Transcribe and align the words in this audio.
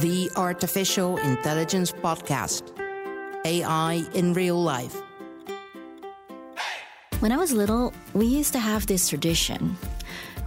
the 0.00 0.30
Artificial 0.36 1.18
Intelligence 1.18 1.92
Podcast 1.92 2.62
AI 3.44 4.02
in 4.14 4.32
Real 4.32 4.56
Life. 4.56 4.96
When 7.20 7.30
I 7.30 7.36
was 7.36 7.52
little, 7.52 7.92
we 8.14 8.24
used 8.24 8.54
to 8.54 8.58
have 8.58 8.86
this 8.86 9.10
tradition. 9.10 9.76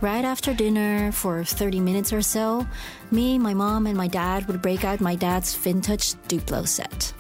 Right 0.02 0.26
after 0.26 0.54
dinner, 0.56 1.12
for 1.12 1.44
30 1.44 1.80
minutes 1.80 2.12
or 2.12 2.24
so, 2.24 2.66
me, 3.12 3.38
my 3.38 3.54
mom, 3.54 3.86
and 3.86 3.96
my 3.96 4.08
dad 4.08 4.48
would 4.48 4.64
break 4.64 4.84
out 4.84 5.00
my 5.00 5.16
dad's 5.16 5.54
vintage 5.54 6.16
Duplo 6.28 6.68
set. 6.68 7.14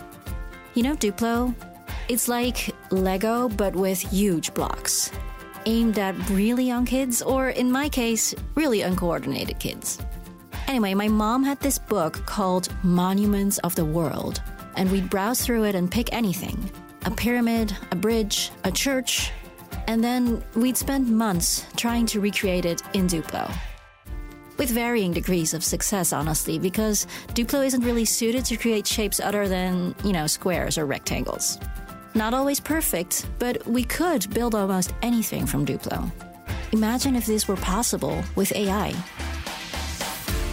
You 0.73 0.81
know 0.81 0.95
Duplo? 0.95 1.53
It's 2.09 2.27
like 2.27 2.73
Lego, 2.89 3.49
but 3.49 3.75
with 3.75 4.01
huge 4.01 4.51
blocks. 4.55 5.11
Aimed 5.67 5.99
at 5.99 6.15
really 6.29 6.65
young 6.65 6.85
kids, 6.85 7.21
or 7.21 7.49
in 7.49 7.71
my 7.71 7.87
case, 7.87 8.33
really 8.55 8.81
uncoordinated 8.81 9.59
kids. 9.59 9.99
Anyway, 10.67 10.93
my 10.93 11.07
mom 11.07 11.43
had 11.43 11.59
this 11.59 11.77
book 11.77 12.25
called 12.25 12.69
Monuments 12.83 13.59
of 13.59 13.75
the 13.75 13.85
World, 13.85 14.41
and 14.75 14.91
we'd 14.91 15.09
browse 15.09 15.41
through 15.41 15.65
it 15.65 15.75
and 15.75 15.91
pick 15.91 16.11
anything 16.11 16.71
a 17.05 17.11
pyramid, 17.11 17.71
a 17.91 17.95
bridge, 17.95 18.51
a 18.63 18.71
church, 18.71 19.31
and 19.87 20.03
then 20.03 20.43
we'd 20.55 20.75
spend 20.75 21.07
months 21.07 21.67
trying 21.77 22.07
to 22.07 22.19
recreate 22.19 22.65
it 22.65 22.81
in 22.95 23.05
Duplo. 23.05 23.53
With 24.57 24.71
varying 24.71 25.13
degrees 25.13 25.53
of 25.53 25.63
success, 25.63 26.11
honestly, 26.11 26.57
because 26.57 27.05
Duplo 27.35 27.63
isn't 27.63 27.83
really 27.83 28.05
suited 28.05 28.43
to 28.45 28.57
create 28.57 28.87
shapes 28.87 29.19
other 29.19 29.47
than, 29.47 29.93
you 30.03 30.13
know, 30.13 30.25
squares 30.25 30.79
or 30.79 30.87
rectangles. 30.87 31.59
Not 32.15 32.33
always 32.33 32.59
perfect, 32.59 33.27
but 33.37 33.67
we 33.67 33.83
could 33.83 34.33
build 34.33 34.55
almost 34.55 34.93
anything 35.03 35.45
from 35.45 35.63
Duplo. 35.65 36.09
Imagine 36.71 37.15
if 37.15 37.27
this 37.27 37.47
were 37.47 37.57
possible 37.57 38.23
with 38.35 38.51
AI. 38.55 38.95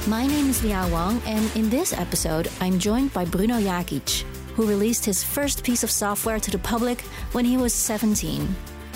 My 0.09 0.27
name 0.27 0.51
is 0.51 0.65
Liao 0.65 0.89
Wang, 0.89 1.23
and 1.27 1.55
in 1.55 1.71
this 1.71 1.93
episode, 1.93 2.51
I'm 2.61 2.81
joined 2.81 3.13
by 3.13 3.25
Bruno 3.25 3.61
Jakic, 3.61 4.23
who 4.57 4.67
released 4.67 5.05
his 5.05 5.23
first 5.23 5.63
piece 5.63 5.85
of 5.85 5.93
software 5.93 6.41
to 6.41 6.51
the 6.51 6.59
public 6.59 7.03
when 7.31 7.45
he 7.45 7.57
was 7.57 7.73
17. 7.73 8.53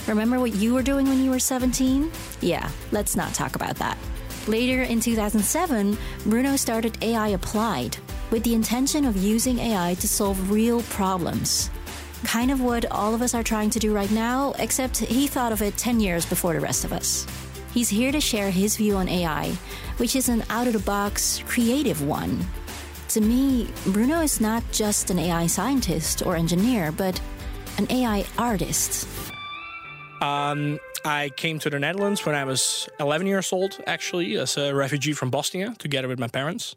Remember 0.08 0.40
what 0.40 0.56
you 0.56 0.74
were 0.74 0.82
doing 0.82 1.06
when 1.06 1.22
you 1.22 1.30
were 1.30 1.38
17? 1.38 2.10
Yeah, 2.40 2.68
let's 2.90 3.14
not 3.14 3.32
talk 3.34 3.54
about 3.54 3.76
that. 3.76 3.96
Later 4.48 4.82
in 4.82 4.98
2007, 4.98 5.96
Bruno 6.24 6.56
started 6.56 6.98
AI 7.00 7.28
Applied 7.28 7.96
with 8.32 8.42
the 8.42 8.54
intention 8.54 9.04
of 9.04 9.16
using 9.16 9.60
AI 9.60 9.94
to 9.94 10.08
solve 10.08 10.50
real 10.50 10.82
problems. 10.82 11.70
Kind 12.24 12.50
of 12.50 12.60
what 12.60 12.84
all 12.90 13.14
of 13.14 13.22
us 13.22 13.32
are 13.32 13.44
trying 13.44 13.70
to 13.70 13.78
do 13.78 13.94
right 13.94 14.10
now, 14.10 14.54
except 14.58 14.96
he 14.96 15.28
thought 15.28 15.52
of 15.52 15.62
it 15.62 15.76
10 15.76 16.00
years 16.00 16.26
before 16.26 16.52
the 16.54 16.60
rest 16.60 16.84
of 16.84 16.92
us. 16.92 17.28
He's 17.76 17.90
here 17.90 18.10
to 18.10 18.22
share 18.22 18.50
his 18.50 18.74
view 18.78 18.96
on 18.96 19.06
AI, 19.06 19.50
which 19.98 20.16
is 20.16 20.30
an 20.30 20.44
out 20.48 20.66
of 20.66 20.72
the 20.72 20.78
box, 20.78 21.42
creative 21.46 22.00
one. 22.00 22.42
To 23.08 23.20
me, 23.20 23.68
Bruno 23.88 24.22
is 24.22 24.40
not 24.40 24.62
just 24.72 25.10
an 25.10 25.18
AI 25.18 25.46
scientist 25.46 26.24
or 26.24 26.36
engineer, 26.36 26.90
but 26.90 27.20
an 27.76 27.86
AI 27.90 28.24
artist. 28.38 29.06
Um, 30.22 30.78
I 31.04 31.28
came 31.36 31.58
to 31.58 31.68
the 31.68 31.78
Netherlands 31.78 32.24
when 32.24 32.34
I 32.34 32.44
was 32.44 32.88
11 32.98 33.26
years 33.26 33.52
old, 33.52 33.78
actually, 33.86 34.38
as 34.38 34.56
a 34.56 34.74
refugee 34.74 35.12
from 35.12 35.28
Bosnia, 35.28 35.74
together 35.76 36.08
with 36.08 36.18
my 36.18 36.28
parents. 36.28 36.76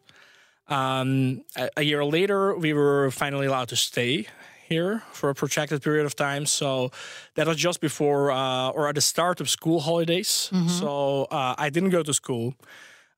Um, 0.67 1.45
a, 1.55 1.69
a, 1.77 1.81
year 1.81 2.03
later, 2.03 2.57
we 2.57 2.73
were 2.73 3.09
finally 3.09 3.47
allowed 3.47 3.69
to 3.69 3.77
stay 3.77 4.27
here 4.69 5.03
for 5.11 5.29
a 5.29 5.35
protracted 5.35 5.81
period 5.81 6.05
of 6.05 6.15
time. 6.15 6.45
So 6.45 6.91
that 7.35 7.47
was 7.47 7.57
just 7.57 7.81
before 7.81 8.31
uh, 8.31 8.69
or 8.69 8.87
at 8.87 8.95
the 8.95 9.01
start 9.01 9.41
of 9.41 9.49
school 9.49 9.79
holidays. 9.79 10.49
Mm-hmm. 10.53 10.67
So 10.67 11.27
uh, 11.31 11.55
I 11.57 11.69
didn't 11.69 11.89
go 11.89 12.03
to 12.03 12.13
school. 12.13 12.53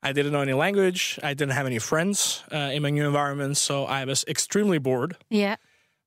I 0.02 0.14
didn't 0.14 0.32
know 0.32 0.42
any 0.42 0.54
language. 0.54 1.20
I 1.22 1.34
didn't 1.34 1.54
have 1.54 1.68
any 1.68 1.80
friends 1.80 2.44
uh, 2.52 2.74
in 2.74 2.82
my 2.82 2.90
new 2.90 3.06
environment. 3.06 3.58
So 3.58 3.86
I 3.86 4.06
was 4.06 4.26
extremely 4.28 4.80
bored. 4.80 5.16
Yeah. 5.30 5.58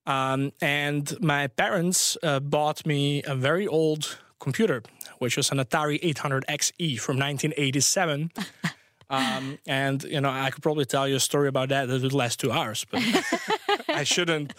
Um, 0.07 0.53
and 0.61 1.15
my 1.21 1.47
parents 1.47 2.17
uh, 2.23 2.41
bought 2.41 2.85
me 2.87 3.23
a 3.23 3.35
very 3.35 3.67
old 3.67 4.19
computer, 4.41 4.83
which 5.19 5.37
was 5.37 5.51
an 5.53 5.59
Atari 5.59 5.99
800 6.03 6.45
XE 6.49 7.01
from 7.01 7.17
1987. 7.17 8.31
um, 9.11 9.59
and 9.67 10.03
you 10.05 10.21
know, 10.21 10.31
I 10.31 10.51
could 10.51 10.63
probably 10.63 10.85
tell 10.85 11.09
you 11.09 11.17
a 11.17 11.21
story 11.21 11.49
about 11.49 11.69
that 11.71 11.89
that 11.89 12.03
would 12.03 12.13
last 12.13 12.41
two 12.41 12.53
hours, 12.53 12.85
but 12.91 13.01
I 13.95 14.05
shouldn't. 14.05 14.55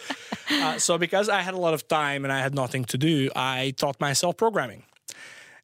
Uh, 0.50 0.78
so, 0.78 0.96
because 0.98 1.28
I 1.28 1.42
had 1.42 1.54
a 1.54 1.58
lot 1.58 1.74
of 1.74 1.88
time 1.88 2.24
and 2.24 2.32
I 2.32 2.40
had 2.40 2.54
nothing 2.54 2.84
to 2.86 2.98
do, 2.98 3.30
I 3.34 3.74
taught 3.76 4.00
myself 4.00 4.36
programming. 4.36 4.84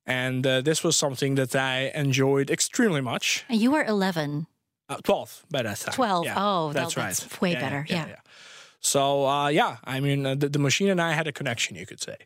And 0.07 0.47
uh, 0.47 0.61
this 0.61 0.83
was 0.83 0.97
something 0.97 1.37
that 1.37 1.55
I 1.55 1.93
enjoyed 1.95 2.51
extremely 2.51 3.01
much. 3.01 3.45
And 3.49 3.61
you 3.61 3.71
were 3.71 3.85
11. 3.85 4.47
Uh, 4.89 4.97
12 5.05 5.47
by 5.51 5.63
that 5.63 5.79
time. 5.79 5.95
12. 5.95 6.25
Yeah, 6.25 6.35
oh, 6.37 6.73
that's, 6.73 6.95
that's 6.95 7.23
right. 7.23 7.41
way 7.41 7.53
yeah, 7.53 7.61
better. 7.61 7.87
yeah. 7.89 8.07
yeah. 8.09 8.17
So 8.81 9.27
uh, 9.27 9.49
yeah, 9.49 9.77
I 9.85 10.01
mean, 10.01 10.27
uh, 10.27 10.35
the, 10.35 10.49
the, 10.49 10.59
machine 10.59 10.91
and 10.91 11.01
I 11.01 11.13
had 11.13 11.29
a 11.29 11.33
connection, 11.33 11.77
you 11.77 11.87
could 11.87 12.01
say. 12.01 12.17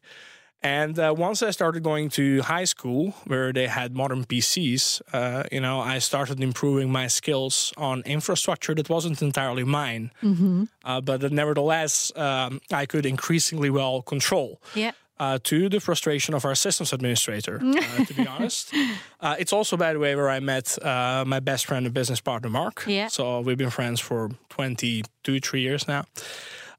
And 0.63 0.99
uh, 0.99 1.15
once 1.17 1.43
I 1.43 1.51
started 1.51 1.83
going 1.83 2.09
to 2.11 2.43
high 2.43 2.65
school, 2.65 3.15
where 3.27 3.53
they 3.53 3.67
had 3.67 3.95
modern 3.95 4.25
PCs, 4.25 5.03
uh, 5.13 5.45
you 5.53 5.61
know, 5.61 5.81
I 5.81 5.99
started 5.99 6.41
improving 6.43 6.91
my 6.91 7.07
skills 7.07 7.73
on 7.77 8.03
infrastructure 8.03 8.75
that 8.75 8.89
wasn't 8.89 9.23
entirely 9.23 9.65
mine, 9.65 10.11
mm-hmm. 10.23 10.65
Uh, 10.85 11.01
but 11.01 11.21
that 11.21 11.33
nevertheless 11.33 12.13
um, 12.17 12.61
I 12.73 12.87
could 12.87 13.07
increasingly 13.07 13.71
well 13.71 14.03
control. 14.03 14.61
Yeah. 14.75 14.93
Uh, 15.19 15.39
to 15.43 15.71
the 15.71 15.81
frustration 15.81 16.35
of 16.35 16.45
our 16.45 16.55
systems 16.55 16.93
administrator, 16.93 17.59
uh, 17.63 18.05
to 18.05 18.13
be 18.13 18.27
honest. 18.35 18.75
Uh, 19.19 19.35
it's 19.39 19.51
also, 19.51 19.75
by 19.75 19.95
the 19.95 19.99
way, 19.99 20.15
where 20.15 20.29
I 20.29 20.41
met 20.41 20.77
uh, 20.85 21.25
my 21.27 21.41
best 21.41 21.65
friend 21.65 21.87
and 21.87 21.95
business 21.95 22.21
partner, 22.21 22.51
Mark. 22.51 22.85
Yeah. 22.87 23.09
So 23.09 23.41
we've 23.41 23.57
been 23.57 23.71
friends 23.71 23.99
for 23.99 24.29
22, 24.51 25.41
three 25.41 25.63
years 25.63 25.89
now. 25.89 26.05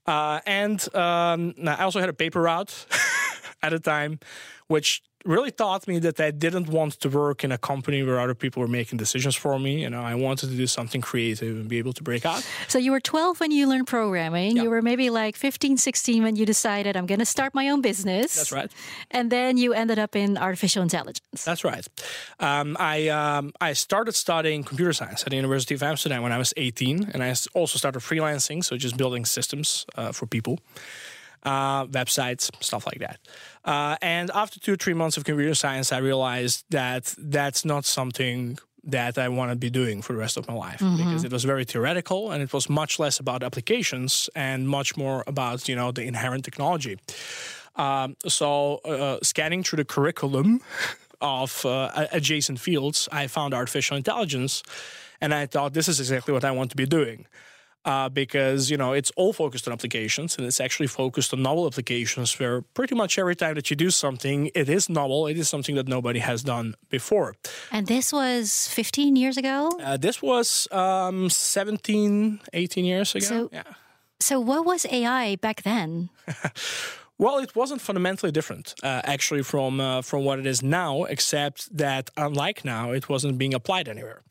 Uh, 0.06 0.40
and 0.46 0.96
um, 0.96 1.56
I 1.66 1.84
also 1.84 2.00
had 2.00 2.10
a 2.10 2.14
paper 2.14 2.42
route 2.42 2.86
at 3.62 3.74
a 3.74 3.80
time, 3.80 4.20
which 4.68 5.02
really 5.28 5.52
taught 5.52 5.88
me 5.88 6.00
that 6.00 6.20
I 6.20 6.32
didn't 6.32 6.70
want 6.70 6.94
to 7.02 7.10
work 7.10 7.44
in 7.44 7.52
a 7.52 7.58
company 7.58 8.02
where 8.04 8.20
other 8.20 8.34
people 8.34 8.62
were 8.62 8.68
making 8.68 8.98
decisions 8.98 9.36
for 9.36 9.60
me. 9.60 9.82
You 9.82 9.90
know, 9.90 10.02
I 10.02 10.16
wanted 10.16 10.50
to 10.50 10.56
do 10.56 10.68
something 10.68 11.02
creative 11.02 11.56
and 11.56 11.68
be 11.68 11.78
able 11.78 11.94
to 11.94 12.04
break 12.04 12.26
out. 12.26 12.48
So 12.68 12.80
you 12.80 12.92
were 12.92 13.00
12 13.00 13.40
when 13.40 13.52
you 13.52 13.68
learned 13.68 13.88
programming. 13.88 14.56
Yeah. 14.56 14.64
You 14.64 14.70
were 14.70 14.82
maybe 14.82 15.10
like 15.10 15.36
15, 15.36 15.78
16 15.78 16.24
when 16.24 16.36
you 16.36 16.46
decided 16.46 16.96
I'm 16.96 17.06
going 17.06 17.20
to 17.20 17.26
start 17.26 17.54
my 17.54 17.70
own 17.70 17.82
business. 17.82 18.36
That's 18.36 18.52
right. 18.52 18.72
And 19.12 19.30
then 19.32 19.58
you 19.58 19.74
ended 19.74 20.00
up 20.00 20.16
in 20.16 20.38
artificial 20.38 20.82
intelligence. 20.82 21.44
That's 21.44 21.64
right. 21.64 21.86
Um, 22.40 22.78
I 22.80 23.10
um, 23.10 23.52
I 23.60 23.74
started 23.74 24.14
studying 24.14 24.64
computer 24.64 24.94
science 24.94 25.24
at 25.24 25.30
the 25.30 25.36
University 25.36 25.76
of 25.76 25.84
Amsterdam 25.84 26.24
when 26.24 26.32
I 26.32 26.38
was 26.38 26.54
18, 26.58 27.12
and 27.14 27.24
I 27.24 27.36
also 27.54 27.78
started 27.78 28.00
freelancing, 28.00 28.64
so 28.64 28.78
just 28.78 28.98
building 28.98 29.26
systems 29.26 29.86
uh, 29.96 30.12
for 30.12 30.26
people 30.26 30.60
uh, 31.44 31.86
websites, 31.86 32.52
stuff 32.64 32.86
like 32.86 33.00
that. 33.00 33.20
Uh, 33.64 33.96
and 34.02 34.32
after 34.34 34.60
two 34.60 34.74
or 34.74 34.78
three 34.78 34.94
months 34.94 35.18
of 35.18 35.24
computer 35.24 35.56
science, 35.56 35.92
I 35.92 36.00
realized 36.00 36.66
that 36.70 37.14
that's 37.18 37.66
not 37.66 37.86
something 37.86 38.58
that 38.84 39.18
I 39.18 39.28
want 39.28 39.52
to 39.52 39.58
be 39.58 39.70
doing 39.70 40.02
for 40.02 40.14
the 40.14 40.20
rest 40.20 40.38
of 40.38 40.48
my 40.48 40.54
life 40.54 40.80
mm-hmm. 40.80 40.98
because 40.98 41.24
it 41.26 41.32
was 41.32 41.44
very 41.44 41.66
theoretical 41.66 42.32
and 42.32 42.42
it 42.42 42.54
was 42.54 42.70
much 42.70 43.00
less 43.00 43.20
about 43.20 43.44
applications 43.44 44.30
and 44.34 44.68
much 44.68 44.96
more 44.96 45.24
about 45.28 45.68
you 45.68 45.76
know 45.76 45.92
the 45.92 46.04
inherent 46.04 46.46
technology. 46.46 46.98
Um, 47.76 48.16
so 48.28 48.78
uh, 48.86 49.20
scanning 49.22 49.64
through 49.64 49.78
the 49.78 49.86
curriculum 49.86 50.62
of 51.22 51.66
uh, 51.66 52.08
adjacent 52.12 52.60
fields, 52.60 53.10
I 53.12 53.28
found 53.28 53.54
artificial 53.54 53.98
intelligence, 53.98 54.64
and 55.20 55.34
I 55.34 55.48
thought 55.48 55.74
this 55.74 55.88
is 55.88 56.00
exactly 56.00 56.34
what 56.34 56.46
I 56.46 56.52
want 56.52 56.72
to 56.72 56.78
be 56.78 56.86
doing 56.86 57.26
uh, 57.88 58.10
because 58.10 58.70
you 58.70 58.78
know 58.78 58.92
it's 58.92 59.12
all 59.16 59.34
focused 59.34 59.68
on 59.68 59.74
applications 59.74 60.38
and 60.38 60.46
it's 60.46 60.60
actually 60.60 60.88
focused 60.88 61.34
on 61.34 61.42
novel 61.42 61.66
applications 61.66 62.38
where 62.38 62.62
pretty 62.62 62.94
much 62.94 63.18
every 63.18 63.36
time 63.36 63.56
that 63.56 63.70
you 63.70 63.76
do 63.76 63.90
something 63.90 64.52
it 64.54 64.70
is 64.70 64.90
novel. 64.90 65.26
It 65.28 65.38
is 65.38 65.50
something 65.50 65.76
that 65.76 65.88
nobody 65.88 66.20
has 66.20 66.44
done 66.44 66.76
before. 66.90 67.36
And 67.72 67.88
this 67.88 68.12
was 68.12 68.68
15 68.68 69.16
years 69.16 69.38
ago? 69.38 69.72
Uh, 69.82 69.98
this 69.98 70.22
was 70.22 70.68
um, 70.72 71.30
17 71.30 72.42
18 72.54 72.86
years 72.86 73.16
ago. 73.16 73.26
So, 73.26 73.50
yeah. 73.54 73.64
so 74.20 74.40
what 74.40 74.66
was 74.66 74.86
ai 74.92 75.38
back 75.38 75.64
then? 75.64 76.10
Well, 77.20 77.40
it 77.40 77.56
wasn't 77.56 77.82
fundamentally 77.82 78.32
different, 78.32 78.76
uh, 78.84 79.02
actually, 79.04 79.42
from 79.42 79.80
uh, 79.80 80.04
from 80.04 80.24
what 80.24 80.38
it 80.38 80.46
is 80.46 80.62
now, 80.62 81.06
except 81.06 81.76
that 81.76 82.12
unlike 82.16 82.64
now, 82.64 82.92
it 82.92 83.10
wasn't 83.10 83.40
being 83.40 83.56
applied 83.56 83.90
anywhere. 83.90 84.22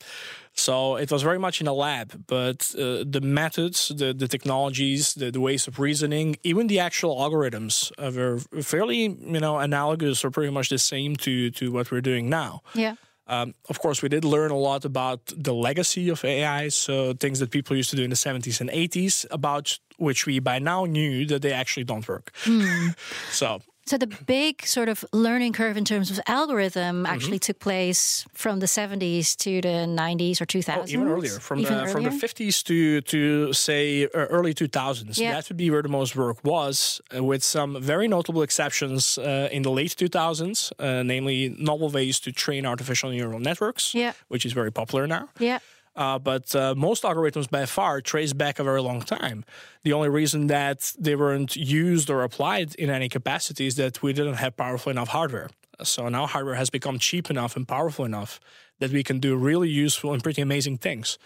So 0.57 0.95
it 0.95 1.11
was 1.11 1.21
very 1.21 1.37
much 1.37 1.61
in 1.61 1.67
a 1.67 1.73
lab, 1.73 2.23
but 2.25 2.73
uh, 2.75 3.05
the 3.05 3.21
methods, 3.21 3.89
the, 3.89 4.11
the 4.11 4.27
technologies, 4.27 5.13
the, 5.13 5.29
the, 5.29 5.39
ways 5.39 5.67
of 5.67 5.77
reasoning, 5.77 6.35
even 6.43 6.65
the 6.65 6.79
actual 6.79 7.15
algorithms 7.15 7.91
uh, 7.99 8.11
were 8.11 8.39
fairly, 8.63 9.03
you 9.03 9.39
know, 9.39 9.59
analogous 9.59 10.25
or 10.25 10.31
pretty 10.31 10.51
much 10.51 10.69
the 10.69 10.79
same 10.79 11.15
to 11.17 11.51
to 11.51 11.71
what 11.71 11.91
we're 11.91 12.01
doing 12.01 12.27
now. 12.27 12.61
Yeah. 12.73 12.95
Um, 13.27 13.53
of 13.69 13.79
course, 13.79 14.01
we 14.01 14.09
did 14.09 14.23
learn 14.23 14.51
a 14.51 14.57
lot 14.57 14.85
about 14.85 15.19
the 15.35 15.53
legacy 15.53 16.09
of 16.09 16.23
AI, 16.23 16.69
so 16.69 17.13
things 17.13 17.39
that 17.39 17.51
people 17.51 17.75
used 17.75 17.89
to 17.89 17.95
do 17.95 18.03
in 18.03 18.09
the 18.09 18.15
70s 18.15 18.61
and 18.61 18.69
80s, 18.69 19.25
about 19.29 19.77
which 19.97 20.25
we 20.25 20.39
by 20.39 20.59
now 20.59 20.85
knew 20.85 21.25
that 21.27 21.41
they 21.41 21.51
actually 21.51 21.83
don't 21.83 22.07
work. 22.07 22.31
Mm. 22.45 22.95
so 23.31 23.61
So 23.87 23.97
the 23.97 24.07
big 24.25 24.65
sort 24.65 24.89
of 24.89 25.05
learning 25.13 25.53
curve 25.53 25.77
in 25.77 25.85
terms 25.85 26.11
of 26.11 26.19
algorithm 26.27 26.77
Mm-hmm. 26.97 27.05
actually 27.05 27.39
took 27.39 27.59
place 27.59 28.25
from 28.33 28.59
the 28.59 28.65
70s 28.67 29.35
to 29.37 29.61
the 29.61 29.85
90s 29.87 30.41
or 30.41 30.45
2000s. 30.45 30.77
Oh, 30.77 30.85
even 30.87 31.07
earlier, 31.07 31.39
from 31.39 31.59
Even 31.59 31.77
the 31.77 31.87
from 31.93 32.03
the 32.03 32.09
50s 32.09 32.63
to 32.69 33.01
to 33.13 33.53
say 33.53 34.05
uh, 34.05 34.09
early 34.37 34.53
2000s. 34.53 35.17
Yeah. 35.17 35.33
That 35.35 35.47
would 35.49 35.57
be 35.57 35.69
where 35.71 35.81
the 35.83 35.89
most 35.99 36.15
work 36.15 36.37
was, 36.43 37.01
uh, 37.15 37.23
with 37.23 37.43
some 37.43 37.81
very 37.81 38.07
notable 38.07 38.41
exceptions 38.43 39.17
uh, 39.17 39.49
in 39.55 39.61
the 39.63 39.71
late 39.71 39.95
2000s, 39.95 40.71
uh, 40.79 41.03
namely 41.03 41.55
novel 41.57 41.89
ways 41.89 42.19
to 42.19 42.31
train 42.31 42.65
artificial 42.65 43.09
neural 43.11 43.39
networks, 43.39 43.93
Yeah. 43.93 44.13
which 44.27 44.45
is 44.45 44.53
very 44.53 44.71
popular 44.71 45.07
now. 45.07 45.29
Yeah. 45.39 45.59
Uh, 45.97 46.19
but 46.19 46.55
uh, 46.55 46.75
most 46.77 47.03
algorithms 47.03 47.49
by 47.49 47.65
far 47.65 48.01
trace 48.01 48.31
back 48.33 48.59
a 48.59 48.63
very 48.63 48.81
long 48.81 49.01
time. 49.01 49.43
The 49.83 49.93
only 49.93 50.09
reason 50.09 50.47
that 50.47 50.93
they 50.99 51.15
weren't 51.15 51.55
used 51.55 52.09
or 52.09 52.23
applied 52.23 52.75
in 52.75 52.89
any 52.89 53.09
capacity 53.09 53.65
is 53.65 53.75
that 53.75 54.01
we 54.03 54.13
didn't 54.13 54.35
have 54.35 54.55
powerful 54.55 54.91
enough 54.91 55.09
hardware. 55.09 55.49
So 55.83 56.07
now 56.09 56.25
hardware 56.27 56.55
has 56.55 56.69
become 56.69 56.99
cheap 56.99 57.29
enough 57.29 57.55
and 57.57 57.67
powerful 57.67 58.05
enough 58.05 58.39
that 58.79 58.91
we 58.91 59.03
can 59.03 59.19
do 59.19 59.35
really 59.35 59.69
useful 59.69 60.13
and 60.13 60.21
pretty 60.23 60.41
amazing 60.41 60.77
things 60.77 61.17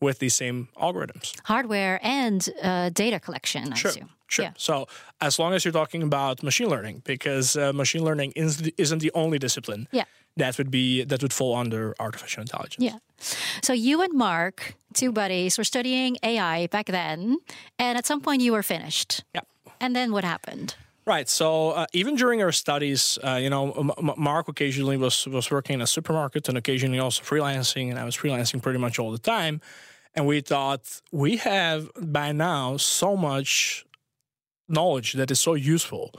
with 0.00 0.18
these 0.18 0.34
same 0.34 0.68
algorithms. 0.76 1.34
Hardware 1.44 1.98
and 2.02 2.48
uh, 2.62 2.90
data 2.90 3.18
collection, 3.18 3.72
I 3.72 3.76
Sure. 3.76 3.90
assume. 3.90 4.10
Sure. 4.28 4.44
Yeah. 4.44 4.52
So 4.58 4.86
as 5.22 5.38
long 5.38 5.54
as 5.54 5.64
you're 5.64 5.72
talking 5.72 6.02
about 6.02 6.42
machine 6.42 6.68
learning, 6.68 7.00
because 7.04 7.56
uh, 7.56 7.72
machine 7.72 8.04
learning 8.04 8.32
is, 8.36 8.60
isn't 8.76 8.98
the 9.00 9.10
only 9.14 9.38
discipline 9.38 9.88
Yeah. 9.90 10.04
That 10.38 10.58
would 10.58 10.70
be 10.70 11.04
that 11.04 11.22
would 11.22 11.32
fall 11.32 11.54
under 11.54 11.94
artificial 12.00 12.40
intelligence. 12.40 12.84
Yeah. 12.84 12.98
So 13.62 13.72
you 13.72 14.02
and 14.02 14.12
Mark, 14.14 14.74
two 14.94 15.12
buddies, 15.12 15.58
were 15.58 15.64
studying 15.64 16.16
AI 16.22 16.66
back 16.68 16.86
then, 16.86 17.38
and 17.78 17.98
at 17.98 18.06
some 18.06 18.20
point 18.20 18.42
you 18.42 18.52
were 18.52 18.62
finished. 18.62 19.24
Yeah. 19.34 19.42
And 19.80 19.94
then 19.94 20.12
what 20.12 20.24
happened? 20.24 20.74
Right. 21.06 21.28
So 21.28 21.70
uh, 21.70 21.86
even 21.92 22.16
during 22.16 22.42
our 22.42 22.52
studies, 22.52 23.18
uh, 23.24 23.38
you 23.40 23.48
know, 23.48 23.72
M- 23.72 23.90
M- 23.98 24.14
Mark 24.16 24.48
occasionally 24.48 24.96
was 24.96 25.26
was 25.26 25.50
working 25.50 25.74
in 25.74 25.82
a 25.82 25.86
supermarket 25.86 26.48
and 26.48 26.58
occasionally 26.58 26.98
also 26.98 27.22
freelancing, 27.22 27.90
and 27.90 27.98
I 27.98 28.04
was 28.04 28.16
freelancing 28.16 28.62
pretty 28.62 28.78
much 28.78 28.98
all 28.98 29.10
the 29.10 29.18
time. 29.18 29.60
And 30.14 30.26
we 30.26 30.40
thought 30.40 31.00
we 31.12 31.36
have 31.36 31.90
by 32.00 32.32
now 32.32 32.76
so 32.76 33.16
much 33.16 33.84
knowledge 34.68 35.14
that 35.14 35.30
is 35.30 35.40
so 35.40 35.54
useful 35.54 36.12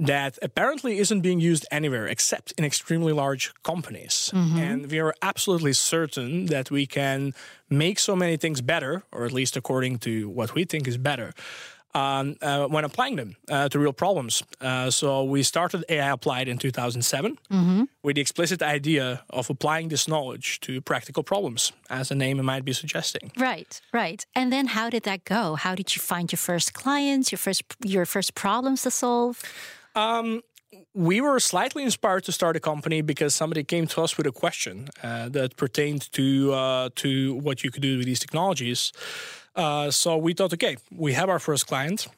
that 0.00 0.38
apparently 0.42 0.98
isn't 0.98 1.22
being 1.22 1.40
used 1.40 1.66
anywhere 1.70 2.06
except 2.06 2.52
in 2.52 2.64
extremely 2.64 3.12
large 3.12 3.52
companies. 3.62 4.30
And 4.34 4.90
we 4.90 5.00
are 5.00 5.14
absolutely 5.22 5.72
certain 5.72 6.46
that 6.46 6.70
we 6.70 6.86
can 6.86 7.34
make 7.68 7.98
so 7.98 8.14
many 8.14 8.36
things 8.36 8.60
better, 8.60 9.02
or 9.10 9.24
at 9.24 9.32
least 9.32 9.56
according 9.56 9.98
to 9.98 10.28
what 10.28 10.54
we 10.54 10.64
think 10.64 10.86
is 10.86 10.96
better. 10.98 11.32
Um, 11.94 12.36
uh, 12.42 12.66
when 12.66 12.84
applying 12.84 13.16
them 13.16 13.36
uh, 13.48 13.70
to 13.70 13.78
real 13.78 13.94
problems. 13.94 14.42
Uh, 14.60 14.90
so 14.90 15.24
we 15.24 15.42
started 15.42 15.84
AI 15.88 16.12
Applied 16.12 16.46
in 16.46 16.58
2007 16.58 17.38
with 18.02 18.14
the 18.14 18.20
explicit 18.20 18.62
idea 18.62 19.22
of 19.30 19.48
applying 19.50 19.88
this 19.88 20.06
knowledge 20.06 20.60
to 20.60 20.82
practical 20.82 21.22
problems, 21.22 21.72
as 21.88 22.10
the 22.10 22.14
name 22.14 22.44
might 22.44 22.64
be 22.64 22.74
suggesting. 22.74 23.32
Right, 23.38 23.80
right. 23.92 24.24
And 24.34 24.52
then 24.52 24.66
how 24.66 24.90
did 24.90 25.04
that 25.04 25.24
go? 25.24 25.54
How 25.54 25.74
did 25.74 25.96
you 25.96 26.02
find 26.02 26.30
your 26.30 26.36
first 26.36 26.74
clients, 26.74 27.32
your 27.32 27.38
first 27.38 27.62
your 27.82 28.04
first 28.04 28.34
problems 28.34 28.82
to 28.82 28.90
solve? 28.90 29.42
We 30.94 31.20
were 31.20 31.40
slightly 31.40 31.82
inspired 31.82 32.24
to 32.24 32.32
start 32.32 32.56
a 32.56 32.60
company 32.60 33.02
because 33.02 33.34
somebody 33.34 33.64
came 33.64 33.86
to 33.86 34.02
us 34.02 34.16
with 34.16 34.26
a 34.26 34.32
question 34.32 34.88
uh, 35.02 35.28
that 35.30 35.56
pertained 35.56 36.10
to 36.12 36.52
uh, 36.52 36.88
to 36.96 37.34
what 37.34 37.64
you 37.64 37.70
could 37.70 37.82
do 37.82 37.98
with 37.98 38.06
these 38.06 38.20
technologies. 38.20 38.92
Uh, 39.54 39.90
so 39.90 40.16
we 40.16 40.34
thought, 40.34 40.52
okay, 40.52 40.76
we 40.90 41.12
have 41.14 41.28
our 41.28 41.38
first 41.38 41.66
client. 41.66 42.08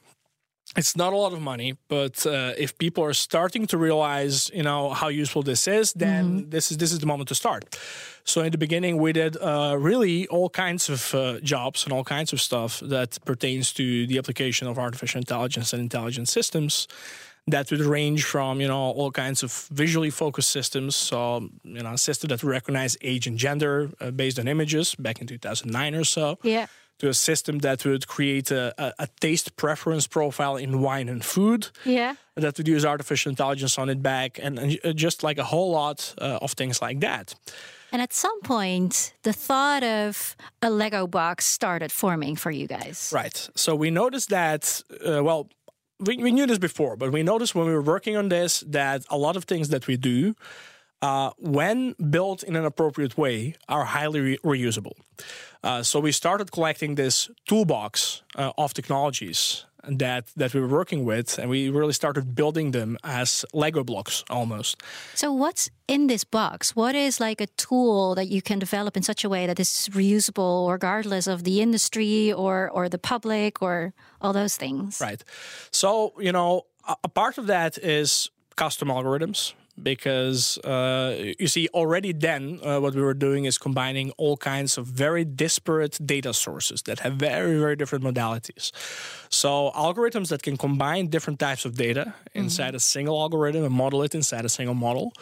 It's 0.77 0.95
not 0.95 1.11
a 1.11 1.17
lot 1.17 1.33
of 1.33 1.41
money, 1.41 1.75
but 1.89 2.25
uh, 2.25 2.53
if 2.57 2.77
people 2.77 3.03
are 3.03 3.13
starting 3.13 3.67
to 3.67 3.77
realize, 3.77 4.49
you 4.53 4.63
know, 4.63 4.91
how 4.91 5.09
useful 5.09 5.43
this 5.43 5.67
is, 5.67 5.91
then 5.93 6.49
this 6.49 6.71
is 6.71 6.77
this 6.77 6.91
is 6.93 6.99
the 6.99 7.07
moment 7.07 7.27
to 7.29 7.35
start. 7.35 7.77
So 8.23 8.41
in 8.41 8.51
the 8.51 8.57
beginning, 8.57 8.97
we 8.97 9.11
did 9.11 9.35
uh, 9.35 9.75
really 9.77 10.27
all 10.27 10.49
kinds 10.49 10.89
of 10.89 11.13
uh, 11.13 11.39
jobs 11.43 11.83
and 11.83 11.91
all 11.93 12.03
kinds 12.03 12.31
of 12.33 12.39
stuff 12.39 12.79
that 12.79 13.17
pertains 13.25 13.73
to 13.73 14.07
the 14.07 14.17
application 14.17 14.67
of 14.67 14.77
artificial 14.77 15.19
intelligence 15.19 15.73
and 15.73 15.81
intelligent 15.81 16.29
systems 16.29 16.87
that 17.47 17.71
would 17.71 17.81
range 17.81 18.23
from 18.23 18.61
you 18.61 18.67
know 18.67 18.91
all 18.97 19.11
kinds 19.11 19.43
of 19.43 19.67
visually 19.71 20.09
focused 20.11 20.49
systems 20.51 20.95
so 20.95 21.49
you 21.63 21.81
know 21.81 21.93
a 21.93 21.97
system 21.97 22.27
that 22.29 22.43
would 22.43 22.51
recognize 22.51 22.97
age 23.01 23.27
and 23.27 23.37
gender 23.37 23.89
uh, 23.99 24.11
based 24.11 24.39
on 24.39 24.47
images 24.47 24.95
back 24.95 25.19
in 25.21 25.27
2009 25.27 25.95
or 25.95 26.03
so 26.05 26.37
Yeah. 26.43 26.67
to 26.99 27.07
a 27.09 27.13
system 27.13 27.59
that 27.59 27.83
would 27.83 28.05
create 28.05 28.51
a, 28.51 28.73
a, 28.77 28.93
a 28.99 29.07
taste 29.19 29.55
preference 29.55 30.07
profile 30.07 30.55
in 30.55 30.81
wine 30.81 31.09
and 31.09 31.23
food 31.25 31.69
Yeah. 31.85 32.15
that 32.35 32.57
would 32.57 32.67
use 32.67 32.85
artificial 32.85 33.29
intelligence 33.31 33.77
on 33.81 33.89
it 33.89 34.01
back 34.01 34.39
and, 34.43 34.59
and 34.59 34.79
uh, 34.83 34.93
just 34.93 35.23
like 35.23 35.39
a 35.41 35.45
whole 35.45 35.71
lot 35.71 36.13
uh, 36.21 36.37
of 36.41 36.51
things 36.53 36.81
like 36.81 36.99
that 37.01 37.33
And 37.93 38.01
at 38.01 38.13
some 38.13 38.39
point, 38.41 39.13
the 39.23 39.33
thought 39.33 39.83
of 39.83 40.35
a 40.61 40.69
Lego 40.69 41.07
box 41.07 41.45
started 41.45 41.91
forming 41.91 42.37
for 42.37 42.49
you 42.51 42.65
guys. 42.67 43.11
Right. 43.13 43.49
So 43.55 43.75
we 43.75 43.89
noticed 43.91 44.29
that, 44.29 44.83
uh, 45.05 45.21
well, 45.23 45.49
we, 46.01 46.17
we 46.17 46.31
knew 46.31 46.45
this 46.45 46.57
before, 46.57 46.95
but 46.95 47.11
we 47.11 47.23
noticed 47.23 47.55
when 47.55 47.67
we 47.67 47.73
were 47.73 47.81
working 47.81 48.17
on 48.17 48.29
this 48.29 48.61
that 48.67 49.05
a 49.09 49.17
lot 49.17 49.35
of 49.35 49.45
things 49.45 49.69
that 49.69 49.87
we 49.87 49.97
do, 49.97 50.35
uh, 51.01 51.31
when 51.37 51.95
built 52.09 52.43
in 52.43 52.55
an 52.55 52.65
appropriate 52.65 53.17
way, 53.17 53.55
are 53.67 53.85
highly 53.85 54.19
re- 54.19 54.37
reusable. 54.43 54.93
Uh, 55.63 55.83
so 55.83 55.99
we 55.99 56.11
started 56.11 56.51
collecting 56.51 56.95
this 56.95 57.29
toolbox 57.47 58.23
uh, 58.35 58.51
of 58.57 58.73
technologies 58.73 59.65
that 59.87 60.25
that 60.35 60.53
we 60.53 60.59
were 60.59 60.67
working 60.67 61.05
with, 61.05 61.37
and 61.39 61.49
we 61.49 61.69
really 61.69 61.93
started 61.93 62.35
building 62.35 62.71
them 62.71 62.97
as 63.03 63.45
Lego 63.53 63.83
blocks 63.83 64.23
almost. 64.29 64.81
So, 65.15 65.31
what's 65.31 65.69
in 65.87 66.07
this 66.07 66.23
box? 66.23 66.75
What 66.75 66.95
is 66.95 67.19
like 67.19 67.41
a 67.41 67.47
tool 67.57 68.15
that 68.15 68.27
you 68.27 68.41
can 68.41 68.59
develop 68.59 68.97
in 68.97 69.03
such 69.03 69.23
a 69.23 69.29
way 69.29 69.47
that 69.47 69.59
is 69.59 69.89
reusable, 69.91 70.71
regardless 70.71 71.27
of 71.27 71.43
the 71.43 71.61
industry 71.61 72.31
or 72.31 72.69
or 72.69 72.89
the 72.89 72.99
public 72.99 73.61
or 73.61 73.93
all 74.21 74.33
those 74.33 74.57
things? 74.57 74.99
Right. 75.01 75.23
So, 75.71 76.13
you 76.19 76.31
know, 76.31 76.65
a, 76.87 76.95
a 77.03 77.09
part 77.09 77.37
of 77.37 77.47
that 77.47 77.77
is 77.77 78.29
custom 78.55 78.89
algorithms 78.89 79.53
because 79.83 80.57
uh, 80.59 81.33
you 81.39 81.47
see, 81.47 81.67
already 81.73 82.13
then, 82.13 82.59
uh, 82.63 82.79
what 82.79 82.95
we 82.95 83.01
were 83.01 83.13
doing 83.13 83.45
is 83.45 83.57
combining 83.57 84.11
all 84.17 84.37
kinds 84.37 84.77
of 84.77 84.85
very 84.85 85.25
disparate 85.25 85.99
data 86.05 86.33
sources 86.33 86.81
that 86.83 86.99
have 86.99 87.13
very, 87.13 87.59
very 87.59 87.75
different 87.75 88.03
modalities. 88.03 88.71
So, 89.29 89.71
algorithms 89.75 90.29
that 90.29 90.43
can 90.43 90.57
combine 90.57 91.07
different 91.07 91.39
types 91.39 91.65
of 91.65 91.75
data 91.75 92.13
inside 92.33 92.75
a 92.75 92.79
single 92.79 93.19
algorithm 93.19 93.63
and 93.63 93.73
model 93.73 94.03
it 94.03 94.13
inside 94.13 94.45
a 94.45 94.49
single 94.49 94.75
model. 94.75 95.13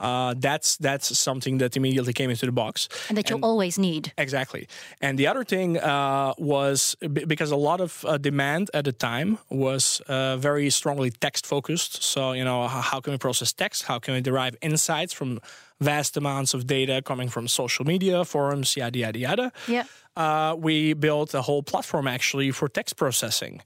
Uh, 0.00 0.34
that's 0.38 0.76
that's 0.76 1.18
something 1.18 1.58
that 1.58 1.76
immediately 1.76 2.12
came 2.12 2.30
into 2.30 2.46
the 2.46 2.52
box. 2.52 2.88
And 3.08 3.16
that 3.18 3.28
you'll 3.30 3.44
always 3.44 3.78
need. 3.78 4.12
Exactly. 4.18 4.66
And 5.00 5.18
the 5.18 5.26
other 5.26 5.44
thing 5.44 5.78
uh, 5.78 6.34
was 6.38 6.96
b- 7.00 7.24
because 7.24 7.50
a 7.50 7.56
lot 7.56 7.80
of 7.80 8.04
uh, 8.04 8.18
demand 8.18 8.70
at 8.74 8.84
the 8.84 8.92
time 8.92 9.38
was 9.50 10.00
uh, 10.08 10.36
very 10.36 10.70
strongly 10.70 11.10
text 11.10 11.46
focused. 11.46 12.02
So, 12.02 12.32
you 12.32 12.44
know, 12.44 12.66
how, 12.66 12.80
how 12.80 13.00
can 13.00 13.12
we 13.12 13.18
process 13.18 13.52
text? 13.52 13.84
How 13.84 13.98
can 14.00 14.14
we 14.14 14.20
derive 14.20 14.56
insights 14.60 15.12
from 15.12 15.40
vast 15.80 16.16
amounts 16.16 16.54
of 16.54 16.66
data 16.66 17.02
coming 17.02 17.28
from 17.28 17.48
social 17.48 17.84
media, 17.84 18.24
forums, 18.24 18.76
yada, 18.76 18.98
yada, 18.98 19.18
yada? 19.18 19.52
Yeah. 19.68 19.84
Uh, 20.16 20.56
we 20.58 20.92
built 20.92 21.34
a 21.34 21.42
whole 21.42 21.62
platform 21.62 22.06
actually 22.06 22.50
for 22.50 22.68
text 22.68 22.96
processing. 22.96 23.62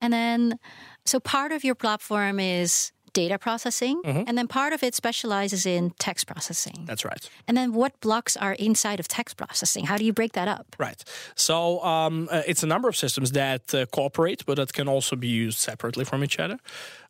And 0.00 0.12
then, 0.12 0.58
so 1.06 1.18
part 1.20 1.52
of 1.52 1.64
your 1.64 1.74
platform 1.74 2.38
is 2.38 2.92
data 3.14 3.38
processing, 3.38 3.96
and 4.04 4.36
then 4.38 4.46
part 4.46 4.72
of 4.74 4.82
it 4.82 4.94
specializes 4.94 5.64
in 5.64 5.92
text 5.98 6.26
processing. 6.26 6.84
That's 6.84 7.04
right. 7.04 7.30
And 7.48 7.56
then, 7.56 7.72
what 7.72 7.92
blocks 8.00 8.36
are 8.36 8.54
inside 8.58 9.00
of 9.00 9.06
text 9.08 9.36
processing? 9.36 9.86
How 9.86 9.96
do 9.96 10.04
you 10.04 10.12
break 10.12 10.32
that 10.32 10.48
up? 10.48 10.66
Right. 10.78 11.02
So 11.34 11.82
um, 11.82 12.28
uh, 12.30 12.42
it's 12.46 12.62
a 12.62 12.66
number 12.66 12.88
of 12.88 12.96
systems 12.96 13.30
that 13.32 13.74
uh, 13.74 13.86
cooperate, 13.86 14.44
but 14.46 14.56
that 14.56 14.72
can 14.72 14.88
also 14.88 15.16
be 15.16 15.28
used 15.28 15.58
separately 15.58 16.04
from 16.04 16.22
each 16.22 16.38
other. 16.38 16.58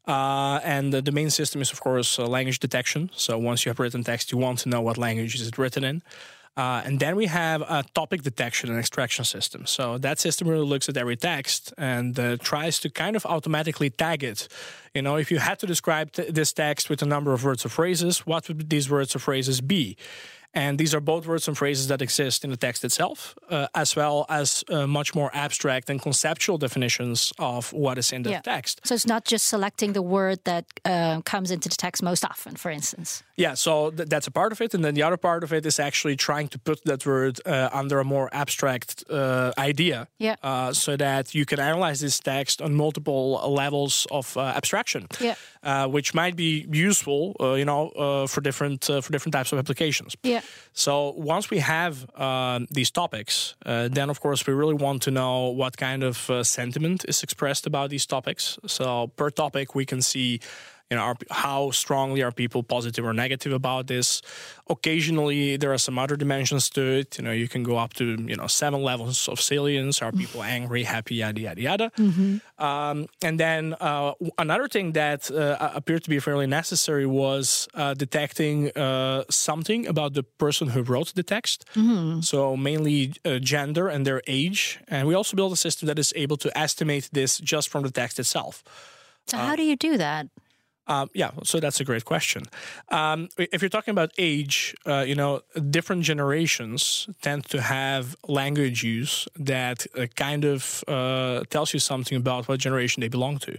Uh, 0.07 0.61
and 0.63 0.93
the, 0.93 1.01
the 1.01 1.13
main 1.13 1.31
system 1.31 1.63
is, 1.63 1.73
of 1.73 1.81
course, 1.81 2.19
uh, 2.19 2.27
language 2.27 2.59
detection. 2.59 3.11
So 3.15 3.39
once 3.39 3.65
you 3.65 3.71
have 3.71 3.81
written 3.81 4.05
text, 4.05 4.33
you 4.33 4.39
want 4.39 4.59
to 4.61 4.69
know 4.69 4.83
what 4.83 4.99
language 4.99 5.35
is 5.35 5.49
it 5.49 5.57
written 5.59 5.85
in. 5.85 6.03
Uh, 6.57 6.83
and 6.85 7.01
then 7.01 7.17
we 7.17 7.27
have 7.27 7.63
a 7.63 7.85
topic 7.95 8.23
detection 8.23 8.71
and 8.71 8.79
extraction 8.79 9.25
system. 9.25 9.67
So 9.67 9.99
that 9.99 10.19
system 10.21 10.47
really 10.49 10.67
looks 10.67 10.89
at 10.89 10.97
every 10.97 11.17
text 11.17 11.73
and 11.77 12.19
uh, 12.19 12.37
tries 12.37 12.79
to 12.81 12.91
kind 12.91 13.17
of 13.17 13.27
automatically 13.27 13.91
tag 13.91 14.23
it. 14.23 14.47
You 14.95 15.03
know, 15.03 15.17
if 15.17 15.31
you 15.33 15.39
had 15.39 15.59
to 15.61 15.67
describe 15.67 16.13
t- 16.13 16.31
this 16.31 16.53
text 16.53 16.89
with 16.89 17.03
a 17.03 17.07
number 17.07 17.33
of 17.33 17.43
words 17.45 17.65
or 17.67 17.71
phrases, 17.71 18.19
what 18.27 18.47
would 18.49 18.71
these 18.71 18.89
words 18.89 19.17
or 19.17 19.19
phrases 19.19 19.61
be? 19.61 19.97
And 20.57 20.79
these 20.79 20.95
are 20.95 21.01
both 21.01 21.27
words 21.27 21.49
and 21.49 21.59
phrases 21.59 21.89
that 21.89 22.01
exist 22.01 22.45
in 22.45 22.51
the 22.51 22.57
text 22.57 22.85
itself, 22.85 23.35
uh, 23.51 23.67
as 23.75 23.97
well 23.97 24.25
as 24.29 24.63
uh, 24.71 24.87
much 24.87 25.13
more 25.13 25.29
abstract 25.35 25.91
and 25.91 26.01
conceptual 26.01 26.59
definitions 26.59 27.33
of 27.41 27.73
what 27.73 27.99
is 27.99 28.13
in 28.13 28.23
the 28.23 28.31
Yeah. 28.31 28.41
text. 28.41 28.81
So 28.85 28.95
it's 28.95 29.05
not 29.07 29.25
just 29.25 29.47
selecting 29.49 29.95
the 29.95 30.03
word 30.03 30.39
that 30.45 30.65
uh, 30.85 31.23
comes 31.23 31.51
into 31.51 31.69
the 31.69 31.75
text 31.75 32.05
most 32.05 32.25
often, 32.25 32.55
for 32.55 32.71
instance. 32.71 33.25
Yeah, 33.37 33.55
so 33.55 33.91
th- 33.91 34.09
that's 34.09 34.27
a 34.27 34.31
part 34.31 34.53
of 34.53 34.61
it. 34.61 34.75
And 34.75 34.85
then 34.85 34.95
the 34.95 35.03
other 35.03 35.17
part 35.17 35.43
of 35.45 35.53
it 35.53 35.67
is 35.67 35.79
actually 35.81 36.17
trying 36.17 36.49
to 36.49 36.59
put 36.59 36.85
that 36.85 37.05
word 37.05 37.41
uh, 37.47 37.69
under 37.73 37.99
a 37.99 38.05
more 38.05 38.29
abstract 38.33 39.05
uh, 39.11 39.51
idea 39.59 40.07
Yeah. 40.19 40.37
uh, 40.43 40.73
so 40.73 40.97
that 40.97 41.35
you 41.35 41.45
can 41.45 41.59
analyze 41.59 41.99
this 42.01 42.21
text 42.21 42.61
on 42.63 42.75
multiple 42.75 43.41
levels 43.55 44.07
of 44.11 44.37
uh, 44.37 44.41
abstraction. 44.57 45.07
Yeah. 45.21 45.35
uh, 45.65 45.89
which 45.89 46.13
might 46.15 46.37
be 46.37 46.67
useful, 46.71 47.35
uh, 47.41 47.55
you 47.55 47.65
know, 47.65 47.89
uh, 47.97 48.27
for 48.27 48.43
different 48.43 48.89
uh, 48.91 49.01
for 49.01 49.13
different 49.13 49.33
types 49.33 49.53
of 49.53 49.59
applications. 49.59 50.15
Yeah. 50.23 50.41
So 50.73 51.15
once 51.17 51.49
we 51.51 51.59
have 51.61 51.95
these 52.71 52.91
topics, 52.91 53.55
uh, 53.67 53.89
then 53.89 54.11
of 54.11 54.21
course 54.21 54.47
we 54.47 54.53
really 54.53 54.75
want 54.75 55.03
to 55.03 55.11
know 55.11 55.49
what 55.57 55.77
kind 55.77 56.03
of 56.03 56.29
uh, 56.31 56.43
sentiment 56.45 57.05
is 57.09 57.23
expressed 57.23 57.67
about 57.67 57.91
these 57.91 58.07
topics. 58.07 58.59
So 58.67 59.09
per 59.17 59.31
topic, 59.31 59.75
we 59.75 59.85
can 59.87 60.03
see 60.03 60.41
you 60.91 60.97
know, 60.97 61.03
are, 61.03 61.17
how 61.31 61.71
strongly 61.71 62.23
are 62.23 62.31
people 62.33 62.63
positive 62.63 63.05
or 63.05 63.13
negative 63.13 63.53
about 63.53 63.87
this? 63.87 64.21
Occasionally, 64.69 65.57
there 65.57 65.73
are 65.73 65.79
some 65.79 65.99
other 65.99 66.17
dimensions 66.17 66.71
to 66.71 66.81
it. 66.81 67.19
You 67.19 67.25
know, 67.25 67.33
you 67.33 67.49
can 67.49 67.63
go 67.63 67.77
up 67.79 67.95
to 67.95 68.05
you 68.05 68.37
know 68.37 68.47
seven 68.47 68.83
levels 68.83 69.29
of 69.29 69.41
salience. 69.41 70.03
Are 70.03 70.13
people 70.13 70.43
angry, 70.43 70.85
happy, 70.85 71.17
yada 71.17 71.41
yada 71.41 71.61
yada? 71.61 71.91
Um, 72.59 73.07
and 73.23 73.41
then 73.41 73.75
uh, 73.81 74.13
another 74.39 74.69
thing 74.69 74.93
that 74.93 75.31
uh, 75.31 75.71
appeared 75.75 76.05
to 76.05 76.11
be 76.11 76.19
fairly 76.21 76.47
necessary 76.47 77.07
was 77.07 77.69
uh, 77.75 77.95
detecting 77.95 78.71
uh, 78.77 79.25
something 79.31 79.87
about 79.87 80.15
the 80.15 80.23
person 80.23 80.69
who 80.69 80.83
wrote 80.83 81.15
the 81.15 81.23
text. 81.23 81.65
So 82.23 82.57
mainly 82.57 83.13
uh, 83.25 83.39
gender 83.39 83.89
and 83.89 84.07
their 84.07 84.23
age. 84.27 84.79
And 84.89 85.09
we 85.09 85.15
also 85.15 85.37
built 85.37 85.53
a 85.53 85.57
system 85.57 85.87
that 85.89 85.99
is 85.99 86.13
able 86.17 86.37
to 86.39 86.49
estimate 86.57 87.09
this 87.13 87.39
just 87.39 87.69
from 87.69 87.83
the 87.83 87.91
text 87.91 88.19
itself. 88.19 88.63
So 89.27 89.37
how 89.39 89.57
do 89.57 89.63
you 89.63 89.77
do 89.77 89.97
that? 89.99 90.27
Um, 90.87 91.09
yeah, 91.15 91.31
so 91.45 91.61
that's 91.61 91.81
a 91.81 91.85
great 91.85 92.05
question. 92.05 92.43
Um, 92.91 93.29
if 93.39 93.63
you're 93.63 93.71
talking 93.71 93.93
about 93.93 94.13
age, 94.19 94.75
uh, 94.87 95.05
you 95.07 95.15
know, 95.15 95.41
different 95.71 96.03
generations 96.03 97.09
tend 97.23 97.47
to 97.47 97.61
have 97.63 98.17
language 98.29 98.85
use 98.85 99.27
that 99.37 99.87
uh, 99.97 100.07
kind 100.15 100.45
of 100.45 100.85
uh, 100.87 101.45
tells 101.49 101.73
you 101.73 101.81
something 101.81 102.17
about 102.17 102.49
what 102.49 102.61
generation 102.61 103.01
they 103.01 103.09
belong 103.09 103.39
to. 103.39 103.59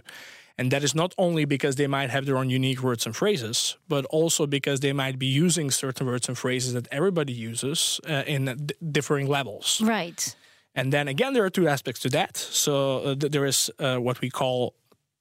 And 0.58 0.70
that 0.70 0.82
is 0.82 0.94
not 0.94 1.14
only 1.18 1.44
because 1.44 1.76
they 1.76 1.86
might 1.86 2.10
have 2.10 2.24
their 2.24 2.38
own 2.38 2.48
unique 2.48 2.82
words 2.82 3.04
and 3.04 3.14
phrases, 3.14 3.76
but 3.88 4.06
also 4.06 4.46
because 4.46 4.80
they 4.80 4.92
might 4.92 5.18
be 5.18 5.26
using 5.26 5.70
certain 5.70 6.06
words 6.06 6.28
and 6.28 6.38
phrases 6.38 6.72
that 6.72 6.88
everybody 6.90 7.32
uses 7.32 8.00
uh, 8.08 8.22
in 8.26 8.56
d- 8.66 8.74
differing 8.90 9.26
levels. 9.26 9.82
Right. 9.82 10.34
And 10.74 10.92
then 10.92 11.08
again, 11.08 11.34
there 11.34 11.44
are 11.44 11.50
two 11.50 11.68
aspects 11.68 12.00
to 12.02 12.08
that. 12.10 12.36
So 12.36 12.98
uh, 12.98 13.14
th- 13.16 13.32
there 13.32 13.44
is 13.44 13.70
uh, 13.78 13.96
what 13.96 14.20
we 14.20 14.30
call 14.30 14.74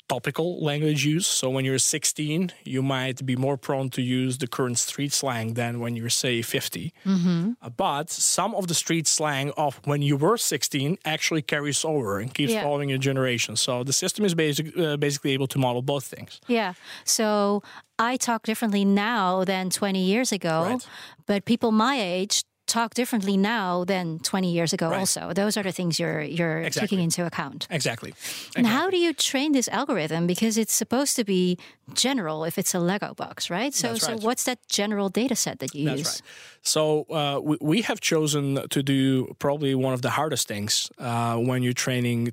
topical 0.07 0.63
language 0.63 1.05
use. 1.05 1.25
So 1.27 1.49
when 1.49 1.65
you're 1.65 1.79
16, 1.79 2.51
you 2.63 2.81
might 2.83 3.25
be 3.25 3.35
more 3.35 3.57
prone 3.57 3.89
to 3.91 4.01
use 4.01 4.37
the 4.37 4.47
current 4.47 4.77
street 4.77 5.11
slang 5.13 5.53
than 5.55 5.79
when 5.79 5.95
you're, 5.95 6.09
say, 6.09 6.41
50. 6.41 6.93
Uh, 7.05 7.69
but 7.75 8.09
some 8.09 8.53
of 8.55 8.67
the 8.67 8.73
street 8.75 9.07
slang 9.07 9.51
of 9.57 9.79
when 9.85 10.01
you 10.01 10.15
were 10.17 10.37
16 10.37 10.97
actually 11.05 11.41
carries 11.41 11.83
over 11.83 12.19
and 12.19 12.33
keeps 12.33 12.51
Yeah. 12.53 12.63
following 12.63 12.89
your 12.89 12.99
generation. 12.99 13.55
So 13.55 13.83
the 13.83 13.93
system 13.93 14.25
is 14.25 14.35
basic, 14.35 14.77
uh, 14.77 14.97
basically 14.97 15.31
able 15.31 15.47
to 15.47 15.57
model 15.59 15.81
both 15.81 16.05
things. 16.05 16.39
Yeah. 16.47 16.73
So 17.03 17.63
I 17.97 18.17
talk 18.17 18.43
differently 18.43 18.85
now 18.85 19.43
than 19.45 19.69
20 19.69 20.03
years 20.03 20.31
ago, 20.31 20.63
Right. 20.63 20.87
but 21.25 21.45
people 21.45 21.71
my 21.71 21.95
age 21.99 22.43
talk 22.67 22.93
differently 22.93 23.37
now 23.37 23.83
than 23.85 24.19
20 24.19 24.51
years 24.51 24.73
ago 24.73 24.89
Right. 24.89 24.99
also. 24.99 25.33
Those 25.33 25.55
are 25.57 25.63
the 25.63 25.71
things 25.71 25.99
you're 25.99 26.21
you're 26.21 26.61
Exactly. 26.61 26.87
taking 26.87 27.03
into 27.03 27.25
account. 27.25 27.67
Exactly. 27.69 28.13
And 28.55 28.65
how 28.67 28.89
do 28.89 28.97
you 28.97 29.13
train 29.13 29.51
this 29.53 29.67
algorithm 29.69 30.25
because 30.27 30.57
it's 30.57 30.73
supposed 30.73 31.15
to 31.15 31.23
be 31.23 31.57
general 31.93 32.43
if 32.45 32.57
it's 32.57 32.73
a 32.75 32.79
Lego 32.79 33.13
box, 33.13 33.49
right? 33.49 33.73
So 33.73 33.87
That's 33.87 34.05
so 34.05 34.17
what's 34.27 34.43
that 34.43 34.59
general 34.67 35.09
data 35.09 35.35
set 35.35 35.59
that 35.59 35.75
you 35.75 35.85
That's 35.85 35.99
use? 35.99 36.21
right. 36.21 36.31
So 36.63 36.81
uh, 37.11 37.39
we, 37.43 37.57
we 37.61 37.81
have 37.83 37.99
chosen 38.01 38.67
to 38.69 38.81
do 38.83 39.35
probably 39.39 39.75
one 39.75 39.93
of 39.93 40.01
the 40.01 40.09
hardest 40.09 40.47
things 40.47 40.89
uh, 40.97 41.35
when 41.37 41.61
you're 41.63 41.73
training 41.73 42.31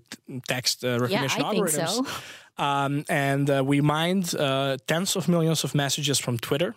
text 0.49 0.83
uh, 0.85 0.99
recognition 0.99 1.43
I 1.43 1.51
think 1.51 1.67
algorithms. 1.69 2.07
so. 2.07 2.65
Um, 2.65 3.05
and 3.09 3.49
uh, 3.51 3.63
we 3.65 3.81
mined 3.81 4.35
uh, 4.35 4.77
tens 4.87 5.17
of 5.17 5.29
millions 5.29 5.65
of 5.65 5.75
messages 5.75 6.19
from 6.19 6.39
Twitter. 6.39 6.75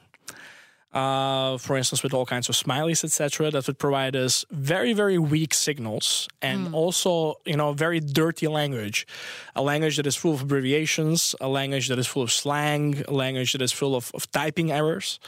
Uh, 0.96 1.58
for 1.58 1.76
instance, 1.76 2.02
with 2.04 2.14
all 2.14 2.26
kinds 2.26 2.48
of 2.48 2.56
smileys, 2.56 3.04
etc., 3.04 3.52
that 3.52 3.68
would 3.68 3.78
provide 3.78 4.16
us 4.16 4.46
very, 4.50 4.94
very 4.94 5.18
weak 5.18 5.54
signals, 5.54 6.30
and 6.42 6.74
also, 6.74 7.36
you 7.46 7.58
know, 7.58 7.74
very 7.74 8.00
dirty 8.00 8.48
language, 8.48 9.06
a 9.58 9.62
language 9.62 9.98
that 9.98 10.08
is 10.08 10.16
full 10.16 10.34
of 10.34 10.42
abbreviations, 10.44 11.36
a 11.42 11.50
language 11.50 11.90
that 11.90 12.00
is 12.00 12.08
full 12.08 12.24
of 12.24 12.32
slang, 12.32 13.04
a 13.10 13.14
language 13.14 13.52
that 13.52 13.62
is 13.62 13.74
full 13.74 13.94
of, 13.94 14.10
of 14.14 14.32
typing 14.32 14.72
errors. 14.72 15.20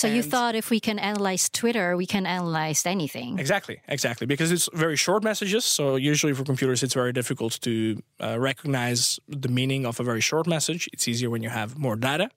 So 0.00 0.06
you 0.06 0.22
thought 0.22 0.54
if 0.54 0.70
we 0.70 0.80
can 0.80 0.98
analyze 0.98 1.50
Twitter, 1.50 1.94
we 1.94 2.06
can 2.06 2.24
analyze 2.24 2.86
anything. 2.86 3.38
Exactly, 3.38 3.82
exactly. 3.86 4.26
Because 4.26 4.50
it's 4.50 4.66
very 4.72 4.96
short 4.96 5.22
messages. 5.22 5.66
So 5.66 5.96
usually 5.96 6.32
for 6.32 6.42
computers, 6.42 6.82
it's 6.82 6.94
very 6.94 7.12
difficult 7.12 7.60
to 7.60 8.02
uh, 8.18 8.38
recognize 8.40 9.20
the 9.28 9.48
meaning 9.48 9.84
of 9.84 10.00
a 10.00 10.02
very 10.02 10.22
short 10.22 10.46
message. 10.46 10.88
It's 10.94 11.06
easier 11.06 11.28
when 11.28 11.42
you 11.42 11.50
have 11.50 11.76
more 11.78 11.96
data. 11.96 12.30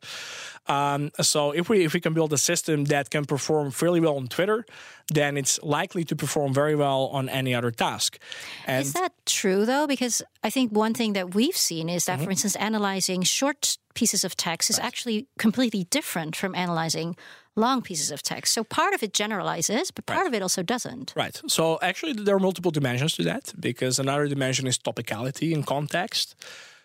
Um, 0.68 1.12
so 1.22 1.52
if 1.52 1.70
we 1.70 1.84
if 1.84 1.94
we 1.94 2.00
can 2.00 2.14
build 2.14 2.32
a 2.34 2.38
system 2.38 2.86
that 2.86 3.10
can 3.10 3.26
perform 3.26 3.72
fairly 3.72 4.00
well 4.00 4.16
on 4.16 4.28
Twitter, 4.28 4.66
then 5.14 5.38
it's 5.38 5.60
likely 5.62 6.04
to 6.06 6.16
perform 6.16 6.54
very 6.54 6.76
well 6.76 7.10
on 7.12 7.28
any 7.30 7.54
other 7.54 7.72
task. 7.72 8.18
And 8.66 8.86
Is 8.86 8.94
that 8.94 9.12
true 9.26 9.66
though? 9.66 9.88
Because 9.88 10.22
I 10.44 10.50
think 10.50 10.72
one 10.72 10.94
thing 10.94 11.14
that 11.14 11.36
we've 11.36 11.58
seen 11.58 11.90
is 11.90 12.06
that, 12.06 12.22
for 12.22 12.30
instance, 12.30 12.56
analyzing 12.56 13.24
short 13.24 13.78
pieces 13.94 14.24
of 14.24 14.36
text 14.36 14.70
is 14.70 14.80
actually 14.80 15.28
completely 15.38 15.84
different 15.90 16.36
from 16.36 16.56
analyzing 16.56 17.16
long 17.56 17.82
pieces 17.82 18.12
of 18.12 18.24
text. 18.24 18.54
So 18.54 18.64
part 18.64 18.94
of 18.94 19.04
it 19.04 19.14
generalizes, 19.14 19.92
but 19.92 20.06
part 20.06 20.26
of 20.26 20.34
it 20.34 20.42
also 20.42 20.64
doesn't. 20.64 21.14
Right. 21.16 21.40
So 21.48 21.78
actually, 21.82 22.14
there 22.14 22.36
are 22.36 22.40
multiple 22.40 22.72
dimensions 22.72 23.16
to 23.16 23.24
that 23.24 23.54
because 23.60 24.00
another 24.00 24.28
dimension 24.28 24.68
is 24.68 24.78
topicality 24.78 25.54
and 25.54 25.66
context. 25.66 26.36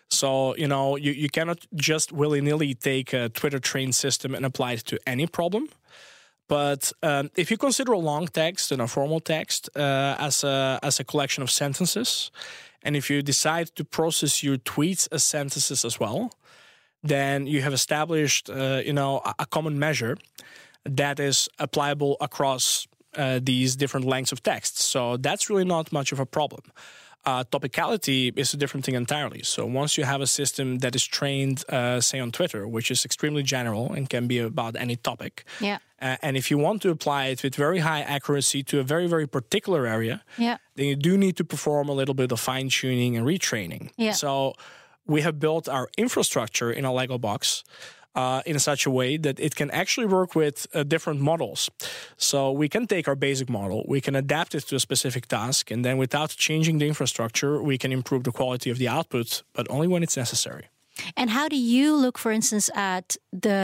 So, 0.09 0.55
you 0.55 0.67
know, 0.67 0.95
you, 0.95 1.11
you 1.11 1.29
cannot 1.29 1.65
just 1.75 2.11
willy 2.11 2.41
nilly 2.41 2.73
take 2.73 3.13
a 3.13 3.29
Twitter 3.29 3.59
train 3.59 3.91
system 3.93 4.33
and 4.35 4.45
apply 4.45 4.73
it 4.73 4.85
to 4.85 4.99
any 5.05 5.27
problem. 5.27 5.69
But 6.47 6.91
um, 7.03 7.29
if 7.35 7.51
you 7.51 7.57
consider 7.57 7.91
a 7.91 7.99
long 7.99 8.27
text 8.27 8.71
and 8.71 8.81
a 8.81 8.87
formal 8.87 9.19
text 9.19 9.69
uh, 9.75 10.15
as, 10.19 10.43
a, 10.43 10.79
as 10.81 10.99
a 10.99 11.03
collection 11.03 11.43
of 11.43 11.51
sentences, 11.51 12.31
and 12.81 12.95
if 12.95 13.09
you 13.09 13.21
decide 13.21 13.67
to 13.75 13.85
process 13.85 14.41
your 14.41 14.57
tweets 14.57 15.07
as 15.11 15.23
sentences 15.23 15.85
as 15.85 15.99
well, 15.99 16.31
then 17.03 17.45
you 17.45 17.61
have 17.61 17.73
established, 17.73 18.49
uh, 18.49 18.81
you 18.83 18.93
know, 18.93 19.21
a, 19.37 19.45
common 19.45 19.77
measure 19.77 20.17
that 20.85 21.19
is 21.19 21.47
applicable 21.59 22.17
across 22.19 22.87
uh, 23.15 23.39
these 23.41 23.75
different 23.75 24.05
lengths 24.05 24.31
of 24.31 24.41
text. 24.41 24.79
So 24.79 25.17
that's 25.17 25.49
really 25.49 25.65
not 25.65 25.91
much 25.91 26.11
of 26.11 26.19
a 26.19 26.25
problem. 26.25 26.61
Uh, 27.25 27.43
topicality 27.51 28.31
is 28.37 28.53
a 28.53 28.57
different 28.57 28.85
thing 28.85 28.95
entirely. 28.95 29.41
So 29.43 29.65
once 29.65 29.97
you 29.97 30.05
have 30.05 30.21
a 30.21 30.25
system 30.27 30.79
that 30.79 30.95
is 30.95 31.05
trained, 31.05 31.63
uh, 31.69 31.99
say 31.99 32.19
on 32.19 32.31
Twitter, 32.31 32.65
which 32.65 32.89
is 32.89 33.03
extremely 33.05 33.43
general 33.43 33.91
and 33.93 34.09
can 34.09 34.25
be 34.27 34.39
about 34.39 34.75
any 34.77 34.95
topic, 34.95 35.43
Yeah. 35.59 35.79
uh, 36.01 36.15
and 36.21 36.37
if 36.37 36.49
you 36.49 36.57
want 36.57 36.81
to 36.83 36.89
apply 36.89 37.25
it 37.25 37.43
with 37.43 37.55
very 37.55 37.79
high 37.79 38.01
accuracy 38.01 38.63
to 38.63 38.79
a 38.79 38.83
very, 38.83 39.05
very 39.07 39.27
particular 39.27 39.85
area, 39.85 40.23
Yeah. 40.37 40.57
then 40.75 40.85
you 40.87 40.95
do 40.95 41.17
need 41.17 41.35
to 41.37 41.43
perform 41.43 41.89
a 41.89 41.93
little 41.93 42.15
bit 42.15 42.31
of 42.31 42.39
fine 42.39 42.69
tuning 42.69 43.17
and 43.17 43.27
retraining. 43.27 43.89
Yeah. 43.97 44.13
So 44.13 44.53
we 45.05 45.21
have 45.21 45.39
built 45.39 45.67
our 45.67 45.89
infrastructure 45.97 46.71
in 46.71 46.85
a 46.85 46.93
Lego 46.93 47.17
box 47.17 47.63
uh, 48.19 48.41
in 48.51 48.59
such 48.59 48.81
a 48.89 48.91
way 48.99 49.17
that 49.25 49.39
it 49.39 49.53
can 49.59 49.69
actually 49.71 50.07
work 50.17 50.31
with 50.35 50.57
uh, 50.73 50.83
different 50.93 51.19
models. 51.31 51.69
So 52.17 52.37
we 52.61 52.67
can 52.73 52.83
take 52.93 53.05
our 53.09 53.15
basic 53.15 53.49
model, 53.49 53.79
we 53.95 54.01
can 54.01 54.15
adapt 54.15 54.51
it 54.57 54.63
to 54.69 54.75
a 54.75 54.79
specific 54.79 55.23
task, 55.27 55.71
and 55.73 55.79
then 55.85 55.95
without 55.97 56.29
changing 56.47 56.79
the 56.79 56.87
infrastructure, 56.87 57.53
we 57.71 57.77
can 57.77 57.91
improve 57.99 58.23
the 58.23 58.31
quality 58.39 58.69
of 58.73 58.77
the 58.77 58.89
output, 58.97 59.43
but 59.53 59.65
only 59.69 59.87
when 59.87 60.01
it's 60.03 60.17
necessary. 60.17 60.65
And 61.15 61.29
how 61.29 61.47
do 61.47 61.55
you 61.55 61.95
look, 62.03 62.17
for 62.17 62.31
instance, 62.31 62.69
at 62.75 63.07
the 63.31 63.59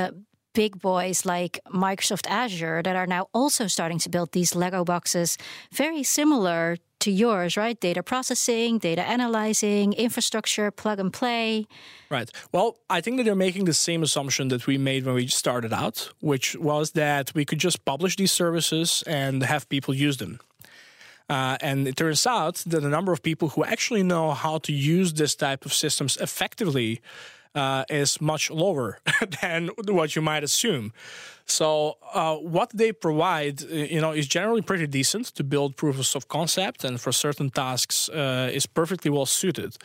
big 0.54 0.80
boys 0.80 1.26
like 1.26 1.60
Microsoft 1.88 2.26
Azure 2.30 2.82
that 2.82 2.96
are 2.96 3.08
now 3.08 3.28
also 3.34 3.68
starting 3.68 4.00
to 4.00 4.10
build 4.10 4.32
these 4.32 4.56
Lego 4.56 4.86
boxes 4.86 5.38
very 5.74 6.04
similar 6.04 6.78
to 7.00 7.12
yours, 7.12 7.58
right? 7.58 7.80
Data 7.80 8.04
processing, 8.04 8.78
data 8.78 9.02
analyzing, 9.02 9.94
infrastructure, 9.94 10.72
plug 10.72 11.00
and 11.00 11.12
play. 11.12 11.68
Right. 12.10 12.30
Well, 12.52 12.78
I 12.90 13.02
think 13.02 13.18
that 13.18 13.24
they're 13.24 13.36
making 13.36 13.66
the 13.66 13.74
same 13.74 14.04
assumption 14.04 14.48
that 14.50 14.68
we 14.68 14.78
made 14.78 15.06
when 15.06 15.16
we 15.16 15.28
started 15.28 15.74
out, 15.74 16.10
which 16.20 16.56
was 16.56 16.92
that 16.92 17.34
we 17.34 17.46
could 17.46 17.60
just 17.60 17.86
publish 17.86 18.16
these 18.16 18.32
services 18.32 19.04
and 19.08 19.44
have 19.44 19.68
people 19.70 19.94
use 19.94 20.18
them. 20.18 20.40
Uh, 21.28 21.58
and 21.62 21.88
it 21.88 21.96
turns 21.96 22.28
out 22.28 22.56
that 22.68 22.82
the 22.82 22.90
number 22.90 23.12
of 23.12 23.24
people 23.24 23.50
who 23.50 23.64
actually 23.64 24.04
know 24.04 24.32
how 24.32 24.60
to 24.60 24.72
use 24.72 25.14
this 25.14 25.36
type 25.36 25.66
of 25.66 25.74
systems 25.74 26.18
effectively 26.18 27.02
uh, 27.56 27.86
is 27.90 28.22
much 28.22 28.52
lower 28.52 29.00
than 29.42 29.70
what 29.88 30.16
you 30.16 30.22
might 30.22 30.44
assume. 30.44 30.92
So 31.46 31.98
uh, 32.14 32.36
what 32.36 32.72
they 32.74 32.92
provide, 32.92 33.64
uh, 33.64 33.68
you 33.68 34.02
know, 34.02 34.12
is 34.12 34.28
generally 34.28 34.62
pretty 34.62 34.88
decent 34.88 35.28
to 35.36 35.44
build 35.44 35.78
proofs 35.78 36.16
of 36.16 36.28
concept, 36.28 36.84
and 36.84 37.00
for 37.00 37.12
certain 37.12 37.50
tasks 37.50 38.10
uh, 38.10 38.50
is 38.52 38.66
perfectly 38.66 39.12
well 39.12 39.26
suited. 39.26 39.78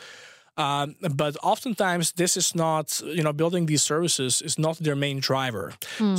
Um, 0.61 0.95
but 1.23 1.33
oftentimes, 1.53 2.11
this 2.13 2.35
is 2.37 2.53
not, 2.55 3.01
you 3.17 3.23
know, 3.25 3.33
building 3.33 3.67
these 3.67 3.83
services 3.93 4.41
is 4.41 4.55
not 4.57 4.75
their 4.85 4.95
main 4.95 5.19
driver. 5.19 5.65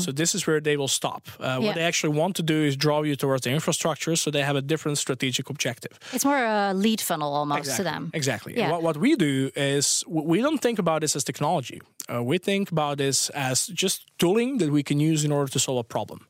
So 0.04 0.12
this 0.12 0.34
is 0.34 0.46
where 0.46 0.60
they 0.60 0.76
will 0.76 0.88
stop. 1.00 1.22
Uh, 1.38 1.44
Yeah. 1.44 1.58
What 1.66 1.74
they 1.74 1.86
actually 1.90 2.16
want 2.22 2.34
to 2.36 2.42
do 2.42 2.58
is 2.68 2.76
draw 2.76 2.98
you 3.08 3.16
towards 3.16 3.42
the 3.42 3.50
infrastructure, 3.50 4.16
so 4.16 4.30
they 4.30 4.42
have 4.50 4.56
a 4.58 4.62
different 4.72 4.98
strategic 4.98 5.46
objective. 5.50 5.94
It's 6.14 6.24
more 6.24 6.38
a 6.38 6.72
lead 6.84 7.00
funnel 7.00 7.32
almost 7.40 7.76
to 7.76 7.82
them. 7.82 8.10
Exactly. 8.14 8.52
Yeah. 8.56 8.70
What, 8.72 8.82
what 8.82 8.96
we 8.96 9.10
do 9.16 9.50
is 9.56 10.04
we 10.32 10.38
don't 10.44 10.60
think 10.66 10.78
about 10.78 11.00
this 11.00 11.16
as 11.16 11.24
technology. 11.24 11.78
Uh, 12.12 12.22
we 12.30 12.38
think 12.38 12.70
about 12.72 12.96
this 12.98 13.30
as 13.34 13.66
just 13.82 13.98
tooling 14.18 14.58
that 14.58 14.70
we 14.70 14.82
can 14.82 14.98
use 15.12 15.24
in 15.26 15.32
order 15.32 15.50
to 15.52 15.58
solve 15.58 15.78
a 15.78 15.88
problem. 15.96 16.20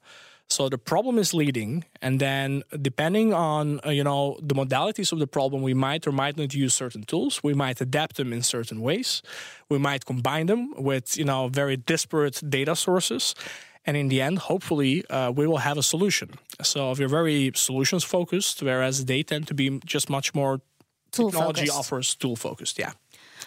So 0.52 0.68
the 0.68 0.78
problem 0.78 1.18
is 1.18 1.32
leading, 1.32 1.84
and 2.02 2.20
then 2.20 2.62
depending 2.90 3.32
on 3.32 3.80
uh, 3.86 3.90
you 3.98 4.04
know 4.04 4.22
the 4.50 4.54
modalities 4.54 5.12
of 5.12 5.18
the 5.18 5.26
problem, 5.26 5.62
we 5.62 5.74
might 5.74 6.06
or 6.06 6.12
might 6.12 6.36
not 6.36 6.50
use 6.54 6.74
certain 6.74 7.04
tools. 7.04 7.42
We 7.42 7.54
might 7.54 7.80
adapt 7.80 8.16
them 8.16 8.32
in 8.32 8.42
certain 8.42 8.80
ways. 8.88 9.22
We 9.68 9.78
might 9.78 10.04
combine 10.04 10.46
them 10.46 10.62
with 10.76 11.16
you 11.16 11.24
know 11.24 11.48
very 11.48 11.76
disparate 11.76 12.36
data 12.58 12.74
sources. 12.76 13.34
And 13.84 13.96
in 13.96 14.08
the 14.08 14.20
end, 14.20 14.38
hopefully, 14.38 15.04
uh, 15.10 15.32
we 15.38 15.44
will 15.50 15.62
have 15.68 15.76
a 15.78 15.82
solution. 15.82 16.28
So 16.62 16.94
we're 16.98 17.08
very 17.08 17.50
solutions 17.54 18.04
focused, 18.04 18.62
whereas 18.62 19.06
they 19.06 19.24
tend 19.24 19.48
to 19.48 19.54
be 19.54 19.80
just 19.84 20.08
much 20.08 20.34
more 20.34 20.60
Tool 21.10 21.30
technology 21.30 21.66
focused. 21.66 21.78
offers 21.78 22.14
tool 22.14 22.36
focused. 22.36 22.78
Yeah. 22.78 22.92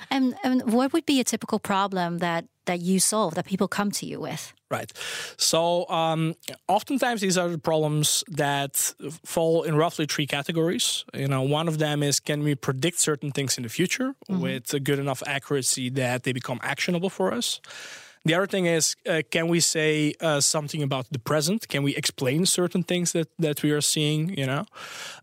And, 0.09 0.35
and 0.43 0.71
what 0.73 0.93
would 0.93 1.05
be 1.05 1.19
a 1.19 1.23
typical 1.23 1.59
problem 1.59 2.19
that 2.19 2.45
that 2.65 2.81
you 2.81 2.99
solve 2.99 3.35
that 3.35 3.45
people 3.45 3.67
come 3.67 3.91
to 3.91 4.05
you 4.05 4.19
with? 4.19 4.53
Right. 4.69 4.91
So, 5.37 5.87
um, 5.89 6.33
oftentimes 6.67 7.21
these 7.21 7.37
are 7.37 7.47
the 7.47 7.59
problems 7.59 8.23
that 8.27 8.93
fall 9.23 9.63
in 9.63 9.75
roughly 9.75 10.05
three 10.07 10.25
categories. 10.25 11.05
You 11.13 11.27
know, 11.27 11.43
one 11.43 11.67
of 11.67 11.77
them 11.77 12.01
is 12.01 12.19
can 12.19 12.43
we 12.43 12.55
predict 12.55 12.99
certain 12.99 13.31
things 13.31 13.57
in 13.57 13.63
the 13.63 13.69
future 13.69 14.15
with 14.27 14.73
a 14.73 14.79
good 14.79 14.99
enough 14.99 15.21
accuracy 15.27 15.89
that 15.91 16.23
they 16.23 16.33
become 16.33 16.59
actionable 16.63 17.09
for 17.09 17.31
us? 17.31 17.61
The 18.25 18.33
other 18.33 18.47
thing 18.47 18.65
is, 18.65 18.95
uh, 19.07 19.21
can 19.29 19.47
we 19.47 19.59
say 19.59 20.13
uh, 20.19 20.41
something 20.41 20.81
about 20.81 21.05
the 21.11 21.19
present? 21.19 21.67
Can 21.67 21.83
we 21.83 21.95
explain 21.95 22.47
certain 22.47 22.83
things 22.83 23.11
that, 23.11 23.29
that 23.37 23.61
we 23.61 23.69
are 23.71 23.81
seeing? 23.81 24.35
You 24.35 24.47
know, 24.47 24.65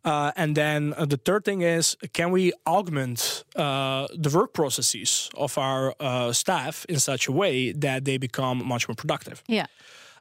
uh, 0.05 0.31
and 0.37 0.57
then 0.57 0.95
uh, 0.97 1.05
the 1.07 1.17
third 1.17 1.45
thing 1.45 1.63
is, 1.63 1.97
can 2.13 2.31
we 2.31 2.53
augment 2.65 3.45
uh, 3.57 4.07
the 4.15 4.31
work 4.31 4.53
processes 4.53 5.31
of 5.37 5.59
our 5.59 5.95
uh, 5.99 6.33
staff 6.33 6.87
in 6.89 7.01
such 7.01 7.27
a 7.27 7.33
way 7.33 7.73
that 7.73 8.05
they 8.05 8.19
become 8.19 8.65
much 8.65 8.89
more 8.89 8.95
productive? 8.95 9.43
Yeah. 9.49 9.67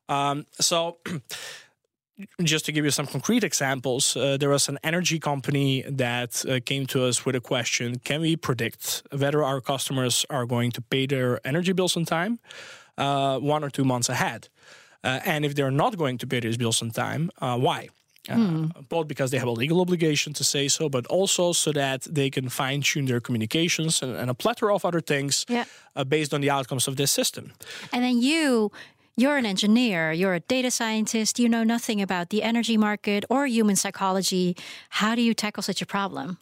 Um, 0.09 0.45
so, 0.59 0.97
just 2.43 2.65
to 2.65 2.71
give 2.71 2.85
you 2.85 2.91
some 2.91 3.07
concrete 3.07 3.43
examples, 3.43 4.15
uh, 4.15 4.37
there 4.37 4.49
was 4.49 4.69
an 4.69 4.77
energy 4.83 5.19
company 5.19 5.83
that 5.87 6.43
uh, 6.45 6.59
came 6.65 6.85
to 6.87 7.05
us 7.05 7.25
with 7.25 7.35
a 7.35 7.41
question 7.41 7.99
Can 7.99 8.21
we 8.21 8.35
predict 8.35 9.03
whether 9.17 9.43
our 9.43 9.61
customers 9.61 10.25
are 10.29 10.45
going 10.45 10.71
to 10.71 10.81
pay 10.81 11.05
their 11.07 11.39
energy 11.45 11.73
bills 11.73 11.95
on 11.97 12.05
time 12.05 12.39
uh, 12.97 13.39
one 13.39 13.63
or 13.63 13.69
two 13.69 13.83
months 13.85 14.09
ahead? 14.09 14.49
Uh, 15.03 15.19
and 15.25 15.45
if 15.45 15.53
they're 15.55 15.71
not 15.71 15.97
going 15.97 16.17
to 16.19 16.27
pay 16.27 16.39
these 16.39 16.57
bills 16.57 16.81
on 16.81 16.91
time, 16.91 17.29
uh, 17.41 17.57
why? 17.57 17.89
Uh, 18.29 18.67
Both 18.87 19.07
because 19.07 19.31
they 19.31 19.39
have 19.39 19.47
a 19.47 19.51
legal 19.63 19.81
obligation 19.81 20.31
to 20.33 20.43
say 20.43 20.67
so, 20.67 20.89
but 20.89 21.07
also 21.07 21.53
so 21.53 21.71
that 21.71 22.01
they 22.03 22.29
can 22.29 22.49
fine 22.49 22.81
tune 22.81 23.05
their 23.07 23.19
communications 23.19 24.03
and, 24.03 24.15
and 24.15 24.29
a 24.29 24.33
plethora 24.35 24.75
of 24.75 24.85
other 24.85 25.01
things 25.01 25.43
Yeah. 25.49 25.65
uh, 25.95 26.03
based 26.03 26.31
on 26.33 26.41
the 26.41 26.51
outcomes 26.51 26.87
of 26.87 26.95
this 26.95 27.11
system. 27.11 27.51
And 27.91 28.03
then 28.03 28.21
you, 28.21 28.71
you're 29.15 29.37
an 29.37 29.45
engineer, 29.45 30.11
you're 30.11 30.33
a 30.33 30.39
data 30.39 30.71
scientist, 30.71 31.39
you 31.39 31.49
know 31.49 31.63
nothing 31.63 32.01
about 32.01 32.29
the 32.29 32.43
energy 32.43 32.77
market 32.77 33.25
or 33.29 33.45
human 33.45 33.75
psychology. 33.75 34.55
How 34.89 35.15
do 35.15 35.21
you 35.21 35.33
tackle 35.33 35.63
such 35.63 35.81
a 35.81 35.85
problem? 35.85 36.37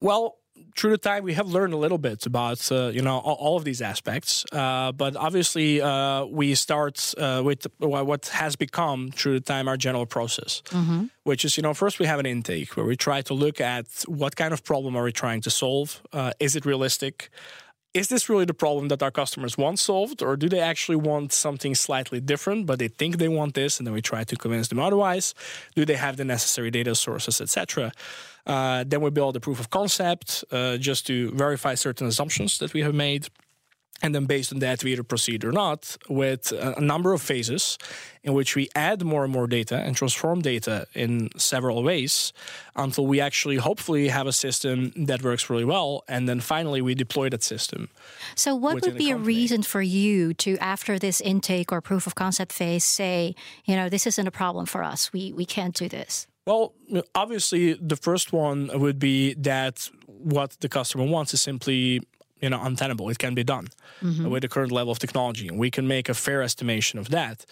Well, 0.00 0.38
through 0.76 0.90
the 0.90 0.98
time, 0.98 1.24
we 1.24 1.34
have 1.34 1.48
learned 1.48 1.72
a 1.72 1.76
little 1.76 1.98
bit 1.98 2.26
about 2.26 2.70
uh, 2.70 2.88
you 2.88 3.02
know 3.02 3.18
all, 3.18 3.34
all 3.34 3.56
of 3.56 3.64
these 3.64 3.80
aspects, 3.80 4.44
uh, 4.52 4.92
but 4.92 5.16
obviously 5.16 5.80
uh, 5.80 6.24
we 6.26 6.54
start 6.54 7.14
uh, 7.18 7.42
with 7.44 7.66
what 7.78 8.26
has 8.28 8.56
become 8.56 9.10
through 9.10 9.34
the 9.34 9.40
time 9.40 9.68
our 9.68 9.76
general 9.76 10.06
process, 10.06 10.62
which 11.24 11.44
is 11.44 11.56
you 11.56 11.62
know 11.62 11.74
first 11.74 11.98
we 11.98 12.06
have 12.06 12.20
an 12.20 12.26
intake 12.26 12.76
where 12.76 12.86
we 12.86 12.96
try 12.96 13.22
to 13.22 13.34
look 13.34 13.60
at 13.60 13.86
what 14.06 14.36
kind 14.36 14.52
of 14.52 14.64
problem 14.64 14.96
are 14.96 15.04
we 15.04 15.12
trying 15.12 15.40
to 15.42 15.50
solve, 15.50 16.02
uh, 16.12 16.32
is 16.40 16.56
it 16.56 16.66
realistic. 16.66 17.30
Is 17.96 18.08
this 18.08 18.28
really 18.28 18.44
the 18.44 18.52
problem 18.52 18.88
that 18.88 19.02
our 19.02 19.10
customers 19.10 19.56
want 19.56 19.78
solved, 19.78 20.22
or 20.22 20.36
do 20.36 20.50
they 20.50 20.60
actually 20.60 20.96
want 20.96 21.32
something 21.32 21.74
slightly 21.74 22.20
different, 22.20 22.66
but 22.66 22.78
they 22.78 22.88
think 22.88 23.16
they 23.16 23.28
want 23.28 23.54
this, 23.54 23.78
and 23.78 23.86
then 23.86 23.94
we 23.94 24.02
try 24.02 24.22
to 24.22 24.36
convince 24.36 24.68
them 24.68 24.78
otherwise? 24.78 25.34
Do 25.74 25.86
they 25.86 25.96
have 25.96 26.18
the 26.18 26.24
necessary 26.26 26.70
data 26.70 26.94
sources, 26.94 27.40
etc.? 27.40 27.92
Uh, 28.46 28.84
then 28.86 29.00
we 29.00 29.08
build 29.08 29.34
a 29.36 29.40
proof 29.40 29.58
of 29.58 29.70
concept 29.70 30.44
uh, 30.52 30.76
just 30.76 31.06
to 31.06 31.30
verify 31.30 31.74
certain 31.74 32.06
assumptions 32.06 32.58
that 32.58 32.74
we 32.74 32.82
have 32.82 32.94
made. 32.94 33.28
And 34.02 34.14
then, 34.14 34.26
based 34.26 34.52
on 34.52 34.58
that, 34.58 34.84
we 34.84 34.92
either 34.92 35.02
proceed 35.02 35.44
or 35.44 35.52
not 35.52 35.96
with 36.08 36.52
a 36.52 36.80
number 36.80 37.12
of 37.12 37.22
phases 37.22 37.78
in 38.22 38.34
which 38.34 38.54
we 38.54 38.68
add 38.74 39.02
more 39.02 39.24
and 39.24 39.32
more 39.32 39.46
data 39.46 39.76
and 39.76 39.96
transform 39.96 40.42
data 40.42 40.86
in 40.94 41.30
several 41.38 41.82
ways 41.82 42.32
until 42.74 43.06
we 43.06 43.20
actually 43.20 43.56
hopefully 43.56 44.08
have 44.08 44.26
a 44.26 44.32
system 44.32 44.92
that 44.96 45.22
works 45.22 45.48
really 45.48 45.64
well. 45.64 46.04
And 46.08 46.28
then 46.28 46.40
finally, 46.40 46.82
we 46.82 46.94
deploy 46.94 47.30
that 47.30 47.42
system. 47.42 47.88
So, 48.34 48.54
what 48.54 48.82
would 48.82 48.98
be 48.98 49.10
a 49.10 49.16
reason 49.16 49.62
for 49.62 49.80
you 49.80 50.34
to, 50.34 50.58
after 50.58 50.98
this 50.98 51.20
intake 51.20 51.72
or 51.72 51.80
proof 51.80 52.06
of 52.06 52.14
concept 52.14 52.52
phase, 52.52 52.84
say, 52.84 53.34
you 53.64 53.76
know, 53.76 53.88
this 53.88 54.06
isn't 54.06 54.26
a 54.26 54.30
problem 54.30 54.66
for 54.66 54.82
us. 54.82 55.12
We 55.12 55.32
we 55.32 55.46
can't 55.46 55.74
do 55.74 55.88
this. 55.88 56.26
Well, 56.46 56.74
obviously, 57.14 57.72
the 57.74 57.96
first 57.96 58.32
one 58.32 58.70
would 58.72 59.00
be 59.00 59.34
that 59.34 59.90
what 60.06 60.56
the 60.60 60.68
customer 60.68 61.04
wants 61.04 61.34
is 61.34 61.42
simply, 61.42 62.02
you 62.40 62.48
know, 62.50 62.60
untenable. 62.62 63.08
It 63.10 63.18
can 63.18 63.34
be 63.34 63.44
done 63.44 63.68
with 64.32 64.42
the 64.42 64.48
current 64.48 64.72
level 64.72 64.92
of 64.92 64.98
technology, 64.98 65.48
and 65.48 65.58
we 65.58 65.70
can 65.70 65.86
make 65.86 66.08
a 66.08 66.14
fair 66.14 66.42
estimation 66.42 66.98
of 66.98 67.08
that. 67.10 67.46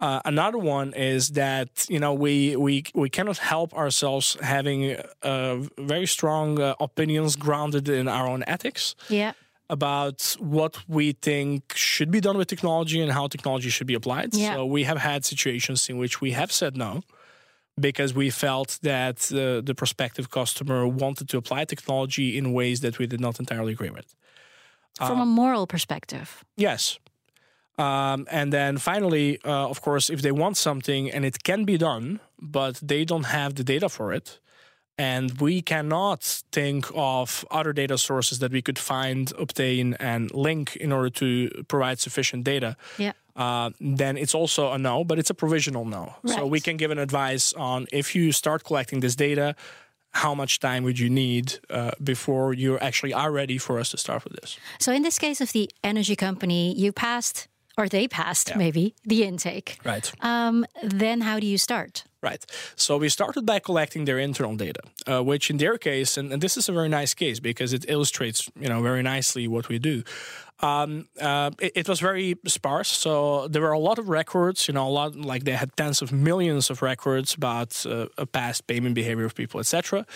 Uh, 0.00 0.20
another 0.24 0.58
one 0.58 0.92
is 0.92 1.30
that 1.30 1.86
you 1.88 1.98
know 2.00 2.12
we 2.12 2.56
we 2.56 2.82
we 2.94 3.08
cannot 3.08 3.38
help 3.38 3.72
ourselves 3.72 4.36
having 4.42 4.96
uh, 5.22 5.56
very 5.78 6.06
strong 6.06 6.60
uh, 6.60 6.74
opinions 6.80 7.36
grounded 7.36 7.88
in 7.88 8.08
our 8.08 8.26
own 8.26 8.42
ethics 8.46 8.94
Yeah. 9.08 9.32
about 9.70 10.36
what 10.40 10.74
we 10.88 11.12
think 11.12 11.60
should 11.74 12.10
be 12.10 12.20
done 12.20 12.36
with 12.36 12.48
technology 12.48 13.00
and 13.00 13.12
how 13.12 13.28
technology 13.28 13.70
should 13.70 13.86
be 13.86 13.94
applied. 13.94 14.34
Yeah. 14.34 14.54
So 14.54 14.66
we 14.66 14.84
have 14.84 14.98
had 14.98 15.24
situations 15.24 15.88
in 15.88 15.96
which 15.96 16.20
we 16.20 16.32
have 16.32 16.50
said 16.50 16.76
no 16.76 17.02
because 17.78 18.14
we 18.14 18.30
felt 18.30 18.78
that 18.82 19.32
uh, 19.32 19.60
the 19.60 19.74
prospective 19.74 20.30
customer 20.30 20.86
wanted 20.86 21.28
to 21.28 21.36
apply 21.36 21.64
technology 21.64 22.38
in 22.38 22.52
ways 22.52 22.80
that 22.80 22.98
we 22.98 23.06
did 23.06 23.20
not 23.20 23.38
entirely 23.38 23.72
agree 23.72 23.90
with. 23.90 24.14
From 24.98 25.20
a 25.20 25.26
moral 25.26 25.66
perspective. 25.66 26.44
Yes. 26.56 27.00
Um, 27.78 28.28
and 28.30 28.52
then 28.52 28.78
finally, 28.78 29.40
uh, 29.44 29.68
of 29.68 29.80
course, 29.80 30.08
if 30.08 30.22
they 30.22 30.30
want 30.30 30.56
something 30.56 31.10
and 31.10 31.24
it 31.24 31.42
can 31.42 31.64
be 31.64 31.76
done, 31.76 32.20
but 32.40 32.76
they 32.76 33.04
don't 33.04 33.26
have 33.26 33.56
the 33.56 33.64
data 33.64 33.88
for 33.88 34.12
it, 34.12 34.38
and 34.96 35.40
we 35.40 35.60
cannot 35.60 36.22
think 36.52 36.86
of 36.94 37.44
other 37.50 37.72
data 37.72 37.98
sources 37.98 38.38
that 38.38 38.52
we 38.52 38.62
could 38.62 38.78
find, 38.78 39.32
obtain, 39.36 39.94
and 39.94 40.32
link 40.32 40.76
in 40.76 40.92
order 40.92 41.10
to 41.10 41.64
provide 41.66 41.98
sufficient 41.98 42.44
data, 42.44 42.76
Yeah. 42.98 43.12
Uh, 43.36 43.70
then 43.80 44.16
it's 44.16 44.34
also 44.34 44.72
a 44.72 44.78
no, 44.78 45.04
but 45.04 45.18
it's 45.18 45.30
a 45.30 45.34
provisional 45.34 45.84
no. 45.84 46.14
So 46.26 46.46
we 46.46 46.60
can 46.60 46.76
give 46.76 46.90
an 46.90 46.98
advice 46.98 47.52
on 47.52 47.86
if 47.92 48.14
you 48.14 48.32
start 48.32 48.64
collecting 48.64 49.00
this 49.00 49.16
data, 49.16 49.54
how 50.10 50.34
much 50.34 50.60
time 50.60 50.84
would 50.84 50.98
you 50.98 51.10
need 51.10 51.58
uh, 51.70 51.90
before 52.02 52.54
you 52.54 52.78
actually 52.78 53.12
are 53.12 53.32
ready 53.32 53.58
for 53.58 53.80
us 53.80 53.90
to 53.90 53.96
start 53.96 54.22
with 54.24 54.34
this? 54.40 54.58
So, 54.78 54.92
in 54.92 55.02
this 55.02 55.18
case 55.18 55.40
of 55.40 55.50
the 55.52 55.68
energy 55.82 56.14
company, 56.16 56.72
you 56.76 56.92
passed, 56.92 57.48
or 57.76 57.88
they 57.88 58.06
passed 58.06 58.50
Yeah. 58.50 58.58
maybe, 58.58 58.94
the 59.04 59.24
intake. 59.24 59.78
Right. 59.84 60.12
Um, 60.20 60.64
then 60.84 61.22
how 61.22 61.40
do 61.40 61.46
you 61.46 61.58
start? 61.58 62.04
Right. 62.24 62.42
So 62.76 62.96
we 62.96 63.10
started 63.10 63.44
by 63.44 63.58
collecting 63.58 64.06
their 64.06 64.18
internal 64.18 64.56
data, 64.56 64.80
uh, 65.06 65.22
which 65.22 65.50
in 65.50 65.58
their 65.58 65.76
case, 65.76 66.16
and, 66.16 66.32
and 66.32 66.40
this 66.42 66.56
is 66.56 66.70
a 66.70 66.72
very 66.72 66.88
nice 66.88 67.12
case 67.12 67.38
because 67.38 67.74
it 67.74 67.84
illustrates, 67.86 68.50
you 68.58 68.66
know, 68.70 68.80
very 68.80 69.02
nicely 69.02 69.46
what 69.46 69.68
we 69.68 69.78
do. 69.78 70.02
Um, 70.60 71.06
uh, 71.20 71.50
it, 71.60 71.72
it 71.74 71.88
was 71.88 72.00
very 72.00 72.36
sparse, 72.46 72.88
so 72.88 73.46
there 73.48 73.60
were 73.60 73.72
a 73.72 73.78
lot 73.78 73.98
of 73.98 74.08
records. 74.08 74.68
You 74.68 74.72
know, 74.72 74.88
a 74.88 74.94
lot 75.00 75.14
like 75.16 75.44
they 75.44 75.52
had 75.52 75.76
tens 75.76 76.00
of 76.00 76.12
millions 76.12 76.70
of 76.70 76.80
records 76.80 77.34
about 77.34 77.84
uh, 77.84 78.06
past 78.32 78.66
payment 78.66 78.94
behavior 78.94 79.26
of 79.26 79.34
people, 79.34 79.60
etc. 79.60 80.06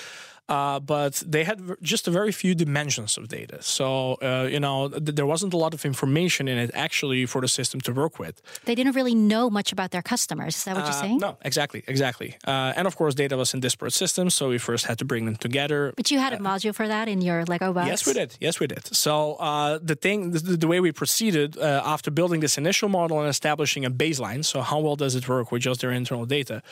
Uh, 0.49 0.81
but 0.81 1.23
they 1.27 1.45
had 1.45 1.61
just 1.83 2.09
a 2.09 2.11
very 2.11 2.33
few 2.33 2.55
dimensions 2.55 3.19
of 3.19 3.29
data. 3.29 3.59
So, 3.61 4.15
uh, 4.23 4.49
you 4.51 4.59
know, 4.61 4.89
th- 4.89 5.15
there 5.19 5.27
wasn't 5.27 5.53
a 5.53 5.57
lot 5.59 5.75
of 5.75 5.85
information 5.85 6.49
in 6.49 6.57
it 6.59 6.71
actually 6.75 7.27
for 7.27 7.41
the 7.43 7.49
system 7.49 7.81
to 7.83 7.93
work 7.93 8.19
with. 8.19 8.41
They 8.65 8.75
didn't 8.75 8.95
really 8.95 9.15
know 9.15 9.51
much 9.51 9.73
about 9.73 9.91
their 9.91 10.03
customers. 10.03 10.57
Is 10.57 10.65
that 10.65 10.75
what 10.77 10.85
you're 10.87 10.95
Uh, 10.95 11.01
saying? 11.03 11.19
No, 11.19 11.37
exactly, 11.43 11.83
exactly. 11.87 12.31
Uh, 12.47 12.73
and 12.79 12.87
of 12.87 12.97
course, 12.97 13.15
data 13.15 13.37
was 13.37 13.53
in 13.55 13.61
disparate 13.61 13.93
systems, 13.93 14.33
so 14.35 14.49
we 14.49 14.59
first 14.59 14.87
had 14.87 14.97
to 14.99 15.05
bring 15.05 15.27
them 15.27 15.37
together. 15.37 15.93
But 15.97 16.11
you 16.11 16.19
had 16.19 16.33
a 16.33 16.39
module 16.39 16.75
for 16.75 16.89
that 16.89 17.09
in 17.09 17.21
your 17.21 17.45
Lego 17.45 17.73
box? 17.75 17.87
Yes, 17.87 18.07
we 18.07 18.13
did. 18.15 18.37
Yes, 18.41 18.59
we 18.61 18.67
did. 18.67 18.85
So 18.95 19.35
uh, 19.35 19.79
the 19.83 19.97
thing, 19.97 20.31
the, 20.33 20.57
the 20.57 20.67
way 20.73 20.81
we 20.81 20.93
proceeded 20.93 21.59
uh, 21.59 21.83
after 21.95 22.11
building 22.11 22.41
this 22.41 22.57
initial 22.57 22.89
model 22.89 23.21
and 23.21 23.29
establishing 23.29 23.85
a 23.85 23.91
baseline. 23.91 24.43
So 24.45 24.63
how 24.63 24.79
well 24.81 24.97
does 24.97 25.15
it 25.15 25.29
work 25.29 25.53
with 25.53 25.63
just 25.63 25.81
their 25.83 25.93
internal 25.93 26.25
data? 26.27 26.63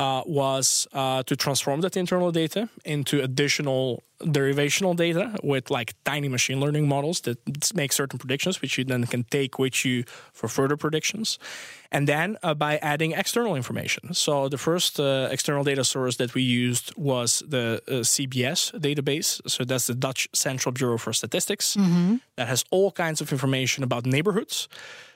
Uh, 0.00 0.22
was 0.24 0.88
uh, 0.94 1.22
to 1.24 1.36
transform 1.36 1.82
that 1.82 1.94
internal 1.94 2.32
data 2.32 2.70
into 2.86 3.22
additional 3.22 4.02
derivational 4.22 4.96
data 4.96 5.38
with 5.42 5.70
like 5.70 5.94
tiny 6.04 6.28
machine 6.28 6.58
learning 6.58 6.88
models 6.88 7.20
that 7.20 7.38
make 7.74 7.92
certain 7.92 8.18
predictions, 8.18 8.62
which 8.62 8.78
you 8.78 8.84
then 8.84 9.04
can 9.06 9.24
take 9.24 9.58
with 9.58 9.84
you 9.84 10.04
for 10.32 10.48
further 10.48 10.76
predictions. 10.76 11.38
And 11.92 12.06
then 12.06 12.38
uh, 12.42 12.54
by 12.54 12.78
adding 12.78 13.12
external 13.12 13.54
information. 13.56 14.14
So 14.14 14.48
the 14.48 14.58
first 14.58 14.98
uh, 14.98 15.28
external 15.30 15.64
data 15.64 15.84
source 15.84 16.16
that 16.16 16.34
we 16.34 16.42
used 16.42 16.94
was 16.96 17.42
the 17.46 17.82
uh, 17.86 17.92
CBS 18.02 18.72
database. 18.80 19.40
So 19.46 19.64
that's 19.64 19.86
the 19.86 19.94
Dutch 19.94 20.28
Central 20.32 20.72
Bureau 20.72 20.96
for 20.96 21.12
Statistics. 21.12 21.76
Mm-hmm. 21.76 22.16
That 22.36 22.48
has 22.48 22.64
all 22.70 22.90
kinds 22.90 23.20
of 23.20 23.32
information 23.32 23.84
about 23.84 24.06
neighborhoods. 24.06 24.68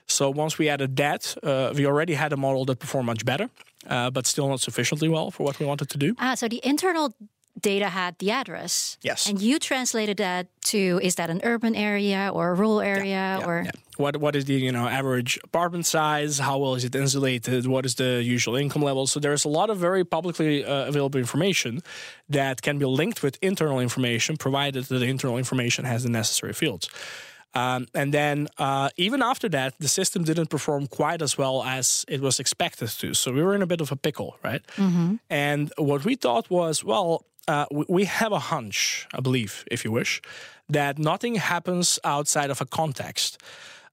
So 0.06 0.30
once 0.30 0.58
we 0.58 0.68
added 0.68 0.96
that, 0.96 1.36
uh, 1.42 1.72
we 1.74 1.86
already 1.86 2.14
had 2.14 2.32
a 2.32 2.36
model 2.36 2.64
that 2.66 2.78
performed 2.78 3.06
much 3.06 3.24
better, 3.24 3.48
uh, 3.88 4.10
but 4.10 4.26
still 4.26 4.48
not 4.48 4.60
sufficiently 4.60 5.08
well 5.08 5.30
for 5.30 5.44
what 5.44 5.58
we 5.58 5.66
wanted 5.66 5.88
to 5.90 5.98
do. 5.98 6.14
Ah, 6.18 6.34
so 6.34 6.48
the 6.48 6.60
internal 6.64 7.14
data 7.60 7.88
had 7.88 8.18
the 8.18 8.30
address. 8.30 8.98
Yes. 9.02 9.28
And 9.28 9.40
you 9.40 9.58
translated 9.58 10.16
that 10.16 10.48
to 10.72 11.00
is 11.02 11.14
that 11.14 11.30
an 11.30 11.40
urban 11.44 11.74
area 11.74 12.30
or 12.32 12.50
a 12.50 12.54
rural 12.54 12.80
area 12.80 13.04
Yeah, 13.04 13.38
yeah, 13.38 13.46
or 13.46 13.62
yeah. 13.64 13.70
what 13.96 14.16
what 14.16 14.34
is 14.34 14.44
the 14.44 14.54
you 14.54 14.72
know 14.72 14.86
average 14.88 15.38
apartment 15.44 15.86
size? 15.86 16.38
How 16.40 16.58
well 16.58 16.74
is 16.74 16.84
it 16.84 16.94
insulated? 16.94 17.66
What 17.66 17.86
is 17.86 17.94
the 17.94 18.22
usual 18.22 18.56
income 18.56 18.82
level? 18.82 19.06
So 19.06 19.20
there's 19.20 19.44
a 19.44 19.48
lot 19.48 19.70
of 19.70 19.78
very 19.78 20.04
publicly 20.04 20.64
uh, 20.64 20.88
available 20.88 21.20
information 21.20 21.80
that 22.28 22.60
can 22.60 22.78
be 22.78 22.86
linked 22.86 23.22
with 23.22 23.38
internal 23.40 23.78
information, 23.80 24.36
provided 24.36 24.84
that 24.84 24.98
the 24.98 25.06
internal 25.06 25.38
information 25.38 25.84
has 25.84 26.02
the 26.02 26.10
necessary 26.10 26.52
fields. 26.52 26.88
Um, 27.54 27.86
and 27.94 28.12
then 28.12 28.48
uh, 28.58 28.88
even 28.96 29.22
after 29.22 29.48
that, 29.50 29.74
the 29.78 29.88
system 29.88 30.24
didn't 30.24 30.48
perform 30.50 30.86
quite 30.88 31.22
as 31.22 31.38
well 31.38 31.62
as 31.62 32.04
it 32.08 32.20
was 32.20 32.40
expected 32.40 32.88
to. 32.88 33.14
So 33.14 33.32
we 33.32 33.42
were 33.42 33.54
in 33.54 33.62
a 33.62 33.66
bit 33.66 33.80
of 33.80 33.92
a 33.92 33.96
pickle, 33.96 34.36
right? 34.42 34.62
And 35.30 35.72
what 35.78 36.04
we 36.04 36.16
thought 36.16 36.50
was, 36.50 36.82
well, 36.84 37.24
uh, 37.46 37.66
we, 37.70 37.84
we 37.88 38.04
have 38.06 38.32
a 38.32 38.38
hunch, 38.38 39.06
a 39.12 39.22
belief, 39.22 39.64
if 39.70 39.84
you 39.84 39.92
wish, 39.92 40.20
that 40.68 40.98
nothing 40.98 41.36
happens 41.36 41.98
outside 42.02 42.50
of 42.50 42.60
a 42.60 42.66
context. 42.66 43.38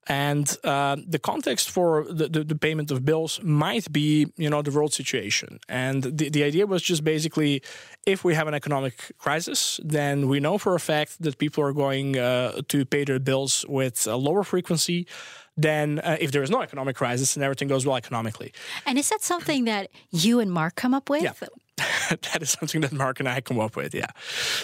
And 0.08 0.58
uh, 0.64 0.98
the 1.08 1.20
context 1.20 1.70
for 1.70 2.06
the, 2.10 2.28
the, 2.28 2.44
the 2.44 2.56
payment 2.56 2.90
of 2.90 3.06
bills 3.06 3.40
might 3.44 3.92
be, 3.92 4.28
you 4.36 4.50
know, 4.50 4.62
the 4.62 4.72
world 4.72 4.94
situation. 4.94 5.60
And 5.70 6.04
the, 6.04 6.30
the 6.30 6.44
idea 6.44 6.66
was 6.66 6.82
just 6.82 7.04
basically, 7.04 7.62
if 8.06 8.24
we 8.24 8.34
have 8.34 8.48
an 8.48 8.54
economic 8.54 9.12
crisis, 9.20 9.80
then 9.84 10.28
we 10.28 10.40
know 10.40 10.58
for 10.58 10.74
a 10.74 10.80
fact 10.80 11.22
that 11.22 11.38
people 11.38 11.64
are 11.64 11.74
going 11.74 12.18
uh, 12.18 12.62
to 12.70 12.84
pay 12.86 13.04
their 13.04 13.20
bills 13.20 13.64
with 13.70 14.08
a 14.08 14.16
lower 14.16 14.44
frequency 14.44 15.08
than 15.56 16.00
uh, 16.00 16.18
if 16.20 16.32
there 16.32 16.42
is 16.42 16.50
no 16.50 16.62
economic 16.62 16.96
crisis 16.96 17.36
and 17.36 17.44
everything 17.44 17.68
goes 17.68 17.86
well 17.86 17.98
economically. 17.98 18.54
and 18.88 18.98
is 18.98 19.10
that 19.10 19.22
something 19.22 19.66
that 19.66 19.90
you 20.10 20.40
and 20.40 20.52
Mark 20.52 20.76
come 20.76 20.96
up 20.96 21.10
with? 21.10 21.22
Yeah. 21.22 21.34
that 22.10 22.42
is 22.42 22.52
something 22.52 22.82
that 22.82 22.92
Mark 22.92 23.20
and 23.20 23.30
I 23.30 23.42
come 23.42 23.60
up 23.60 23.76
with. 23.76 23.94
Yeah. 23.94 24.08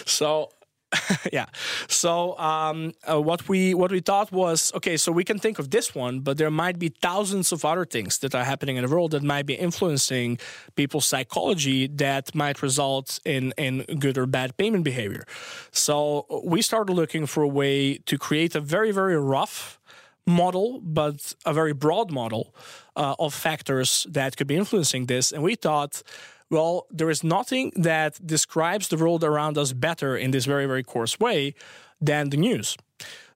So. 0.04 0.50
yeah. 1.32 1.46
So 1.86 2.38
um, 2.38 2.94
uh, 3.08 3.20
what 3.20 3.48
we 3.48 3.74
what 3.74 3.90
we 3.90 4.00
thought 4.00 4.32
was 4.32 4.72
okay. 4.74 4.96
So 4.96 5.12
we 5.12 5.24
can 5.24 5.38
think 5.38 5.58
of 5.58 5.70
this 5.70 5.94
one, 5.94 6.20
but 6.20 6.38
there 6.38 6.50
might 6.50 6.78
be 6.78 6.88
thousands 6.88 7.52
of 7.52 7.64
other 7.64 7.84
things 7.84 8.18
that 8.18 8.34
are 8.34 8.44
happening 8.44 8.76
in 8.76 8.84
the 8.84 8.90
world 8.90 9.10
that 9.10 9.22
might 9.22 9.46
be 9.46 9.54
influencing 9.54 10.38
people's 10.76 11.06
psychology 11.06 11.86
that 11.88 12.34
might 12.34 12.62
result 12.62 13.20
in 13.24 13.52
in 13.58 13.84
good 13.98 14.16
or 14.16 14.26
bad 14.26 14.56
payment 14.56 14.84
behavior. 14.84 15.24
So 15.70 16.26
we 16.44 16.62
started 16.62 16.94
looking 16.94 17.26
for 17.26 17.42
a 17.42 17.48
way 17.48 17.98
to 17.98 18.16
create 18.16 18.54
a 18.54 18.60
very 18.60 18.90
very 18.90 19.18
rough 19.18 19.78
model, 20.26 20.80
but 20.82 21.34
a 21.44 21.52
very 21.52 21.72
broad 21.72 22.10
model 22.10 22.54
uh, 22.96 23.14
of 23.18 23.34
factors 23.34 24.06
that 24.10 24.36
could 24.36 24.46
be 24.46 24.56
influencing 24.56 25.06
this. 25.06 25.32
And 25.32 25.42
we 25.42 25.54
thought, 25.54 26.02
well, 26.50 26.86
there 26.90 27.10
is 27.10 27.22
nothing 27.22 27.72
that 27.76 28.24
describes 28.26 28.88
the 28.88 28.96
world 28.96 29.22
around 29.24 29.58
us 29.58 29.72
better 29.72 30.16
in 30.16 30.30
this 30.30 30.46
very, 30.46 30.66
very 30.66 30.82
coarse 30.82 31.20
way 31.20 31.54
than 32.00 32.30
the 32.30 32.36
news. 32.36 32.76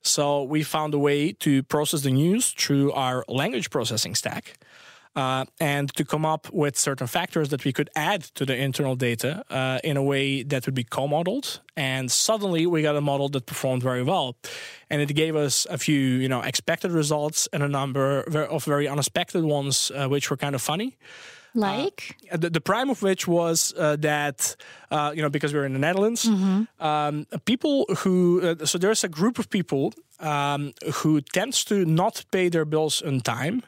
So 0.02 0.42
we 0.42 0.62
found 0.62 0.94
a 0.94 0.98
way 0.98 1.32
to 1.32 1.62
process 1.62 2.02
the 2.02 2.10
news 2.10 2.50
through 2.50 2.92
our 2.92 3.24
language 3.28 3.70
processing 3.70 4.14
stack. 4.14 4.58
Uh, 5.14 5.44
and 5.60 5.94
to 5.94 6.06
come 6.06 6.24
up 6.24 6.50
with 6.54 6.78
certain 6.78 7.06
factors 7.06 7.50
that 7.50 7.66
we 7.66 7.72
could 7.72 7.90
add 7.94 8.22
to 8.22 8.46
the 8.46 8.56
internal 8.56 8.96
data 8.96 9.44
uh, 9.50 9.78
in 9.84 9.98
a 9.98 10.02
way 10.02 10.42
that 10.42 10.64
would 10.64 10.74
be 10.74 10.84
co-modeled. 10.84 11.60
And 11.76 12.10
suddenly 12.10 12.64
we 12.66 12.80
got 12.80 12.96
a 12.96 13.02
model 13.02 13.28
that 13.28 13.44
performed 13.44 13.82
very 13.82 14.02
well, 14.02 14.36
and 14.88 15.02
it 15.02 15.14
gave 15.14 15.36
us 15.36 15.66
a 15.68 15.76
few, 15.76 15.98
you 15.98 16.30
know, 16.30 16.40
expected 16.40 16.92
results 16.92 17.46
and 17.52 17.62
a 17.62 17.68
number 17.68 18.22
of 18.22 18.64
very 18.64 18.88
unexpected 18.88 19.44
ones, 19.44 19.92
uh, 19.94 20.08
which 20.08 20.30
were 20.30 20.38
kind 20.38 20.54
of 20.54 20.62
funny. 20.62 20.96
Like? 21.54 22.16
Uh, 22.32 22.36
The, 22.38 22.50
the 22.50 22.60
prime 22.60 22.90
of 22.90 23.02
which 23.02 23.26
was 23.28 23.72
uh, 23.76 23.96
that, 24.00 24.56
uh, 24.90 25.12
you 25.14 25.22
know, 25.22 25.30
because 25.30 25.52
we're 25.54 25.66
in 25.66 25.72
the 25.72 25.78
Netherlands, 25.78 26.26
um, 26.80 27.26
people 27.44 27.84
who, 27.98 28.40
uh, 28.60 28.66
so 28.66 28.78
there's 28.78 29.04
a 29.04 29.08
group 29.08 29.38
of 29.38 29.48
people 29.48 29.92
um, 30.20 30.72
who 31.02 31.20
tends 31.20 31.64
to 31.64 31.84
not 31.84 32.24
pay 32.30 32.48
their 32.50 32.64
bills 32.64 33.02
on 33.02 33.20
time 33.20 33.62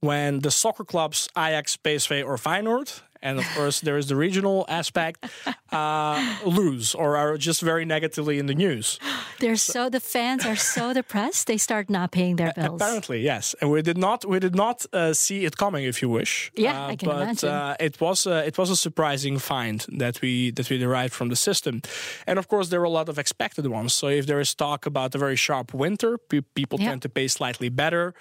when 0.00 0.40
the 0.40 0.50
soccer 0.50 0.84
clubs 0.84 1.28
Ajax, 1.36 1.76
PSV, 1.76 2.24
or 2.24 2.36
Feyenoord, 2.38 3.02
and 3.22 3.38
of 3.38 3.46
course 3.54 3.80
there 3.80 3.98
is 3.98 4.06
the 4.06 4.16
regional 4.16 4.64
aspect, 4.68 5.24
uh, 5.72 6.36
lose 6.44 6.94
or 6.94 7.16
are 7.16 7.36
just 7.36 7.60
very 7.62 7.84
negatively 7.84 8.38
in 8.38 8.46
the 8.46 8.54
news. 8.54 8.98
they're 9.38 9.56
so 9.56 9.88
the 9.90 10.00
fans 10.00 10.44
are 10.46 10.56
so 10.56 10.92
depressed 10.92 11.46
they 11.46 11.58
start 11.58 11.88
not 11.90 12.10
paying 12.10 12.36
their 12.36 12.52
bills. 12.56 12.80
Apparently, 12.80 13.20
yes, 13.20 13.54
and 13.60 13.70
we 13.70 13.82
did 13.82 13.98
not 13.98 14.24
we 14.24 14.38
did 14.38 14.54
not 14.54 14.86
uh, 14.92 15.12
see 15.12 15.44
it 15.44 15.56
coming, 15.56 15.84
if 15.84 16.00
you 16.02 16.08
wish. 16.08 16.50
Yeah, 16.54 16.72
Uh, 16.84 16.92
I 16.92 16.96
can 16.96 17.08
but, 17.08 17.22
imagine. 17.22 17.48
Uh, 17.48 17.76
it 17.80 18.00
was 18.00 18.26
uh, 18.26 18.42
it 18.46 18.56
was 18.58 18.70
a 18.70 18.76
surprising 18.76 19.38
find 19.38 19.86
that 19.98 20.20
we 20.22 20.50
that 20.52 20.68
we 20.70 20.78
derived 20.78 21.12
from 21.14 21.28
the 21.28 21.36
system, 21.36 21.80
and 22.26 22.38
of 22.38 22.46
course 22.48 22.68
there 22.70 22.80
were 22.80 22.86
a 22.94 22.98
lot 23.00 23.08
of 23.08 23.18
expected 23.18 23.66
ones. 23.66 23.92
So 23.94 24.06
if 24.08 24.24
there 24.26 24.40
is 24.40 24.54
talk 24.54 24.86
about 24.86 25.14
a 25.14 25.18
very 25.18 25.36
sharp 25.36 25.72
winter, 25.74 26.18
pe- 26.18 26.42
people 26.54 26.78
Yeah. 26.80 26.90
tend 26.90 27.02
to 27.02 27.08
pay 27.08 27.28
slightly 27.28 27.68
better. 27.70 28.14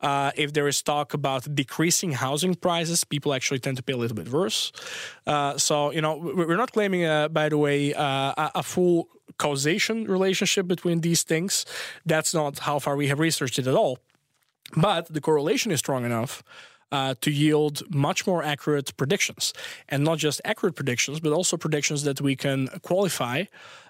Uh, 0.00 0.30
if 0.36 0.52
there 0.52 0.68
is 0.68 0.82
talk 0.82 1.14
about 1.14 1.42
decreasing 1.54 2.12
housing 2.12 2.54
prices, 2.54 3.04
people 3.04 3.32
actually 3.32 3.58
tend 3.58 3.76
to 3.76 3.82
pay 3.82 3.94
a 3.94 3.96
little 3.96 4.16
bit 4.16 4.28
worse. 4.28 4.70
Uh, 5.26 5.56
so 5.58 5.90
you 5.92 6.00
know 6.00 6.16
we- 6.16 6.44
we're 6.46 6.56
not 6.56 6.72
claiming, 6.72 7.04
uh, 7.04 7.28
by 7.28 7.48
the 7.48 7.56
way, 7.58 7.94
uh, 7.94 8.02
a, 8.36 8.50
a 8.56 8.62
full 8.62 9.08
causation 9.38 10.04
relationship 10.04 10.66
between 10.66 11.00
these 11.00 11.22
things. 11.24 11.64
That's 12.04 12.32
not 12.34 12.58
how 12.60 12.78
far 12.78 12.96
we 12.96 13.08
have 13.08 13.18
researched 13.18 13.58
it 13.58 13.66
at 13.66 13.74
all. 13.74 13.98
But 14.76 15.06
the 15.12 15.20
correlation 15.20 15.72
is 15.72 15.78
strong 15.78 16.04
enough 16.04 16.42
uh, 16.92 17.14
to 17.20 17.30
yield 17.30 17.82
much 17.94 18.26
more 18.26 18.42
accurate 18.42 18.96
predictions. 18.96 19.52
And 19.88 20.04
not 20.04 20.18
just 20.18 20.40
accurate 20.44 20.74
predictions, 20.76 21.20
but 21.20 21.32
also 21.32 21.56
predictions 21.56 22.02
that 22.04 22.20
we 22.20 22.36
can 22.36 22.68
qualify 22.82 23.44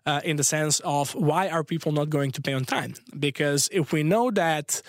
uh, 0.06 0.20
in 0.24 0.36
the 0.36 0.44
sense 0.44 0.80
of 0.80 1.14
why 1.14 1.48
are 1.48 1.64
people 1.64 1.92
not 1.92 2.08
going 2.10 2.30
to 2.32 2.40
pay 2.40 2.52
on 2.54 2.64
time? 2.64 2.94
Because 3.18 3.68
if 3.72 3.92
we 3.92 4.02
know 4.02 4.30
that 4.30 4.82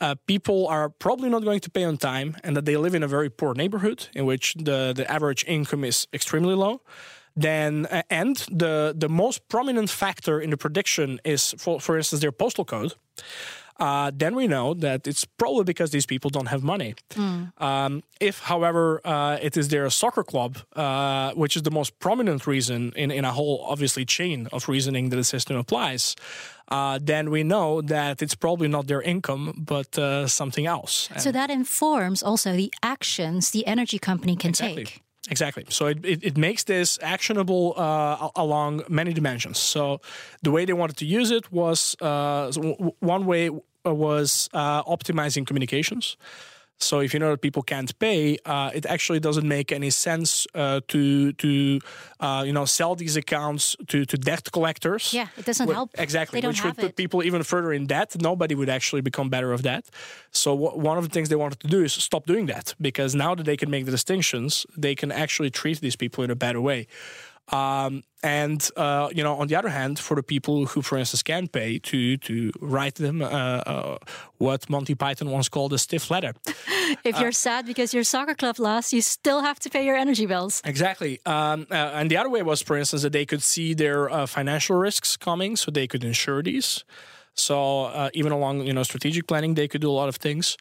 uh, 0.00 0.14
people 0.26 0.66
are 0.68 0.88
probably 0.88 1.28
not 1.28 1.44
going 1.44 1.60
to 1.60 1.70
pay 1.70 1.84
on 1.84 1.96
time 1.96 2.36
and 2.42 2.56
that 2.56 2.64
they 2.64 2.76
live 2.76 2.94
in 2.94 3.02
a 3.02 3.08
very 3.08 3.30
poor 3.30 3.54
neighborhood 3.54 4.08
in 4.14 4.26
which 4.26 4.54
the, 4.54 4.92
the 4.94 5.10
average 5.10 5.44
income 5.46 5.84
is 5.84 6.06
extremely 6.12 6.54
low, 6.54 6.80
then 7.36 7.86
uh, 7.86 8.02
and 8.10 8.36
the 8.50 8.94
the 8.96 9.08
most 9.08 9.48
prominent 9.48 9.90
factor 9.90 10.40
in 10.40 10.50
the 10.50 10.56
prediction 10.56 11.20
is 11.24 11.54
for 11.58 11.80
for 11.80 11.96
instance 11.96 12.20
their 12.20 12.32
postal 12.32 12.64
code 12.64 12.94
uh, 13.80 14.10
then 14.14 14.34
we 14.34 14.46
know 14.46 14.74
that 14.74 15.06
it's 15.06 15.24
probably 15.24 15.64
because 15.64 15.90
these 15.90 16.04
people 16.04 16.28
don't 16.28 16.48
have 16.48 16.62
money. 16.62 16.94
Um, 17.56 18.02
if, 18.20 18.40
however, 18.40 19.00
uh, 19.06 19.38
it 19.40 19.56
is 19.56 19.68
their 19.68 19.88
soccer 19.88 20.22
club, 20.22 20.58
uh, 20.76 21.32
which 21.32 21.56
is 21.56 21.62
the 21.62 21.70
most 21.70 21.98
prominent 21.98 22.46
reason 22.46 22.92
in, 22.94 23.10
in 23.10 23.24
a 23.24 23.32
whole, 23.32 23.64
obviously, 23.66 24.04
chain 24.04 24.48
of 24.52 24.68
reasoning 24.68 25.08
that 25.08 25.16
the 25.16 25.24
system 25.24 25.56
applies, 25.56 26.14
uh, 26.70 26.98
then 27.02 27.30
we 27.30 27.42
know 27.42 27.80
that 27.82 28.22
it's 28.22 28.34
probably 28.34 28.68
not 28.68 28.86
their 28.86 29.02
income, 29.02 29.54
but 29.56 29.98
uh, 29.98 30.26
something 30.26 30.66
else. 30.66 31.08
So 31.18 31.32
that 31.32 31.50
informs 31.50 32.22
also 32.22 32.52
the 32.52 32.72
actions 32.82 33.50
the 33.50 33.66
energy 33.66 33.98
company 33.98 34.36
can 34.36 34.50
Exactly. 34.50 34.84
take. 34.84 35.02
Exactly. 35.28 35.64
So 35.68 35.86
it, 35.86 36.04
it, 36.04 36.24
it 36.24 36.36
makes 36.36 36.64
this 36.64 36.98
actionable 37.02 37.74
uh, 37.76 38.28
along 38.36 38.82
many 38.88 39.12
dimensions. 39.12 39.58
So 39.58 40.00
the 40.42 40.50
way 40.50 40.64
they 40.64 40.72
wanted 40.72 40.96
to 40.98 41.04
use 41.04 41.30
it 41.30 41.52
was 41.52 41.94
uh, 42.00 42.50
one 43.00 43.26
way 43.26 43.50
was 43.84 44.48
uh, 44.52 44.82
optimizing 44.84 45.46
communications. 45.46 46.16
So 46.82 47.00
if 47.00 47.12
you 47.12 47.20
know 47.20 47.30
that 47.30 47.42
people 47.42 47.62
can't 47.62 47.92
pay, 47.98 48.38
uh, 48.44 48.70
it 48.74 48.86
actually 48.86 49.20
doesn't 49.20 49.46
make 49.46 49.70
any 49.70 49.90
sense 49.90 50.46
uh, 50.54 50.80
to 50.88 51.32
to 51.34 51.78
uh, 52.20 52.42
you 52.46 52.52
know 52.52 52.64
sell 52.64 52.94
these 52.94 53.16
accounts 53.16 53.76
to 53.88 54.04
to 54.06 54.16
debt 54.16 54.50
collectors. 54.52 55.12
Yeah, 55.12 55.28
it 55.36 55.44
doesn't 55.44 55.70
help. 55.70 55.90
Exactly, 55.98 56.36
They 56.36 56.40
don't 56.42 56.52
which 56.52 56.64
would 56.64 56.76
put 56.76 56.84
it. 56.90 56.96
people 56.96 57.22
even 57.22 57.42
further 57.42 57.72
in 57.72 57.86
debt. 57.86 58.16
Nobody 58.20 58.54
would 58.54 58.68
actually 58.70 59.02
become 59.02 59.28
better 59.28 59.52
of 59.52 59.62
that. 59.62 59.84
So 60.30 60.56
wh- 60.56 60.76
one 60.78 60.96
of 60.98 61.04
the 61.04 61.10
things 61.10 61.28
they 61.28 61.36
wanted 61.36 61.60
to 61.60 61.68
do 61.68 61.84
is 61.84 61.92
stop 61.92 62.24
doing 62.26 62.46
that 62.46 62.74
because 62.80 63.14
now 63.14 63.34
that 63.34 63.44
they 63.44 63.56
can 63.56 63.70
make 63.70 63.84
the 63.84 63.90
distinctions, 63.92 64.66
they 64.76 64.94
can 64.94 65.12
actually 65.12 65.50
treat 65.50 65.80
these 65.80 65.96
people 65.96 66.24
in 66.24 66.30
a 66.30 66.36
better 66.36 66.60
way. 66.60 66.86
Um, 67.52 68.02
and 68.22 68.68
uh, 68.76 69.08
you 69.12 69.22
know, 69.22 69.36
on 69.36 69.48
the 69.48 69.56
other 69.56 69.70
hand, 69.70 69.98
for 69.98 70.14
the 70.14 70.22
people 70.22 70.66
who, 70.66 70.82
for 70.82 70.98
instance, 70.98 71.22
can 71.22 71.48
pay 71.48 71.78
to 71.78 72.16
to 72.18 72.52
write 72.60 72.96
them 72.96 73.22
uh, 73.22 73.26
uh, 73.26 73.98
what 74.38 74.68
Monty 74.68 74.94
Python 74.94 75.30
once 75.30 75.48
called 75.48 75.72
a 75.72 75.78
stiff 75.78 76.10
letter. 76.10 76.34
if 77.04 77.18
you're 77.18 77.32
sad 77.32 77.66
because 77.66 77.94
your 77.94 78.04
soccer 78.04 78.34
club 78.34 78.58
lost, 78.58 78.92
you 78.92 79.00
still 79.00 79.40
have 79.40 79.58
to 79.60 79.70
pay 79.70 79.84
your 79.84 79.96
energy 79.96 80.26
bills. 80.26 80.60
Exactly. 80.64 81.20
Um, 81.24 81.66
uh, 81.70 81.74
and 81.94 82.10
the 82.10 82.16
other 82.16 82.30
way 82.30 82.42
was, 82.42 82.62
for 82.62 82.76
instance, 82.76 83.02
that 83.02 83.12
they 83.12 83.26
could 83.26 83.42
see 83.42 83.74
their 83.74 84.10
uh, 84.10 84.26
financial 84.26 84.76
risks 84.76 85.16
coming, 85.16 85.56
so 85.56 85.70
they 85.70 85.86
could 85.86 86.04
insure 86.04 86.42
these. 86.42 86.84
So 87.34 87.84
uh, 87.84 88.10
even 88.12 88.32
along 88.32 88.66
you 88.66 88.72
know 88.72 88.82
strategic 88.82 89.26
planning, 89.26 89.54
they 89.54 89.68
could 89.68 89.80
do 89.80 89.90
a 89.90 89.92
lot 89.92 90.08
of 90.08 90.16
things. 90.16 90.56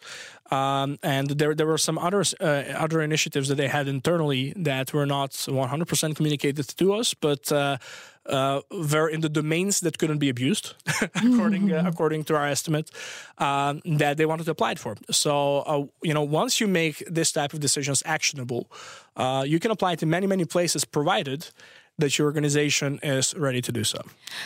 Um, 0.51 0.97
and 1.03 1.29
there 1.29 1.53
there 1.53 1.67
were 1.67 1.77
some 1.77 1.97
other 1.97 2.23
uh, 2.39 2.45
other 2.85 3.01
initiatives 3.01 3.47
that 3.49 3.55
they 3.55 3.67
had 3.67 3.87
internally 3.87 4.53
that 4.55 4.93
were 4.93 5.05
not 5.05 5.31
100% 5.31 6.15
communicated 6.15 6.67
to 6.77 6.93
us, 6.93 7.13
but. 7.13 7.51
Uh, 7.51 7.77
uh, 8.25 8.61
were 8.71 9.09
in 9.09 9.21
the 9.21 9.29
domains 9.29 9.79
that 9.79 9.97
couldn't 9.97 10.19
be 10.19 10.29
abused, 10.29 10.75
according 11.15 11.71
uh, 11.71 11.83
according 11.85 12.23
to 12.23 12.35
our 12.35 12.45
estimate, 12.45 12.91
um, 13.39 13.81
that 13.85 14.17
they 14.17 14.25
wanted 14.25 14.43
to 14.43 14.51
apply 14.51 14.71
it 14.71 14.79
for. 14.79 14.95
So 15.09 15.59
uh, 15.59 15.85
you 16.03 16.13
know, 16.13 16.21
once 16.21 16.61
you 16.61 16.67
make 16.67 17.03
this 17.07 17.31
type 17.31 17.53
of 17.53 17.59
decisions 17.59 18.03
actionable, 18.05 18.71
uh, 19.15 19.43
you 19.47 19.59
can 19.59 19.71
apply 19.71 19.93
it 19.93 20.03
in 20.03 20.09
many 20.09 20.27
many 20.27 20.45
places, 20.45 20.85
provided 20.85 21.47
that 21.97 22.17
your 22.17 22.25
organization 22.27 22.99
is 23.03 23.35
ready 23.35 23.61
to 23.61 23.71
do 23.71 23.83
so. 23.83 23.99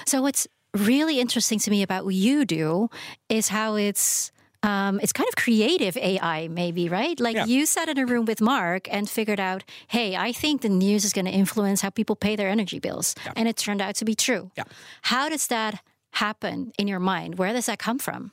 So 0.06 0.22
what's 0.22 0.48
really 0.74 1.20
interesting 1.20 1.60
to 1.60 1.72
me 1.72 1.84
about 1.84 2.04
what 2.06 2.16
you 2.16 2.46
do 2.46 2.90
is 3.30 3.50
how 3.50 3.76
it's 3.76 4.32
um, 4.64 5.00
it's 5.02 5.12
kind 5.14 5.28
of 5.28 5.36
creative 5.36 5.98
AI, 5.98 6.48
maybe, 6.48 6.88
right? 6.90 7.20
Like 7.20 7.36
Yeah. 7.36 7.46
you 7.46 7.66
sat 7.66 7.90
in 7.90 7.98
a 7.98 8.06
room 8.06 8.26
with 8.26 8.40
Mark 8.42 8.88
and 8.92 9.10
figured 9.10 9.40
out, 9.40 9.64
hey, 9.88 10.16
I 10.16 10.32
think 10.32 10.62
the 10.62 10.70
news 10.70 11.04
is 11.06 11.12
going 11.14 11.26
to 11.26 11.32
influence 11.32 11.82
how 11.82 11.90
people 11.90 12.16
pay 12.16 12.36
their 12.36 12.50
energy 12.50 12.80
bills. 12.80 13.14
And 13.36 13.48
it 13.48 13.58
turned 13.58 13.82
out 13.82 13.96
to 13.96 14.06
be 14.06 14.16
true. 14.16 14.52
Yeah. 14.58 14.64
How 15.02 15.30
does 15.30 15.48
that 15.48 15.84
happen 16.12 16.72
in 16.80 16.88
your 16.88 17.00
mind? 17.00 17.38
Where 17.38 17.52
does 17.54 17.66
that 17.66 17.78
come 17.80 18.00
from? 18.00 18.32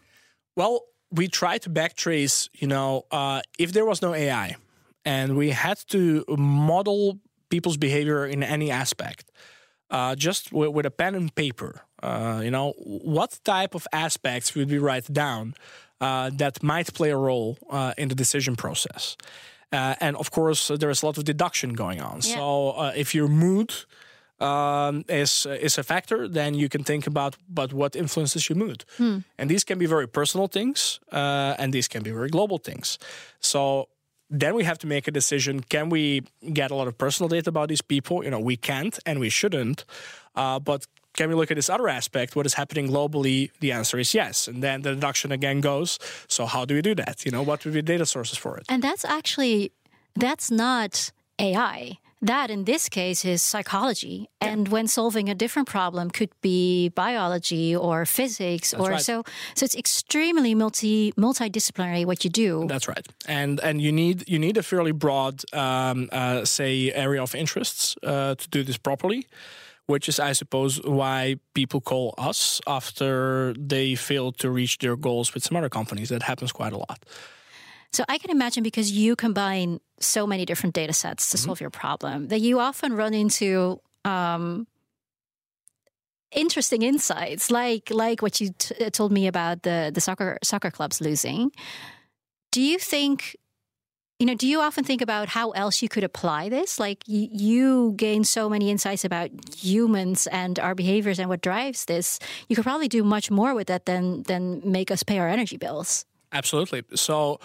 Well, 0.57 0.83
we 1.11 1.27
try 1.27 1.59
to 1.59 1.71
backtrace, 1.71 2.49
you 2.55 2.69
know, 2.69 3.05
uh, 3.11 3.41
if 3.59 3.73
there 3.73 3.85
was 3.85 4.01
no 4.01 4.15
AI 4.15 4.57
and 5.05 5.37
we 5.37 5.51
had 5.51 5.79
to 5.89 6.25
model 6.29 7.19
people's 7.49 7.77
behavior 7.77 8.25
in 8.27 8.45
any 8.45 8.71
aspect, 8.71 9.25
uh, 9.91 10.15
just 10.15 10.53
with, 10.53 10.71
with 10.71 10.87
a 10.87 10.91
pen 10.91 11.17
and 11.17 11.35
paper, 11.35 11.83
uh, 12.03 12.41
you 12.45 12.51
know, 12.53 12.75
what 12.79 13.41
type 13.45 13.75
of 13.75 13.89
aspects 13.93 14.55
would 14.55 14.71
we 14.71 14.79
write 14.79 15.13
down 15.13 15.55
uh, 16.01 16.31
that 16.39 16.63
might 16.63 16.93
play 16.95 17.11
a 17.11 17.17
role 17.17 17.59
uh, 17.71 17.93
in 17.97 18.09
the 18.09 18.15
decision 18.15 18.57
process? 18.57 19.17
Uh, 19.73 19.95
and 20.01 20.17
of 20.17 20.31
course, 20.31 20.69
there 20.69 20.91
is 20.91 21.03
a 21.03 21.07
lot 21.07 21.19
of 21.19 21.25
deduction 21.25 21.75
going 21.75 22.01
on. 22.01 22.17
Yeah. 22.17 22.37
So 22.37 22.71
uh, 22.71 22.93
if 22.97 23.15
your 23.15 23.29
mood 23.29 23.73
um, 24.41 25.05
is 25.09 25.47
is 25.47 25.79
a 25.79 25.83
factor, 25.83 26.29
then 26.29 26.55
you 26.55 26.69
can 26.69 26.83
think 26.83 27.07
about 27.07 27.37
but 27.49 27.73
what 27.73 27.95
influences 27.95 28.49
your 28.49 28.59
mood. 28.59 28.85
And 29.39 29.51
these 29.51 29.65
can 29.65 29.79
be 29.79 29.87
very 29.87 30.07
personal 30.09 30.49
things, 30.49 31.01
uh, 31.13 31.55
and 31.59 31.73
these 31.73 31.89
can 31.89 32.03
be 32.03 32.11
very 32.11 32.29
global 32.29 32.59
things. 32.59 32.99
So 33.39 33.89
then 34.39 34.55
we 34.55 34.65
have 34.65 34.79
to 34.79 34.87
make 34.87 35.07
a 35.09 35.11
decision: 35.13 35.61
Can 35.61 35.91
we 35.91 36.23
get 36.53 36.71
a 36.71 36.75
lot 36.75 36.89
of 36.89 36.97
personal 36.97 37.29
data 37.29 37.51
about 37.51 37.69
these 37.69 37.83
people? 37.83 38.25
You 38.25 38.31
know, 38.31 38.41
we 38.41 38.57
can't, 38.57 38.99
and 39.05 39.21
we 39.21 39.29
shouldn't. 39.29 39.85
Uh, 40.35 40.59
but 40.59 40.87
can 41.15 41.29
we 41.29 41.35
look 41.35 41.51
at 41.51 41.57
this 41.57 41.69
other 41.69 41.89
aspect? 41.89 42.37
What 42.37 42.47
is 42.47 42.55
happening 42.55 42.89
globally? 42.89 43.51
The 43.61 43.73
answer 43.73 43.99
is 43.99 44.15
yes. 44.15 44.49
And 44.49 44.63
then 44.63 44.83
the 44.83 44.95
deduction 44.95 45.33
again 45.33 45.61
goes. 45.61 45.99
So 46.29 46.47
how 46.47 46.65
do 46.65 46.75
we 46.75 46.83
do 46.83 46.95
that? 46.95 47.25
You 47.25 47.33
know, 47.33 47.43
what 47.43 47.65
would 47.65 47.75
be 47.75 47.83
data 47.83 48.07
sources 48.07 48.39
for 48.39 48.57
it? 48.57 48.65
And 48.69 48.83
that's 48.83 49.05
actually 49.05 49.73
that's 50.15 50.51
not 50.51 51.13
AI. 51.39 51.99
That 52.23 52.51
in 52.51 52.65
this 52.65 52.91
case 52.91 53.25
is 53.25 53.43
psychology. 53.43 54.29
And 54.43 54.69
when 54.69 54.89
solving 54.89 55.31
a 55.31 55.35
different 55.35 55.69
problem 55.69 56.11
could 56.11 56.31
be 56.43 56.91
biology 56.91 57.75
or 57.75 58.05
physics 58.05 58.75
or 58.75 58.91
right. 58.91 59.01
so 59.01 59.25
so 59.55 59.65
it's 59.65 59.75
extremely 59.75 60.55
multi 60.55 61.13
multidisciplinary 61.13 62.05
what 62.05 62.23
you 62.23 62.29
do. 62.29 62.67
That's 62.69 62.89
right, 62.89 63.07
and 63.27 63.59
and 63.61 63.81
you 63.81 63.91
need 63.91 64.29
you 64.29 64.39
need 64.39 64.59
a 64.59 64.63
fairly 64.63 64.93
broad, 64.93 65.43
um, 65.55 66.11
uh, 66.13 66.45
say, 66.45 66.93
area 66.93 67.23
of 67.23 67.35
interests 67.35 67.97
uh, 68.03 68.35
to 68.35 68.49
do 68.51 68.63
this 68.65 68.77
properly, 68.77 69.27
which 69.91 70.09
is, 70.09 70.21
I 70.21 70.33
suppose, 70.33 70.81
why 70.85 71.37
people 71.53 71.81
call 71.81 72.15
us 72.17 72.61
after 72.67 73.53
they 73.59 73.97
fail 73.97 74.31
to 74.33 74.49
reach 74.49 74.79
their 74.79 74.97
goals 74.97 75.35
with 75.35 75.43
some 75.43 75.57
other 75.57 75.69
companies. 75.69 76.09
That 76.09 76.23
happens 76.23 76.53
quite 76.53 76.73
a 76.73 76.79
lot. 76.79 77.05
So 77.93 78.05
I 78.09 78.19
can 78.19 78.31
imagine 78.31 78.63
because 78.63 78.93
you 78.93 79.17
combine 79.17 79.81
so 79.99 80.27
many 80.27 80.45
different 80.47 80.75
data 80.77 80.93
sets 80.93 81.31
to 81.33 81.39
solve 81.39 81.61
your 81.61 81.71
problem 81.71 82.29
that 82.29 82.41
you 82.41 82.61
often 82.61 82.95
run 82.95 83.15
into 83.15 83.81
um, 84.05 84.69
interesting 86.31 86.83
insights, 86.83 87.51
like 87.51 87.91
like 87.91 88.23
what 88.23 88.41
you 88.41 88.51
t- 88.57 88.91
told 88.91 89.11
me 89.11 89.27
about 89.27 89.63
the 89.63 89.91
the 89.93 90.01
soccer 90.01 90.39
soccer 90.43 90.71
clubs 90.71 91.01
losing. 91.01 91.51
Do 92.53 92.63
you 92.63 92.79
think? 92.79 93.37
You 94.21 94.27
know, 94.27 94.35
do 94.35 94.47
you 94.47 94.61
often 94.61 94.85
think 94.85 95.01
about 95.01 95.31
how 95.31 95.53
else 95.53 95.81
you 95.81 95.89
could 95.89 96.05
apply 96.05 96.51
this? 96.51 96.79
Like 96.79 97.09
you, 97.09 97.29
you 97.33 97.95
gain 97.97 98.23
so 98.23 98.51
many 98.51 98.71
insights 98.71 99.03
about 99.03 99.31
humans 99.57 100.27
and 100.27 100.59
our 100.59 100.75
behaviors 100.75 101.19
and 101.19 101.31
what 101.31 101.41
drives 101.41 101.87
this. 101.87 102.19
You 102.47 102.55
could 102.55 102.65
probably 102.65 102.87
do 102.87 103.03
much 103.03 103.31
more 103.31 103.55
with 103.55 103.69
that 103.69 103.87
than 103.87 104.23
than 104.25 104.61
make 104.63 104.91
us 104.91 105.03
pay 105.03 105.19
our 105.19 105.27
energy 105.27 105.57
bills. 105.57 106.05
Absolutely. 106.33 106.83
So 106.95 107.41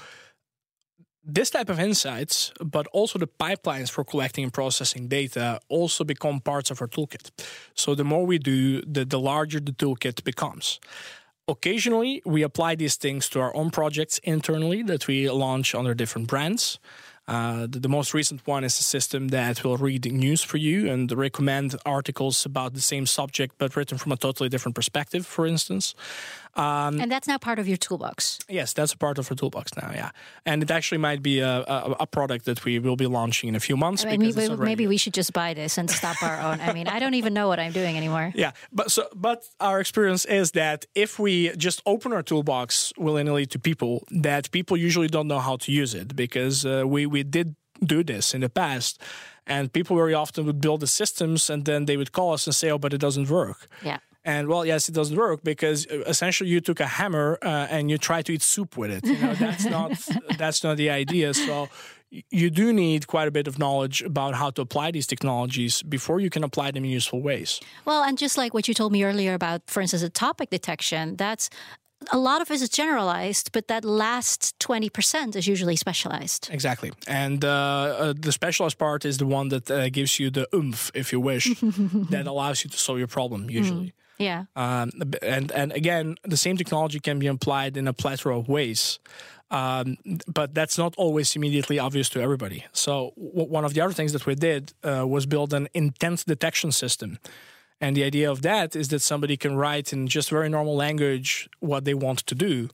this 1.24 1.50
type 1.50 1.70
of 1.70 1.80
insights, 1.80 2.52
but 2.60 2.88
also 2.88 3.20
the 3.20 3.28
pipelines 3.28 3.90
for 3.90 4.04
collecting 4.04 4.44
and 4.44 4.52
processing 4.52 5.08
data 5.08 5.62
also 5.70 6.04
become 6.04 6.42
parts 6.42 6.72
of 6.72 6.82
our 6.82 6.90
toolkit. 6.90 7.32
So 7.74 7.96
the 7.96 8.04
more 8.04 8.26
we 8.26 8.38
do, 8.38 8.82
the, 8.82 9.06
the 9.06 9.20
larger 9.20 9.62
the 9.62 9.72
toolkit 9.72 10.26
becomes. 10.26 10.82
Occasionally, 11.48 12.24
we 12.26 12.42
apply 12.42 12.74
these 12.74 12.96
things 12.96 13.30
to 13.30 13.40
our 13.40 13.56
own 13.56 13.70
projects 13.70 14.18
internally 14.24 14.82
that 14.82 15.06
we 15.06 15.30
launch 15.30 15.76
under 15.76 15.94
different 15.94 16.28
brands. 16.28 16.80
Uh, 17.28 17.66
the, 17.68 17.80
the 17.80 17.90
most 17.90 18.14
recent 18.14 18.42
one 18.46 18.64
is 18.64 18.80
a 18.80 18.84
system 18.84 19.30
that 19.30 19.64
will 19.64 19.78
read 19.78 20.04
the 20.04 20.12
news 20.12 20.44
for 20.44 20.58
you 20.58 20.92
and 20.92 21.12
recommend 21.12 21.76
articles 21.86 22.46
about 22.46 22.74
the 22.74 22.82
same 22.82 23.06
subject, 23.06 23.56
but 23.58 23.76
written 23.76 23.98
from 23.98 24.12
a 24.12 24.18
totally 24.18 24.50
different 24.50 24.76
perspective, 24.76 25.26
for 25.26 25.48
instance. 25.48 25.96
Um, 26.58 27.02
And 27.02 27.12
that's 27.12 27.28
now 27.28 27.38
part 27.38 27.60
of 27.60 27.68
your 27.68 27.76
toolbox. 27.78 28.40
Yes, 28.48 28.72
that's 28.74 28.94
a 28.94 28.98
part 28.98 29.18
of 29.18 29.30
our 29.30 29.36
toolbox 29.36 29.76
now. 29.76 29.92
Yeah, 29.94 30.12
and 30.46 30.64
it 30.64 30.72
actually 30.72 31.00
might 31.00 31.22
be 31.22 31.40
a, 31.42 31.64
a, 31.68 31.96
a 32.02 32.08
product 32.08 32.46
that 32.46 32.64
we 32.64 32.80
will 32.80 32.96
be 32.96 33.08
launching 33.08 33.50
in 33.50 33.56
a 33.56 33.60
few 33.60 33.76
months. 33.76 34.06
I 34.06 34.12
mean, 34.12 34.20
because 34.22 34.38
we, 34.38 34.48
already- 34.48 34.64
maybe 34.64 34.88
we 34.88 34.96
should 34.98 35.14
just 35.14 35.34
buy 35.34 35.54
this 35.54 35.78
and 35.78 35.90
stop 35.92 36.22
our 36.24 36.40
own. 36.40 36.62
I 36.62 36.72
mean, 36.72 36.88
I 36.88 37.00
don't 37.00 37.16
even 37.16 37.34
know 37.34 37.50
what 37.50 37.60
I'm 37.60 37.74
doing 37.74 37.98
anymore. 37.98 38.32
Yeah, 38.36 38.52
but 38.72 38.90
so 38.90 39.02
but 39.14 39.44
our 39.60 39.82
experience 39.82 40.24
is 40.24 40.52
that 40.52 40.86
if 40.96 41.20
we 41.20 41.52
just 41.58 41.82
open 41.86 42.14
our 42.14 42.24
toolbox 42.24 42.94
willy 42.98 43.24
nilly 43.24 43.46
to 43.48 43.60
people, 43.60 44.06
that 44.22 44.50
people 44.52 44.78
usually 44.78 45.10
don't 45.10 45.28
know 45.28 45.40
how 45.42 45.58
to 45.58 45.72
use 45.74 45.94
it 45.94 46.16
because 46.16 46.66
uh, 46.66 46.84
we 46.88 47.06
we 47.16 47.24
did 47.24 47.56
do 47.94 48.04
this 48.04 48.34
in 48.36 48.42
the 48.42 48.50
past. 48.50 49.02
And 49.48 49.72
people 49.72 49.96
very 49.96 50.14
often 50.14 50.46
would 50.46 50.60
build 50.60 50.80
the 50.82 50.88
systems 51.02 51.50
and 51.50 51.66
then 51.66 51.86
they 51.86 51.98
would 51.98 52.12
call 52.12 52.34
us 52.34 52.48
and 52.48 52.56
say, 52.56 52.72
oh, 52.72 52.80
but 52.80 52.94
it 52.94 53.02
doesn't 53.02 53.30
work. 53.30 53.68
Yeah. 53.84 54.00
And 54.26 54.48
well, 54.48 54.66
yes, 54.66 54.90
it 54.90 54.96
doesn't 54.96 55.18
work 55.18 55.44
because 55.44 55.86
uh, 55.86 56.04
essentially 56.14 56.50
you 56.50 56.60
took 56.60 56.80
a 56.80 56.88
hammer 56.88 57.38
uh, 57.44 57.76
and 57.76 57.92
you 57.92 57.98
try 58.00 58.24
to 58.24 58.32
eat 58.34 58.42
soup 58.42 58.76
with 58.76 58.92
it. 58.98 59.06
You 59.06 59.20
know, 59.22 59.36
that's 59.46 59.66
not 59.66 59.92
that's 60.40 60.64
not 60.64 60.78
the 60.78 60.90
idea. 60.90 61.34
So 61.34 61.70
you 62.32 62.50
do 62.50 62.74
need 62.74 63.06
quite 63.06 63.28
a 63.28 63.32
bit 63.32 63.48
of 63.48 63.60
knowledge 63.60 64.02
about 64.02 64.34
how 64.34 64.50
to 64.52 64.62
apply 64.62 64.92
these 64.92 65.08
technologies 65.08 65.84
before 65.84 66.20
you 66.20 66.30
can 66.30 66.44
apply 66.44 66.72
them 66.72 66.84
in 66.86 66.92
useful 66.92 67.22
ways. 67.22 67.62
Well, 67.86 68.02
and 68.04 68.18
just 68.18 68.36
like 68.38 68.54
what 68.56 68.68
you 68.68 68.74
told 68.74 68.92
me 68.92 69.04
earlier 69.04 69.34
about, 69.36 69.62
for 69.68 69.82
instance, 69.82 70.04
a 70.04 70.10
topic 70.10 70.50
detection, 70.50 71.18
that's 71.18 71.50
a 72.12 72.18
lot 72.18 72.42
of 72.42 72.52
it 72.52 72.62
is 72.62 72.70
generalized, 72.70 73.52
but 73.52 73.68
that 73.68 73.84
last 73.84 74.58
20% 74.60 75.36
is 75.36 75.48
usually 75.48 75.76
specialized. 75.76 76.50
Exactly. 76.52 76.92
And 77.08 77.44
uh, 77.44 77.50
uh, 77.50 78.14
the 78.18 78.32
specialized 78.32 78.78
part 78.78 79.06
is 79.06 79.18
the 79.18 79.26
one 79.26 79.50
that 79.50 79.70
uh, 79.70 79.90
gives 79.90 80.20
you 80.20 80.30
the 80.30 80.48
oomph, 80.54 80.92
if 80.94 81.12
you 81.12 81.20
wish, 81.20 81.60
that 82.10 82.28
allows 82.28 82.64
you 82.64 82.70
to 82.70 82.78
solve 82.78 83.00
your 83.00 83.08
problem 83.08 83.50
usually. 83.50 83.94
Yeah. 84.18 84.46
Um, 84.56 84.92
and 85.22 85.52
and 85.52 85.74
again, 85.74 86.16
the 86.24 86.38
same 86.38 86.58
technology 86.58 87.00
can 87.00 87.20
be 87.20 87.28
applied 87.28 87.76
in 87.78 87.88
a 87.88 87.94
plethora 87.94 88.38
of 88.38 88.48
ways, 88.48 89.00
um, 89.52 89.98
but 90.26 90.54
that's 90.54 90.78
not 90.78 90.96
always 90.98 91.36
immediately 91.36 91.80
obvious 91.80 92.10
to 92.10 92.22
everybody. 92.22 92.66
So 92.72 93.12
w- 93.18 93.50
one 93.50 93.66
of 93.66 93.74
the 93.74 93.82
other 93.82 93.94
things 93.94 94.14
that 94.14 94.26
we 94.26 94.36
did 94.36 94.74
uh, 94.84 95.06
was 95.06 95.26
build 95.26 95.54
an 95.54 95.68
intent 95.74 96.26
detection 96.26 96.72
system. 96.72 97.20
And 97.82 97.96
the 97.96 98.04
idea 98.04 98.32
of 98.32 98.42
that 98.42 98.76
is 98.76 98.88
that 98.90 99.02
somebody 99.02 99.38
can 99.38 99.56
write 99.58 99.92
in 99.92 100.08
just 100.08 100.30
very 100.30 100.50
normal 100.50 100.76
language 100.76 101.50
what 101.60 101.86
they 101.86 101.94
want 101.94 102.20
to 102.20 102.36
do, 102.36 102.70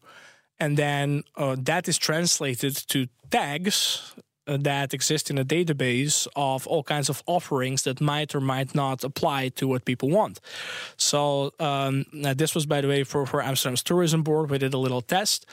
and 0.60 0.78
then 0.78 1.24
uh, 1.36 1.56
that 1.60 1.88
is 1.88 1.98
translated 1.98 2.76
to 2.90 3.08
tags 3.32 4.14
uh, 4.48 4.58
that 4.58 4.94
exist 4.94 5.30
in 5.30 5.38
a 5.38 5.46
database 5.46 6.28
of 6.36 6.68
all 6.68 6.84
kinds 6.84 7.10
of 7.10 7.24
offerings 7.26 7.84
that 7.84 8.02
might 8.02 8.36
or 8.36 8.42
might 8.42 8.76
not 8.76 9.04
apply 9.04 9.50
to 9.50 9.68
what 9.68 9.86
people 9.86 10.10
want. 10.10 10.40
So 10.98 11.52
um, 11.60 12.06
this 12.12 12.54
was, 12.56 12.66
by 12.66 12.82
the 12.82 12.88
way, 12.88 13.04
for 13.04 13.26
for 13.26 13.42
Amsterdam's 13.42 13.84
tourism 13.84 14.24
board. 14.24 14.50
We 14.50 14.58
did 14.58 14.74
a 14.74 14.78
little 14.78 15.02
test. 15.02 15.46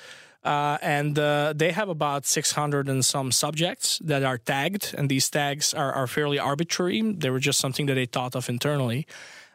Uh, 0.45 0.79
and 0.81 1.19
uh, 1.19 1.53
they 1.55 1.73
have 1.73 1.89
about 1.89 2.25
600 2.25 2.89
and 2.89 3.05
some 3.05 3.33
subjects 3.33 3.99
that 4.05 4.23
are 4.23 4.39
tagged, 4.39 4.95
and 4.97 5.09
these 5.09 5.29
tags 5.29 5.75
are, 5.75 5.93
are 5.93 6.07
fairly 6.07 6.39
arbitrary. 6.39 7.03
They 7.03 7.29
were 7.29 7.41
just 7.41 7.59
something 7.59 7.87
that 7.87 7.95
they 7.95 8.07
thought 8.07 8.37
of 8.37 8.49
internally. 8.49 9.07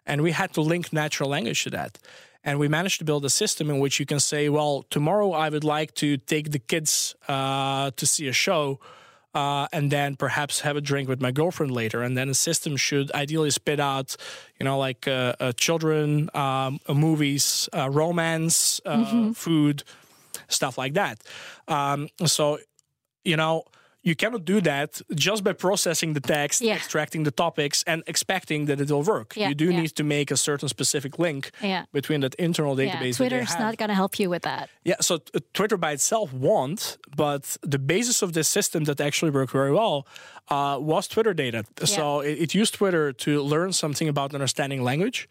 And 0.05 0.21
we 0.21 0.31
had 0.31 0.53
to 0.53 0.61
link 0.61 0.91
natural 0.91 1.29
language 1.29 1.63
to 1.63 1.69
that. 1.71 1.99
And 2.43 2.59
we 2.59 2.67
managed 2.67 2.99
to 2.99 3.05
build 3.05 3.23
a 3.23 3.29
system 3.29 3.69
in 3.69 3.79
which 3.79 3.99
you 3.99 4.05
can 4.05 4.19
say, 4.19 4.49
well, 4.49 4.83
tomorrow 4.89 5.31
I 5.31 5.49
would 5.49 5.63
like 5.63 5.93
to 5.95 6.17
take 6.17 6.51
the 6.51 6.59
kids 6.59 7.15
uh, 7.27 7.91
to 7.95 8.05
see 8.05 8.27
a 8.27 8.33
show. 8.33 8.79
Uh, 9.33 9.67
and 9.73 9.91
then 9.91 10.15
perhaps 10.15 10.59
have 10.59 10.77
a 10.77 10.81
drink 10.81 11.09
with 11.09 11.19
my 11.19 11.31
girlfriend 11.31 11.71
later. 11.71 12.03
And 12.03 12.15
then 12.15 12.27
the 12.27 12.35
system 12.35 12.77
should 12.77 13.11
ideally 13.13 13.49
spit 13.49 13.79
out, 13.79 14.15
you 14.59 14.63
know, 14.63 14.77
like 14.77 15.07
uh, 15.07 15.33
uh 15.39 15.51
children, 15.53 16.29
um, 16.35 16.79
movies, 16.87 17.67
uh, 17.75 17.89
romance, 17.89 18.79
uh, 18.85 18.97
mm-hmm. 18.97 19.31
food, 19.31 19.83
stuff 20.49 20.77
like 20.77 20.93
that. 20.93 21.23
Um, 21.67 22.09
so, 22.25 22.59
you 23.23 23.35
know, 23.35 23.63
you 24.03 24.15
cannot 24.15 24.45
do 24.45 24.61
that 24.61 25.01
just 25.15 25.43
by 25.43 25.53
processing 25.53 26.13
the 26.13 26.19
text, 26.19 26.61
yeah. 26.61 26.75
extracting 26.75 27.23
the 27.23 27.31
topics, 27.31 27.83
and 27.87 28.03
expecting 28.05 28.65
that 28.65 28.79
it 28.79 28.91
will 28.91 29.03
work. 29.03 29.35
Yeah, 29.35 29.49
you 29.49 29.55
do 29.55 29.71
yeah. 29.71 29.81
need 29.81 29.95
to 29.95 30.03
make 30.03 30.29
a 30.29 30.37
certain 30.37 30.69
specific 30.69 31.17
link 31.17 31.51
between 31.91 32.21
that 32.21 32.35
internal 32.35 32.75
database. 32.75 33.15
Twitter's 33.15 33.57
not 33.57 33.77
going 33.77 33.89
to 33.89 33.95
help 33.95 34.19
you 34.19 34.29
with 34.29 34.43
that. 34.43 34.69
Yeah, 34.83 34.95
so 34.99 35.15
uh, 35.15 35.39
Twitter 35.53 35.77
by 35.77 35.91
itself 35.93 36.33
won't, 36.33 36.97
but 37.15 37.57
the 37.61 37.79
basis 37.79 38.21
of 38.21 38.33
this 38.33 38.47
system 38.47 38.83
that 38.83 38.99
actually 38.99 39.31
worked 39.31 39.51
very 39.51 39.71
well 39.71 40.05
uh, 40.49 40.77
was 40.79 41.07
Twitter 41.07 41.33
data. 41.33 41.63
So 41.85 42.19
it, 42.19 42.33
it 42.39 42.53
used 42.53 42.73
Twitter 42.73 43.13
to 43.13 43.41
learn 43.41 43.71
something 43.71 44.09
about 44.09 44.33
understanding 44.33 44.83
language. 44.83 45.29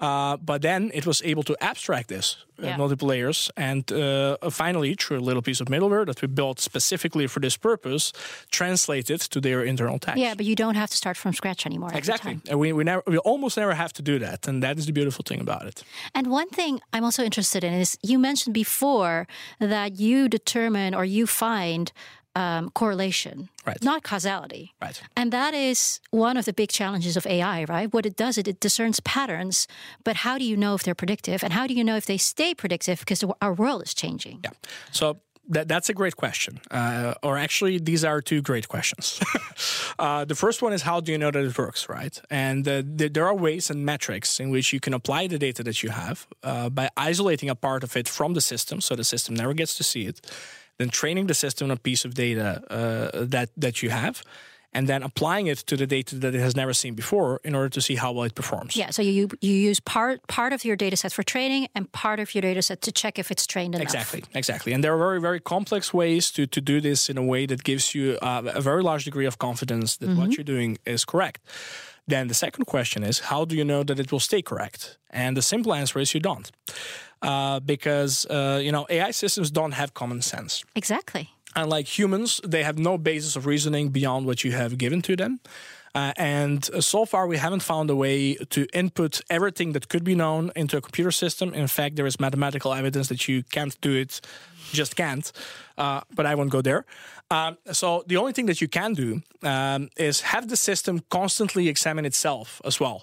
Uh, 0.00 0.36
but 0.38 0.62
then 0.62 0.90
it 0.94 1.06
was 1.06 1.22
able 1.24 1.42
to 1.42 1.54
abstract 1.60 2.08
this 2.08 2.36
uh, 2.58 2.66
yeah. 2.66 2.76
multiple 2.76 3.08
layers, 3.08 3.50
and 3.56 3.92
uh, 3.92 4.36
finally, 4.50 4.94
through 4.94 5.18
a 5.18 5.20
little 5.20 5.42
piece 5.42 5.60
of 5.60 5.68
middleware 5.68 6.06
that 6.06 6.22
we 6.22 6.28
built 6.28 6.60
specifically 6.60 7.26
for 7.26 7.40
this 7.40 7.56
purpose, 7.56 8.12
translate 8.50 9.10
it 9.10 9.20
to 9.20 9.40
their 9.40 9.62
internal 9.62 9.98
text. 9.98 10.18
Yeah, 10.18 10.34
but 10.34 10.46
you 10.46 10.54
don't 10.54 10.74
have 10.74 10.90
to 10.90 10.96
start 10.96 11.16
from 11.16 11.34
scratch 11.34 11.66
anymore. 11.66 11.90
Exactly, 11.94 12.40
and 12.48 12.58
we 12.58 12.72
we 12.72 12.84
never 12.84 13.02
we 13.06 13.18
almost 13.18 13.56
never 13.56 13.74
have 13.74 13.92
to 13.92 14.02
do 14.02 14.18
that, 14.18 14.48
and 14.48 14.62
that 14.62 14.78
is 14.78 14.86
the 14.86 14.92
beautiful 14.92 15.22
thing 15.22 15.40
about 15.40 15.66
it. 15.66 15.84
And 16.14 16.26
one 16.28 16.48
thing 16.48 16.80
I'm 16.92 17.04
also 17.04 17.22
interested 17.22 17.62
in 17.62 17.72
is 17.74 17.98
you 18.02 18.18
mentioned 18.18 18.54
before 18.54 19.26
that 19.58 19.98
you 20.00 20.28
determine 20.28 20.94
or 20.94 21.04
you 21.04 21.26
find 21.26 21.92
um, 22.36 22.70
correlation, 22.70 23.48
right. 23.66 23.82
not 23.82 24.02
causality. 24.02 24.74
Right. 24.80 25.00
And 25.16 25.32
that 25.32 25.54
is 25.54 26.00
one 26.10 26.36
of 26.36 26.44
the 26.44 26.52
big 26.52 26.70
challenges 26.70 27.16
of 27.16 27.26
AI, 27.26 27.64
right? 27.64 27.92
What 27.92 28.06
it 28.06 28.16
does, 28.16 28.38
it, 28.38 28.46
it 28.46 28.60
discerns 28.60 29.00
patterns, 29.00 29.66
but 30.04 30.16
how 30.16 30.38
do 30.38 30.44
you 30.44 30.56
know 30.56 30.74
if 30.74 30.82
they're 30.82 30.94
predictive? 30.94 31.42
And 31.42 31.52
how 31.52 31.66
do 31.66 31.74
you 31.74 31.84
know 31.84 31.96
if 31.96 32.06
they 32.06 32.18
stay 32.18 32.54
predictive 32.54 33.00
because 33.00 33.24
our 33.40 33.52
world 33.52 33.82
is 33.82 33.94
changing? 33.94 34.40
Yeah. 34.44 34.50
So 34.92 35.20
that, 35.50 35.66
that's 35.66 35.88
a 35.88 35.94
great 35.94 36.16
question. 36.16 36.60
Uh, 36.70 37.14
or 37.22 37.36
actually, 37.36 37.78
these 37.78 38.04
are 38.04 38.20
two 38.20 38.40
great 38.40 38.68
questions. 38.68 39.20
uh, 39.98 40.24
the 40.24 40.36
first 40.36 40.62
one 40.62 40.72
is 40.72 40.82
how 40.82 41.00
do 41.00 41.10
you 41.10 41.18
know 41.18 41.30
that 41.30 41.44
it 41.44 41.58
works, 41.58 41.88
right? 41.88 42.20
And 42.30 42.66
uh, 42.66 42.82
th- 42.96 43.12
there 43.12 43.26
are 43.26 43.34
ways 43.34 43.70
and 43.70 43.84
metrics 43.84 44.38
in 44.38 44.50
which 44.50 44.72
you 44.72 44.78
can 44.78 44.94
apply 44.94 45.26
the 45.26 45.38
data 45.38 45.64
that 45.64 45.82
you 45.82 45.90
have 45.90 46.26
uh, 46.44 46.70
by 46.70 46.88
isolating 46.96 47.50
a 47.50 47.56
part 47.56 47.82
of 47.82 47.96
it 47.96 48.08
from 48.08 48.34
the 48.34 48.40
system 48.40 48.80
so 48.80 48.94
the 48.94 49.04
system 49.04 49.34
never 49.34 49.52
gets 49.52 49.74
to 49.76 49.82
see 49.82 50.06
it 50.06 50.20
then 50.80 50.88
training 50.88 51.26
the 51.26 51.34
system 51.34 51.66
on 51.66 51.70
a 51.70 51.76
piece 51.76 52.06
of 52.06 52.14
data 52.14 52.62
uh, 52.70 53.24
that 53.26 53.50
that 53.56 53.82
you 53.82 53.90
have 53.90 54.22
and 54.72 54.88
then 54.88 55.02
applying 55.02 55.48
it 55.48 55.58
to 55.58 55.76
the 55.76 55.86
data 55.86 56.14
that 56.16 56.34
it 56.34 56.40
has 56.40 56.54
never 56.54 56.72
seen 56.72 56.94
before 56.94 57.40
in 57.42 57.54
order 57.54 57.68
to 57.68 57.80
see 57.80 57.96
how 57.96 58.12
well 58.12 58.24
it 58.24 58.34
performs. 58.34 58.76
Yeah, 58.76 58.90
so 58.90 59.02
you 59.02 59.28
you 59.40 59.52
use 59.52 59.80
part 59.80 60.26
part 60.26 60.52
of 60.52 60.64
your 60.64 60.76
data 60.76 60.96
set 60.96 61.12
for 61.12 61.22
training 61.22 61.68
and 61.74 61.90
part 61.92 62.20
of 62.20 62.34
your 62.34 62.42
data 62.42 62.62
set 62.62 62.80
to 62.82 62.92
check 62.92 63.18
if 63.18 63.30
it's 63.30 63.46
trained 63.46 63.74
enough. 63.74 63.82
Exactly, 63.82 64.22
exactly. 64.34 64.72
And 64.72 64.82
there 64.82 64.94
are 64.94 64.98
very 64.98 65.20
very 65.20 65.40
complex 65.40 65.92
ways 65.92 66.30
to 66.32 66.46
to 66.46 66.60
do 66.60 66.80
this 66.80 67.08
in 67.10 67.18
a 67.18 67.22
way 67.22 67.46
that 67.46 67.62
gives 67.64 67.94
you 67.94 68.18
uh, 68.22 68.42
a 68.54 68.60
very 68.60 68.82
large 68.82 69.04
degree 69.04 69.26
of 69.26 69.36
confidence 69.36 69.96
that 69.98 70.08
mm-hmm. 70.08 70.20
what 70.20 70.36
you're 70.36 70.44
doing 70.56 70.78
is 70.86 71.04
correct. 71.04 71.40
Then 72.06 72.28
the 72.28 72.34
second 72.34 72.64
question 72.64 73.02
is 73.02 73.20
how 73.20 73.44
do 73.44 73.54
you 73.56 73.64
know 73.64 73.82
that 73.84 73.98
it 73.98 74.10
will 74.10 74.20
stay 74.20 74.42
correct? 74.42 74.98
And 75.10 75.36
the 75.36 75.42
simple 75.42 75.74
answer 75.74 75.98
is 75.98 76.14
you 76.14 76.20
don't 76.20 76.50
uh, 77.22 77.60
because 77.60 78.26
uh, 78.26 78.60
you 78.62 78.72
know 78.72 78.86
AI 78.88 79.10
systems 79.10 79.50
don't 79.50 79.72
have 79.72 79.94
common 79.94 80.22
sense. 80.22 80.64
Exactly. 80.74 81.30
Unlike 81.56 81.98
humans, 81.98 82.40
they 82.46 82.62
have 82.62 82.78
no 82.78 82.96
basis 82.96 83.34
of 83.36 83.44
reasoning 83.44 83.88
beyond 83.88 84.26
what 84.26 84.44
you 84.44 84.52
have 84.52 84.78
given 84.78 85.02
to 85.02 85.16
them. 85.16 85.40
Uh, 85.92 86.12
and 86.16 86.64
so 86.80 87.04
far, 87.04 87.26
we 87.26 87.36
haven't 87.36 87.64
found 87.64 87.90
a 87.90 87.96
way 87.96 88.34
to 88.34 88.66
input 88.72 89.20
everything 89.28 89.72
that 89.72 89.88
could 89.88 90.04
be 90.04 90.14
known 90.14 90.52
into 90.54 90.76
a 90.76 90.80
computer 90.80 91.10
system. 91.10 91.52
In 91.52 91.66
fact, 91.66 91.96
there 91.96 92.06
is 92.06 92.20
mathematical 92.20 92.72
evidence 92.72 93.08
that 93.08 93.26
you 93.26 93.42
can't 93.42 93.80
do 93.80 93.96
it, 93.96 94.20
just 94.70 94.94
can't. 94.94 95.32
Uh, 95.80 96.00
but 96.14 96.26
I 96.26 96.34
won't 96.34 96.50
go 96.50 96.60
there. 96.60 96.84
Um, 97.30 97.56
so 97.72 98.04
the 98.06 98.18
only 98.18 98.32
thing 98.32 98.46
that 98.46 98.60
you 98.60 98.68
can 98.68 98.92
do 98.92 99.22
um, 99.42 99.88
is 99.96 100.20
have 100.20 100.48
the 100.48 100.56
system 100.56 101.00
constantly 101.08 101.68
examine 101.68 102.04
itself 102.04 102.60
as 102.64 102.78
well 102.78 103.02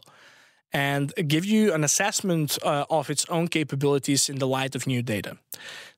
and 0.72 1.14
give 1.28 1.46
you 1.46 1.74
an 1.74 1.84
assessment 1.84 2.58
uh, 2.62 2.86
of 2.90 3.10
its 3.10 3.26
own 3.30 3.48
capabilities 3.48 4.30
in 4.30 4.38
the 4.38 4.48
light 4.48 4.76
of 4.76 4.86
new 4.86 5.02
data. 5.02 5.38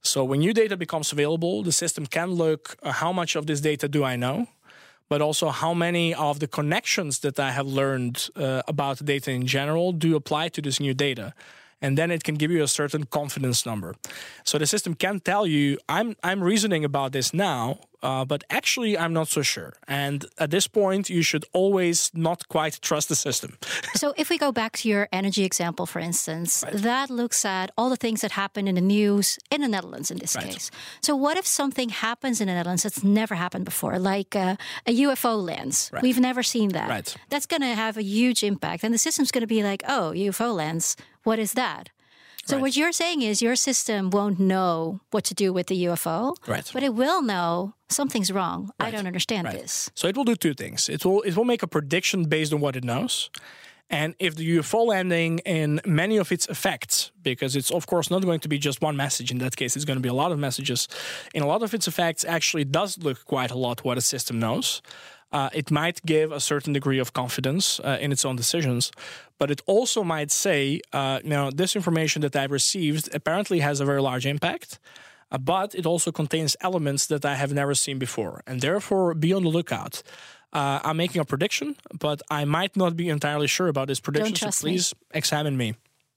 So 0.02 0.24
when 0.24 0.40
new 0.40 0.54
data 0.54 0.78
becomes 0.78 1.12
available, 1.12 1.64
the 1.64 1.72
system 1.72 2.06
can 2.06 2.32
look 2.32 2.78
uh, 2.84 2.92
how 2.92 3.12
much 3.12 3.36
of 3.36 3.46
this 3.46 3.62
data 3.62 3.88
do 3.90 4.04
I 4.04 4.16
know, 4.16 4.48
but 5.10 5.22
also 5.22 5.50
how 5.50 5.74
many 5.74 6.14
of 6.14 6.40
the 6.40 6.48
connections 6.48 7.20
that 7.20 7.40
I 7.40 7.52
have 7.52 7.68
learned 7.68 8.30
uh, 8.36 8.62
about 8.68 9.04
data 9.04 9.32
in 9.32 9.46
general 9.48 9.92
do 9.92 10.16
apply 10.16 10.50
to 10.50 10.62
this 10.62 10.80
new 10.80 10.94
data 10.94 11.34
and 11.82 11.98
then 11.98 12.12
it 12.12 12.24
can 12.24 12.36
give 12.36 12.52
you 12.52 12.64
a 12.64 12.68
certain 12.68 13.06
confidence 13.06 13.66
number. 13.66 13.96
So 14.44 14.58
the 14.58 14.68
system 14.68 14.96
can 14.96 15.20
tell 15.20 15.46
you, 15.46 15.78
I'm 15.88 16.16
I'm 16.24 16.44
reasoning 16.44 16.84
about 16.84 17.12
this 17.12 17.34
now, 17.34 17.80
uh, 18.02 18.26
but 18.26 18.44
actually 18.50 18.98
I'm 18.98 19.14
not 19.14 19.28
so 19.28 19.42
sure. 19.42 19.74
And 19.88 20.26
at 20.38 20.52
this 20.52 20.68
point, 20.68 21.10
you 21.10 21.22
should 21.22 21.46
always 21.54 22.12
not 22.14 22.48
quite 22.48 22.80
trust 22.82 23.10
the 23.10 23.16
system. 23.16 23.58
so 23.96 24.14
if 24.18 24.30
we 24.30 24.38
go 24.38 24.52
back 24.52 24.78
to 24.78 24.90
your 24.90 25.08
energy 25.12 25.44
example, 25.44 25.86
for 25.86 26.00
instance, 26.00 26.64
right. 26.64 26.74
that 26.74 27.10
looks 27.10 27.46
at 27.46 27.72
all 27.78 27.90
the 27.90 27.98
things 27.98 28.22
that 28.22 28.32
happen 28.32 28.68
in 28.68 28.76
the 28.76 28.82
news 28.82 29.38
in 29.52 29.62
the 29.62 29.68
Netherlands 29.68 30.12
in 30.12 30.18
this 30.18 30.36
right. 30.36 30.46
case. 30.46 30.72
So 31.02 31.16
what 31.16 31.38
if 31.38 31.46
something 31.46 31.90
happens 31.90 32.42
in 32.42 32.48
the 32.48 32.54
Netherlands 32.54 32.84
that's 32.84 33.04
never 33.04 33.36
happened 33.36 33.66
before, 33.66 34.00
like 34.00 34.36
uh, 34.36 34.56
a 34.86 34.96
UFO 35.06 35.42
lands? 35.44 35.90
Right. 35.94 36.04
We've 36.04 36.20
never 36.20 36.44
seen 36.44 36.70
that. 36.70 37.16
That's 37.30 37.46
going 37.46 37.62
to 37.62 37.76
have 37.76 37.98
a 37.98 38.04
huge 38.04 38.44
impact, 38.44 38.84
and 38.84 38.94
the 38.94 38.98
system's 38.98 39.32
going 39.32 39.42
to 39.42 39.48
be 39.48 39.64
like, 39.64 39.84
"Oh, 39.88 40.12
UFO 40.16 40.54
lands. 40.54 40.96
What 41.30 41.40
is 41.40 41.54
that?" 41.54 41.84
So 42.50 42.56
right. 42.56 42.62
what 42.64 42.76
you're 42.76 42.92
saying 42.92 43.22
is 43.22 43.42
your 43.42 43.56
system 43.56 44.10
won't 44.10 44.40
know 44.40 45.02
what 45.12 45.24
to 45.26 45.34
do 45.44 45.54
with 45.54 45.68
the 45.68 45.78
UFO, 45.86 46.36
right. 46.48 46.68
but 46.74 46.82
it 46.82 46.96
will 46.96 47.22
know 47.22 47.74
something's 47.90 48.32
wrong. 48.32 48.60
Right. 48.80 48.88
I 48.88 48.92
don't 48.92 49.06
understand 49.06 49.46
right. 49.46 49.62
this. 49.62 49.92
So 49.94 50.08
it 50.08 50.16
will 50.18 50.30
do 50.34 50.36
two 50.36 50.56
things. 50.56 50.90
It 50.90 51.06
will 51.06 51.22
it 51.22 51.34
will 51.38 51.50
make 51.54 51.62
a 51.62 51.68
prediction 51.68 52.20
based 52.36 52.52
on 52.54 52.60
what 52.60 52.76
it 52.76 52.84
knows. 52.84 53.30
And 53.92 54.16
if 54.20 54.36
the 54.36 54.46
UFO 54.58 54.86
landing 54.86 55.40
in 55.46 55.82
many 55.86 56.18
of 56.18 56.32
its 56.32 56.46
effects, 56.48 57.12
because 57.24 57.56
it's 57.56 57.72
of 57.72 57.86
course 57.86 58.08
not 58.10 58.22
going 58.24 58.42
to 58.46 58.50
be 58.56 58.60
just 58.70 58.82
one 58.82 58.96
message, 58.96 59.30
in 59.32 59.40
that 59.40 59.56
case, 59.56 59.76
it's 59.76 59.86
going 59.86 60.02
to 60.02 60.08
be 60.10 60.14
a 60.18 60.20
lot 60.24 60.32
of 60.32 60.40
messages, 60.40 60.88
in 61.34 61.42
a 61.44 61.48
lot 61.54 61.62
of 61.64 61.74
its 61.74 61.88
effects 61.88 62.24
actually 62.38 62.66
does 62.66 62.98
look 62.98 63.26
quite 63.26 63.52
a 63.52 63.60
lot 63.66 63.84
what 63.84 63.98
a 63.98 64.02
system 64.02 64.40
knows 64.40 64.82
uh, 65.32 65.50
it 65.54 65.72
might 65.72 66.04
give 66.06 66.32
a 66.32 66.40
certain 66.40 66.74
degree 66.74 67.00
of 67.00 67.14
confidence 67.14 67.80
uh, 67.80 67.98
in 68.02 68.12
its 68.12 68.26
own 68.26 68.36
decisions, 68.36 68.92
but 69.38 69.52
it 69.52 69.62
also 69.66 70.04
might 70.04 70.32
say, 70.32 70.82
uh, 70.94 71.20
you 71.24 71.30
know, 71.30 71.52
this 71.52 71.76
information 71.76 72.22
that 72.22 72.36
I've 72.36 72.52
received 72.52 73.14
apparently 73.14 73.60
has 73.60 73.80
a 73.80 73.86
very 73.86 74.02
large 74.02 74.26
impact. 74.26 74.80
Uh, 75.32 75.38
but 75.38 75.76
it 75.76 75.86
also 75.86 76.12
contains 76.12 76.58
elements 76.62 77.06
that 77.06 77.24
I 77.24 77.36
have 77.36 77.54
never 77.54 77.76
seen 77.76 78.00
before, 78.00 78.42
and 78.48 78.62
therefore 78.62 79.14
be 79.14 79.32
on 79.32 79.44
the 79.44 79.50
lookout. 79.50 80.02
Uh, 80.52 80.80
I'm 80.84 80.98
making 80.98 81.22
a 81.22 81.26
prediction, 81.26 81.76
but 82.00 82.24
I 82.32 82.46
might 82.46 82.76
not 82.76 82.98
be 82.98 83.10
entirely 83.10 83.46
sure 83.46 83.68
about 83.68 83.88
this 83.88 84.00
prediction. 84.00 84.36
so 84.36 84.50
please 84.50 84.96
me. 84.96 85.18
examine 85.20 85.56
me. 85.56 85.76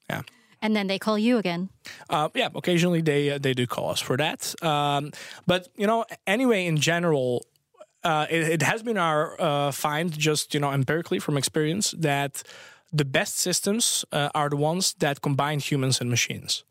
Yeah 0.09 0.23
and 0.63 0.73
then 0.75 0.87
they 0.87 0.97
call 0.97 1.19
you 1.19 1.37
again. 1.37 1.69
Uh, 2.09 2.29
yeah, 2.33 2.47
occasionally 2.55 3.01
they 3.01 3.31
uh, 3.31 3.37
they 3.37 3.53
do 3.53 3.67
call 3.67 3.91
us 3.91 3.99
for 3.99 4.17
that. 4.17 4.55
Um, 4.63 5.11
but 5.45 5.67
you 5.75 5.85
know, 5.85 6.05
anyway, 6.25 6.65
in 6.65 6.77
general, 6.77 7.45
uh, 8.03 8.25
it, 8.29 8.43
it, 8.43 8.61
has 8.61 8.83
been 8.83 8.97
our 8.97 9.39
uh, 9.39 9.71
find, 9.71 10.17
just 10.17 10.53
you 10.53 10.59
know, 10.59 10.71
empirically 10.71 11.19
from 11.19 11.37
experience, 11.37 11.91
that 11.91 12.43
the 12.91 13.05
best 13.05 13.37
systems 13.37 14.05
uh, 14.11 14.29
are 14.35 14.49
the 14.49 14.57
ones 14.57 14.93
that 14.99 15.21
combine 15.21 15.59
humans 15.59 16.01
and 16.01 16.09
machines. 16.09 16.63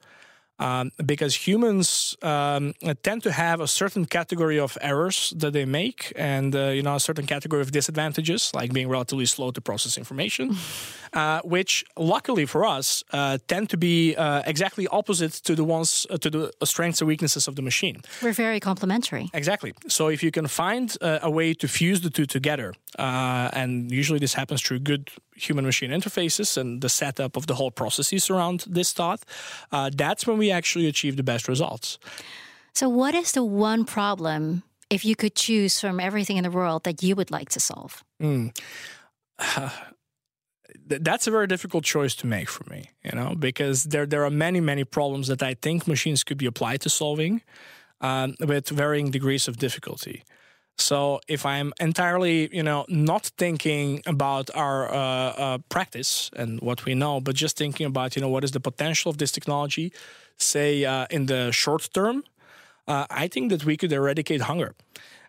Um, 0.62 0.92
because 1.04 1.34
humans 1.34 2.16
um, 2.22 2.74
tend 3.02 3.22
to 3.24 3.32
have 3.32 3.60
a 3.60 3.66
certain 3.66 4.06
category 4.06 4.60
of 4.60 4.78
errors 4.80 5.34
that 5.36 5.52
they 5.52 5.64
make, 5.64 6.12
and 6.14 6.54
uh, 6.54 6.68
you 6.76 6.82
know 6.82 6.94
a 6.94 7.00
certain 7.00 7.26
category 7.26 7.62
of 7.62 7.72
disadvantages, 7.72 8.52
like 8.54 8.72
being 8.72 8.88
relatively 8.88 9.26
slow 9.26 9.50
to 9.50 9.60
process 9.60 9.98
information, 9.98 10.56
uh, 11.12 11.40
which 11.42 11.84
luckily 11.96 12.46
for 12.46 12.64
us 12.64 13.02
uh, 13.12 13.38
tend 13.48 13.70
to 13.70 13.76
be 13.76 14.14
uh, 14.14 14.42
exactly 14.46 14.86
opposite 14.88 15.32
to 15.32 15.56
the 15.56 15.64
ones 15.64 16.06
uh, 16.10 16.16
to 16.18 16.30
the 16.30 16.52
strengths 16.64 17.00
and 17.00 17.08
weaknesses 17.08 17.48
of 17.48 17.56
the 17.56 17.62
machine. 17.62 18.00
We're 18.22 18.32
very 18.32 18.60
complementary. 18.60 19.30
Exactly. 19.34 19.72
So 19.88 20.08
if 20.08 20.22
you 20.22 20.30
can 20.30 20.46
find 20.46 20.96
uh, 21.00 21.18
a 21.22 21.30
way 21.30 21.54
to 21.54 21.66
fuse 21.66 22.02
the 22.02 22.10
two 22.10 22.26
together, 22.26 22.72
and 22.98 23.90
usually 23.90 24.20
this 24.20 24.34
happens 24.34 24.62
through 24.62 24.80
good 24.80 25.10
human 25.36 25.64
machine 25.64 25.90
interfaces 25.90 26.56
and 26.56 26.80
the 26.80 26.88
setup 26.88 27.36
of 27.36 27.46
the 27.46 27.54
whole 27.54 27.70
processes 27.70 28.30
around 28.30 28.64
this 28.68 28.92
thought, 28.92 29.24
uh, 29.70 29.90
that's 29.94 30.26
when 30.26 30.38
we 30.38 30.50
actually 30.50 30.86
achieve 30.86 31.16
the 31.16 31.22
best 31.22 31.48
results. 31.48 31.98
So, 32.74 32.88
what 32.88 33.14
is 33.14 33.32
the 33.32 33.44
one 33.44 33.84
problem, 33.84 34.62
if 34.88 35.04
you 35.04 35.14
could 35.14 35.34
choose 35.34 35.80
from 35.80 36.00
everything 36.00 36.36
in 36.36 36.44
the 36.44 36.50
world, 36.50 36.84
that 36.84 37.02
you 37.02 37.14
would 37.16 37.30
like 37.30 37.50
to 37.50 37.60
solve? 37.60 38.02
Mm. 38.22 38.56
Uh, 39.38 39.70
that's 40.86 41.26
a 41.26 41.30
very 41.30 41.46
difficult 41.46 41.84
choice 41.84 42.14
to 42.16 42.26
make 42.26 42.48
for 42.48 42.68
me, 42.70 42.90
you 43.04 43.12
know, 43.12 43.34
because 43.38 43.84
there 43.84 44.06
there 44.06 44.24
are 44.24 44.30
many 44.30 44.60
many 44.60 44.84
problems 44.84 45.28
that 45.28 45.42
I 45.42 45.54
think 45.54 45.86
machines 45.86 46.24
could 46.24 46.38
be 46.38 46.46
applied 46.46 46.80
to 46.82 46.88
solving, 46.88 47.42
um, 48.00 48.34
with 48.40 48.68
varying 48.68 49.10
degrees 49.10 49.48
of 49.48 49.56
difficulty. 49.56 50.22
So 50.78 51.20
if 51.28 51.44
I'm 51.46 51.72
entirely, 51.80 52.54
you 52.54 52.62
know, 52.62 52.84
not 52.88 53.26
thinking 53.38 54.02
about 54.06 54.50
our 54.54 54.88
uh, 54.92 54.96
uh, 54.96 55.58
practice 55.68 56.30
and 56.36 56.60
what 56.60 56.84
we 56.84 56.94
know, 56.94 57.20
but 57.20 57.34
just 57.36 57.56
thinking 57.56 57.86
about, 57.86 58.16
you 58.16 58.22
know, 58.22 58.28
what 58.28 58.44
is 58.44 58.50
the 58.50 58.60
potential 58.60 59.10
of 59.10 59.18
this 59.18 59.32
technology, 59.32 59.92
say 60.38 60.84
uh, 60.84 61.06
in 61.10 61.26
the 61.26 61.52
short 61.52 61.88
term, 61.92 62.24
uh, 62.88 63.06
I 63.10 63.28
think 63.28 63.50
that 63.50 63.64
we 63.64 63.76
could 63.76 63.92
eradicate 63.92 64.42
hunger. 64.42 64.74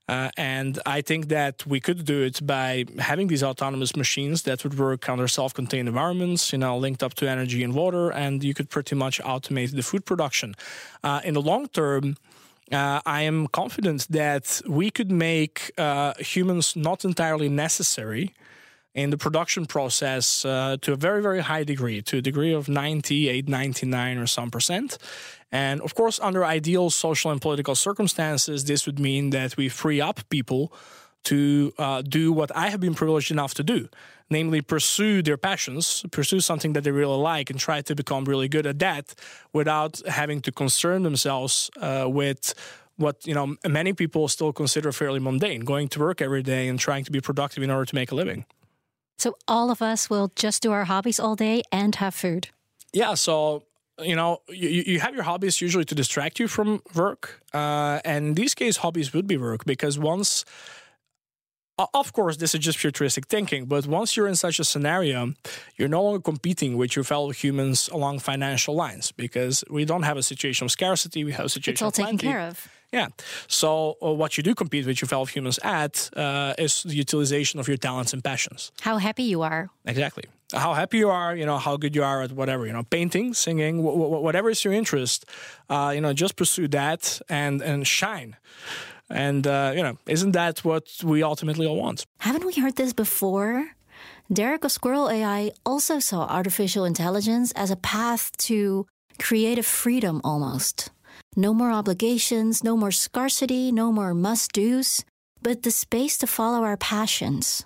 Uh, 0.09 0.29
and 0.35 0.79
I 0.85 1.01
think 1.01 1.29
that 1.29 1.65
we 1.65 1.79
could 1.79 2.03
do 2.03 2.23
it 2.23 2.45
by 2.45 2.85
having 2.99 3.27
these 3.27 3.41
autonomous 3.41 3.95
machines 3.95 4.43
that 4.43 4.63
would 4.63 4.77
work 4.77 5.07
under 5.07 5.29
self-contained 5.29 5.87
environments, 5.87 6.51
you 6.51 6.57
know, 6.57 6.77
linked 6.77 7.01
up 7.03 7.13
to 7.15 7.29
energy 7.29 7.63
and 7.63 7.73
water, 7.73 8.11
and 8.11 8.43
you 8.43 8.53
could 8.53 8.69
pretty 8.69 8.95
much 8.95 9.21
automate 9.21 9.71
the 9.71 9.83
food 9.83 10.05
production. 10.05 10.55
Uh, 11.03 11.21
in 11.23 11.35
the 11.35 11.41
long 11.41 11.67
term, 11.67 12.17
uh, 12.71 13.01
I 13.05 13.23
am 13.23 13.47
confident 13.47 14.07
that 14.09 14.61
we 14.67 14.89
could 14.89 15.11
make 15.11 15.71
uh, 15.77 16.13
humans 16.19 16.75
not 16.75 17.03
entirely 17.03 17.49
necessary 17.49 18.33
in 18.95 19.09
the 19.09 19.17
production 19.17 19.65
process 19.65 20.45
uh, 20.45 20.77
to 20.81 20.93
a 20.93 20.95
very, 20.95 21.21
very 21.21 21.41
high 21.41 21.63
degree, 21.63 22.01
to 22.03 22.17
a 22.17 22.21
degree 22.21 22.53
of 22.53 22.69
98, 22.69 23.49
99 23.49 24.17
or 24.17 24.27
some 24.27 24.51
percent. 24.51 24.97
And 25.51 25.81
of 25.81 25.95
course, 25.95 26.19
under 26.19 26.45
ideal 26.45 26.89
social 26.89 27.31
and 27.31 27.41
political 27.41 27.75
circumstances, 27.75 28.65
this 28.65 28.85
would 28.85 28.99
mean 28.99 29.31
that 29.31 29.57
we 29.57 29.69
free 29.69 29.99
up 29.99 30.27
people 30.29 30.71
to 31.23 31.73
uh, 31.77 32.01
do 32.01 32.31
what 32.31 32.55
I 32.55 32.69
have 32.69 32.79
been 32.79 32.93
privileged 32.93 33.31
enough 33.31 33.53
to 33.55 33.63
do, 33.63 33.89
namely 34.29 34.61
pursue 34.61 35.21
their 35.21 35.37
passions, 35.37 36.05
pursue 36.11 36.39
something 36.39 36.73
that 36.73 36.83
they 36.83 36.91
really 36.91 37.17
like, 37.17 37.49
and 37.49 37.59
try 37.59 37.81
to 37.81 37.95
become 37.95 38.25
really 38.25 38.47
good 38.47 38.65
at 38.65 38.79
that 38.79 39.15
without 39.53 40.01
having 40.07 40.41
to 40.41 40.51
concern 40.51 41.03
themselves 41.03 41.69
uh, 41.81 42.05
with 42.07 42.53
what 42.97 43.25
you 43.25 43.33
know 43.33 43.55
many 43.67 43.93
people 43.93 44.27
still 44.27 44.53
consider 44.53 44.91
fairly 44.91 45.19
mundane 45.19 45.61
going 45.61 45.87
to 45.87 45.99
work 45.99 46.21
every 46.21 46.43
day 46.43 46.67
and 46.67 46.79
trying 46.79 47.03
to 47.03 47.11
be 47.11 47.19
productive 47.19 47.63
in 47.63 47.71
order 47.71 47.85
to 47.85 47.95
make 47.95 48.11
a 48.11 48.15
living. 48.15 48.45
So 49.17 49.35
all 49.47 49.71
of 49.71 49.81
us 49.81 50.09
will 50.09 50.31
just 50.35 50.61
do 50.61 50.71
our 50.71 50.85
hobbies 50.85 51.19
all 51.19 51.35
day 51.35 51.63
and 51.71 51.95
have 51.95 52.13
food. 52.13 52.49
Yeah 52.91 53.15
so 53.15 53.63
you 53.99 54.15
know 54.15 54.41
you, 54.49 54.69
you 54.69 54.99
have 54.99 55.13
your 55.13 55.23
hobbies 55.23 55.61
usually 55.61 55.85
to 55.85 55.95
distract 55.95 56.39
you 56.39 56.47
from 56.47 56.81
work 56.95 57.41
uh, 57.53 57.99
and 58.03 58.27
in 58.27 58.33
these 58.33 58.53
case 58.55 58.77
hobbies 58.77 59.13
would 59.13 59.27
be 59.27 59.37
work 59.37 59.65
because 59.65 59.99
once 59.99 60.45
of 61.77 62.13
course, 62.13 62.37
this 62.37 62.53
is 62.53 62.59
just 62.59 62.77
futuristic 62.77 63.27
thinking, 63.27 63.65
but 63.65 63.87
once 63.87 64.15
you're 64.15 64.27
in 64.27 64.35
such 64.35 64.59
a 64.59 64.63
scenario, 64.63 65.33
you're 65.75 65.89
no 65.89 66.03
longer 66.03 66.21
competing 66.21 66.77
with 66.77 66.95
your 66.95 67.03
fellow 67.03 67.31
humans 67.31 67.89
along 67.91 68.19
financial 68.19 68.75
lines 68.75 69.11
because 69.11 69.63
we 69.69 69.85
don't 69.85 70.03
have 70.03 70.17
a 70.17 70.23
situation 70.23 70.65
of 70.65 70.71
scarcity. 70.71 71.23
We 71.23 71.31
have 71.31 71.45
a 71.45 71.49
situation 71.49 71.73
it's 71.73 71.81
all 71.81 71.87
of 71.87 71.95
taken 71.95 72.17
care 72.17 72.41
of. 72.41 72.67
Yeah. 72.91 73.07
So 73.47 73.97
uh, 74.03 74.13
what 74.13 74.37
you 74.37 74.43
do 74.43 74.53
compete 74.53 74.85
with 74.85 75.01
your 75.01 75.07
fellow 75.07 75.25
humans 75.25 75.59
at 75.63 76.11
uh, 76.15 76.53
is 76.59 76.83
the 76.83 76.93
utilization 76.93 77.59
of 77.59 77.67
your 77.67 77.77
talents 77.77 78.13
and 78.13 78.23
passions. 78.23 78.71
How 78.81 78.97
happy 78.97 79.23
you 79.23 79.41
are. 79.41 79.71
Exactly. 79.85 80.25
How 80.53 80.75
happy 80.75 80.99
you 80.99 81.09
are, 81.09 81.35
you 81.35 81.47
know, 81.47 81.57
how 81.57 81.77
good 81.77 81.95
you 81.95 82.03
are 82.03 82.21
at 82.21 82.31
whatever, 82.31 82.67
you 82.67 82.73
know, 82.73 82.83
painting, 82.83 83.33
singing, 83.33 83.81
whatever 83.81 84.51
is 84.51 84.63
your 84.63 84.73
interest, 84.73 85.25
uh, 85.71 85.91
you 85.95 86.01
know, 86.01 86.13
just 86.13 86.35
pursue 86.35 86.67
that 86.67 87.19
and 87.27 87.63
and 87.63 87.87
shine. 87.87 88.37
And, 89.13 89.45
uh, 89.45 89.73
you 89.75 89.83
know, 89.83 89.97
isn't 90.07 90.31
that 90.31 90.65
what 90.65 90.87
we 91.03 91.21
ultimately 91.21 91.67
all 91.67 91.77
want? 91.77 92.03
Haven't 92.19 92.45
we 92.45 92.53
heard 92.53 92.75
this 92.75 92.93
before? 92.93 93.69
Derek 94.31 94.63
of 94.63 94.71
Squirrel 94.71 95.09
AI 95.09 95.51
also 95.65 95.99
saw 95.99 96.25
artificial 96.25 96.83
intelligence 96.83 97.51
as 97.55 97.69
a 97.69 97.75
path 97.75 98.35
to 98.37 98.87
creative 99.19 99.67
freedom 99.67 100.19
almost. 100.23 100.89
No 101.35 101.53
more 101.53 101.71
obligations, 101.71 102.63
no 102.63 102.75
more 102.75 102.91
scarcity, 102.91 103.71
no 103.71 103.91
more 103.91 104.15
must 104.15 104.51
do's, 104.51 105.05
but 105.43 105.61
the 105.61 105.71
space 105.71 106.17
to 106.17 106.27
follow 106.27 106.63
our 106.63 106.77
passions. 106.77 107.65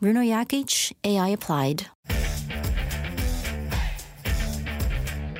Bruno 0.00 0.20
Jakic, 0.20 0.92
AI 1.04 1.28
Applied. 1.28 1.86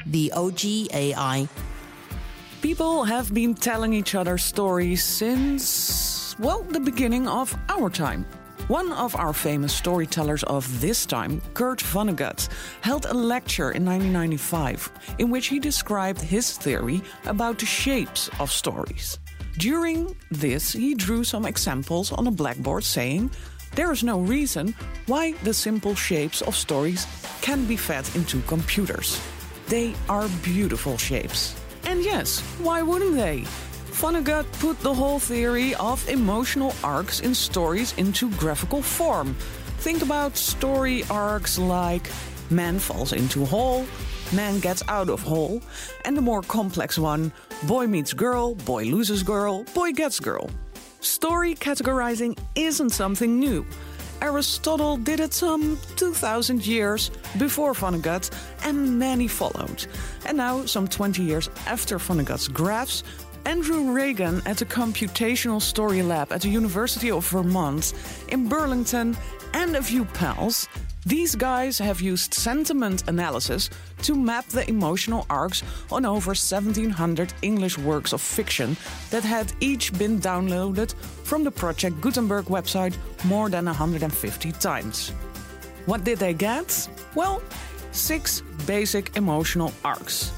The 0.07 0.30
OG 0.33 0.93
AI 0.93 1.49
People 2.63 3.03
have 3.03 3.35
been 3.35 3.55
telling 3.55 3.93
each 3.93 4.15
other 4.15 4.39
stories 4.39 5.03
since, 5.03 6.37
well, 6.39 6.63
the 6.63 6.79
beginning 6.79 7.27
of 7.27 7.53
our 7.69 7.91
time. 7.91 8.25
One 8.69 8.93
of 8.93 9.17
our 9.17 9.33
famous 9.33 9.75
storytellers 9.75 10.45
of 10.45 10.81
this 10.81 11.05
time, 11.05 11.43
Kurt 11.55 11.81
Vonnegut, 11.81 12.49
held 12.81 13.07
a 13.07 13.15
lecture 13.15 13.73
in 13.73 13.85
1995 13.85 14.93
in 15.19 15.29
which 15.29 15.49
he 15.49 15.59
described 15.59 16.21
his 16.21 16.57
theory 16.57 17.03
about 17.27 17.59
the 17.59 17.67
shapes 17.67 18.31
of 18.39 18.53
stories. 18.53 19.19
During 19.59 20.15
this, 20.31 20.73
he 20.73 20.95
drew 20.95 21.25
some 21.25 21.47
examples 21.47 22.13
on 22.13 22.29
a 22.29 22.31
blackboard 22.31 22.85
saying, 22.85 23.33
There 23.75 23.91
is 23.91 24.05
no 24.05 24.21
reason 24.21 24.73
why 25.07 25.33
the 25.43 25.53
simple 25.53 25.97
shapes 25.97 26.43
of 26.43 26.55
stories 26.55 27.09
can 27.41 27.65
be 27.67 27.77
fed 27.77 28.09
into 28.15 28.41
computers. 28.43 29.21
They 29.67 29.95
are 30.09 30.29
beautiful 30.45 30.97
shapes. 30.97 31.57
And 31.85 32.05
yes, 32.05 32.41
why 32.59 32.83
wouldn't 32.83 33.16
they? 33.16 33.45
Vonnegut 33.93 34.51
put 34.61 34.78
the 34.80 34.95
whole 34.95 35.18
theory 35.18 35.74
of 35.76 36.09
emotional 36.09 36.74
arcs 36.83 37.20
in 37.20 37.35
stories 37.35 37.93
into 37.99 38.30
graphical 38.33 38.83
form. 38.83 39.35
Think 39.78 40.03
about 40.03 40.37
story 40.37 41.05
arcs 41.11 41.59
like 41.59 42.11
man 42.51 42.78
falls 42.78 43.12
into 43.12 43.45
hole, 43.45 43.85
man 44.33 44.61
gets 44.61 44.83
out 44.89 45.09
of 45.09 45.22
hole, 45.22 45.61
and 46.05 46.16
the 46.16 46.22
more 46.22 46.43
complex 46.43 46.99
one 46.99 47.33
boy 47.64 47.87
meets 47.87 48.12
girl, 48.12 48.55
boy 48.55 48.85
loses 48.85 49.22
girl, 49.22 49.64
boy 49.74 49.93
gets 49.93 50.20
girl. 50.20 50.49
Story 51.01 51.55
categorizing 51.55 52.39
isn't 52.55 52.91
something 52.91 53.39
new. 53.39 53.66
Aristotle 54.23 54.97
did 54.99 55.18
it 55.18 55.35
some 55.35 55.77
2000 55.97 56.64
years 56.64 57.11
before 57.39 57.75
Vonnegut, 57.75 58.31
and 58.62 58.97
many 58.97 59.27
followed. 59.27 59.87
And 60.27 60.37
now, 60.37 60.64
some 60.64 60.87
20 60.87 61.25
years 61.25 61.51
after 61.66 61.99
Vonnegut's 61.99 62.47
graphs, 62.47 63.03
Andrew 63.45 63.91
Reagan 63.91 64.41
at 64.47 64.59
the 64.59 64.64
Computational 64.64 65.61
Story 65.61 66.03
Lab 66.03 66.31
at 66.31 66.43
the 66.43 66.49
University 66.49 67.11
of 67.11 67.27
Vermont 67.29 67.95
in 68.29 68.49
Burlington 68.49 69.16
and 69.55 69.77
a 69.77 69.83
few 69.83 70.05
pals 70.05 70.69
these 71.05 71.35
guys 71.35 71.79
have 71.79 72.01
used 72.01 72.33
sentiment 72.33 73.09
analysis 73.09 73.71
to 74.03 74.15
map 74.15 74.47
the 74.47 74.69
emotional 74.69 75.27
arcs 75.29 75.65
on 75.91 76.07
over 76.07 76.31
1700 76.31 77.35
English 77.43 77.77
works 77.77 78.13
of 78.13 78.21
fiction 78.21 78.77
that 79.11 79.25
had 79.25 79.53
each 79.59 79.93
been 79.99 80.21
downloaded 80.21 80.95
from 81.25 81.43
the 81.43 81.51
Project 81.51 82.01
Gutenberg 82.01 82.45
website 82.45 82.97
more 83.25 83.51
than 83.51 83.65
150 83.65 84.53
times. 84.53 85.11
What 85.87 86.05
did 86.05 86.21
they 86.21 86.35
get? 86.35 86.89
Well, 87.17 87.43
six 87.91 88.43
basic 88.65 89.17
emotional 89.17 89.73
arcs. 89.85 90.31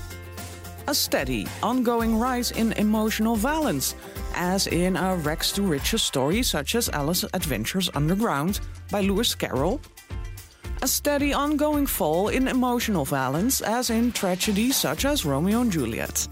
A 0.87 0.95
steady, 0.95 1.47
ongoing 1.63 2.19
rise 2.19 2.51
in 2.51 2.73
emotional 2.73 3.37
valence, 3.37 3.95
as 4.35 4.67
in 4.67 4.97
a 4.97 5.17
Rags 5.17 5.53
to 5.53 5.63
Riches 5.63 6.03
story 6.03 6.43
such 6.43 6.75
as 6.75 6.89
Alice 6.91 7.25
Adventures 7.33 7.91
Underground 7.95 8.61
by 8.91 9.01
Lewis 9.01 9.35
Carroll 9.35 9.81
a 10.85 10.87
steady 10.87 11.33
ongoing 11.33 11.87
fall 11.87 12.29
in 12.29 12.47
emotional 12.47 13.07
valence, 13.07 13.63
as 13.63 13.89
in 13.89 14.13
tragedies 14.13 14.77
such 14.77 15.07
as 15.07 15.25
Romeo 15.25 15.63
and 15.63 15.73
Juliet. 15.73 16.29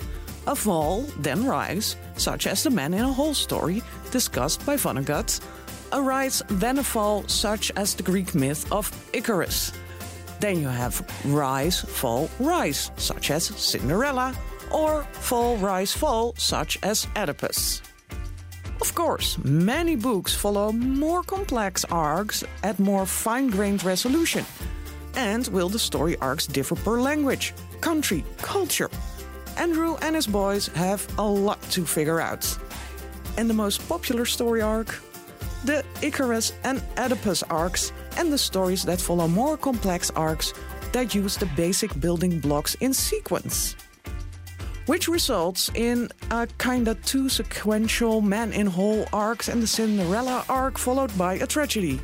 A 0.47 0.55
fall, 0.55 1.05
then 1.21 1.47
rise, 1.47 1.97
such 2.19 2.47
as 2.47 2.63
the 2.63 2.69
Man 2.69 2.93
in 2.93 3.01
a 3.01 3.11
Hole 3.11 3.33
story 3.33 3.83
discussed 4.11 4.67
by 4.67 4.77
Vonnegut. 4.77 5.41
A 5.93 6.03
rise, 6.03 6.43
then 6.49 6.79
a 6.79 6.85
fall, 6.85 7.27
such 7.29 7.73
as 7.77 7.95
the 7.95 8.03
Greek 8.03 8.35
myth 8.35 8.71
of 8.71 8.93
Icarus. 9.15 9.73
Then 10.43 10.61
you 10.61 10.67
have 10.67 11.07
rise, 11.25 11.81
fall, 11.81 12.29
rise, 12.41 12.91
such 12.97 13.31
as 13.31 13.45
Cinderella, 13.45 14.35
or 14.73 15.05
fall, 15.13 15.57
rise, 15.59 15.93
fall, 15.93 16.35
such 16.37 16.81
as 16.83 17.07
Oedipus. 17.15 17.81
Of 18.81 18.93
course, 18.93 19.39
many 19.45 19.95
books 19.95 20.35
follow 20.35 20.73
more 20.73 21.23
complex 21.23 21.85
arcs 21.93 22.43
at 22.65 22.81
more 22.81 23.07
fine 23.07 23.51
grained 23.51 23.85
resolution. 23.85 24.45
And 25.15 25.47
will 25.47 25.69
the 25.69 25.79
story 25.79 26.17
arcs 26.19 26.49
differ 26.49 26.75
per 26.75 27.01
language, 27.01 27.55
country, 27.81 28.25
culture? 28.39 28.91
Andrew 29.59 29.97
and 30.03 30.17
his 30.17 30.27
boys 30.27 30.67
have 30.75 31.07
a 31.19 31.25
lot 31.25 31.63
to 31.71 31.87
figure 31.87 32.21
out. 32.21 32.59
And 33.39 33.49
the 33.49 33.55
most 33.55 33.89
popular 33.89 34.25
story 34.25 34.61
arc? 34.61 35.01
The 35.65 35.85
Icarus 36.03 36.53
and 36.65 36.83
Oedipus 36.99 37.45
arcs, 37.45 37.93
and 38.19 38.33
the 38.33 38.39
stories 38.39 38.83
that 38.85 39.01
follow 39.01 39.29
more 39.29 39.57
complex 39.57 40.11
arcs 40.17 40.53
that 40.93 41.15
use 41.15 41.37
the 41.37 41.47
basic 41.57 41.99
building 42.01 42.39
blocks 42.39 42.75
in 42.81 42.93
sequence. 42.93 43.77
which 44.87 45.09
results 45.09 45.71
in 45.75 46.09
a 46.31 46.47
kinda 46.59 46.95
two 47.05 47.29
sequential 47.29 48.21
man 48.21 48.53
in 48.53 48.67
hole 48.67 49.07
arcs 49.13 49.49
and 49.49 49.63
the 49.63 49.67
Cinderella 49.67 50.45
arc 50.49 50.79
followed 50.79 51.17
by 51.17 51.35
a 51.35 51.47
tragedy. 51.47 52.01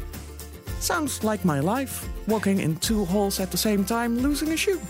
Sounds 0.80 1.24
like 1.24 1.44
my 1.44 1.59
life, 1.59 2.09
walking 2.28 2.61
in 2.61 2.76
two 2.76 3.04
holes 3.04 3.40
at 3.40 3.50
the 3.50 3.56
same 3.56 3.84
time, 3.84 4.18
losing 4.18 4.52
a 4.52 4.56
shoe. 4.56 4.80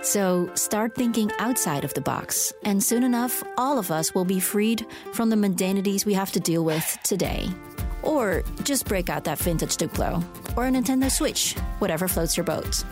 So 0.00 0.48
start 0.54 0.94
thinking 0.94 1.32
outside 1.40 1.84
of 1.84 1.92
the 1.94 2.00
box, 2.00 2.52
and 2.62 2.82
soon 2.82 3.02
enough, 3.02 3.42
all 3.56 3.78
of 3.78 3.90
us 3.90 4.14
will 4.14 4.24
be 4.24 4.38
freed 4.38 4.86
from 5.12 5.28
the 5.28 5.36
mundanities 5.36 6.06
we 6.06 6.14
have 6.14 6.30
to 6.32 6.40
deal 6.40 6.64
with 6.64 6.98
today. 7.02 7.50
Or 8.02 8.42
just 8.62 8.86
break 8.86 9.10
out 9.10 9.24
that 9.24 9.38
vintage 9.38 9.76
Duplo, 9.76 10.22
or 10.56 10.66
a 10.66 10.70
Nintendo 10.70 11.10
Switch, 11.10 11.54
whatever 11.78 12.08
floats 12.08 12.36
your 12.36 12.44
boat. 12.44 12.84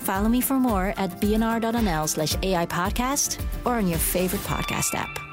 Follow 0.00 0.28
me 0.28 0.40
for 0.40 0.54
more 0.54 0.94
at 0.96 1.20
bnr.nl 1.20 2.08
slash 2.08 2.36
AI 2.42 2.66
podcast 2.66 3.40
or 3.64 3.74
on 3.74 3.86
your 3.86 3.98
favorite 3.98 4.42
podcast 4.42 4.94
app. 4.94 5.29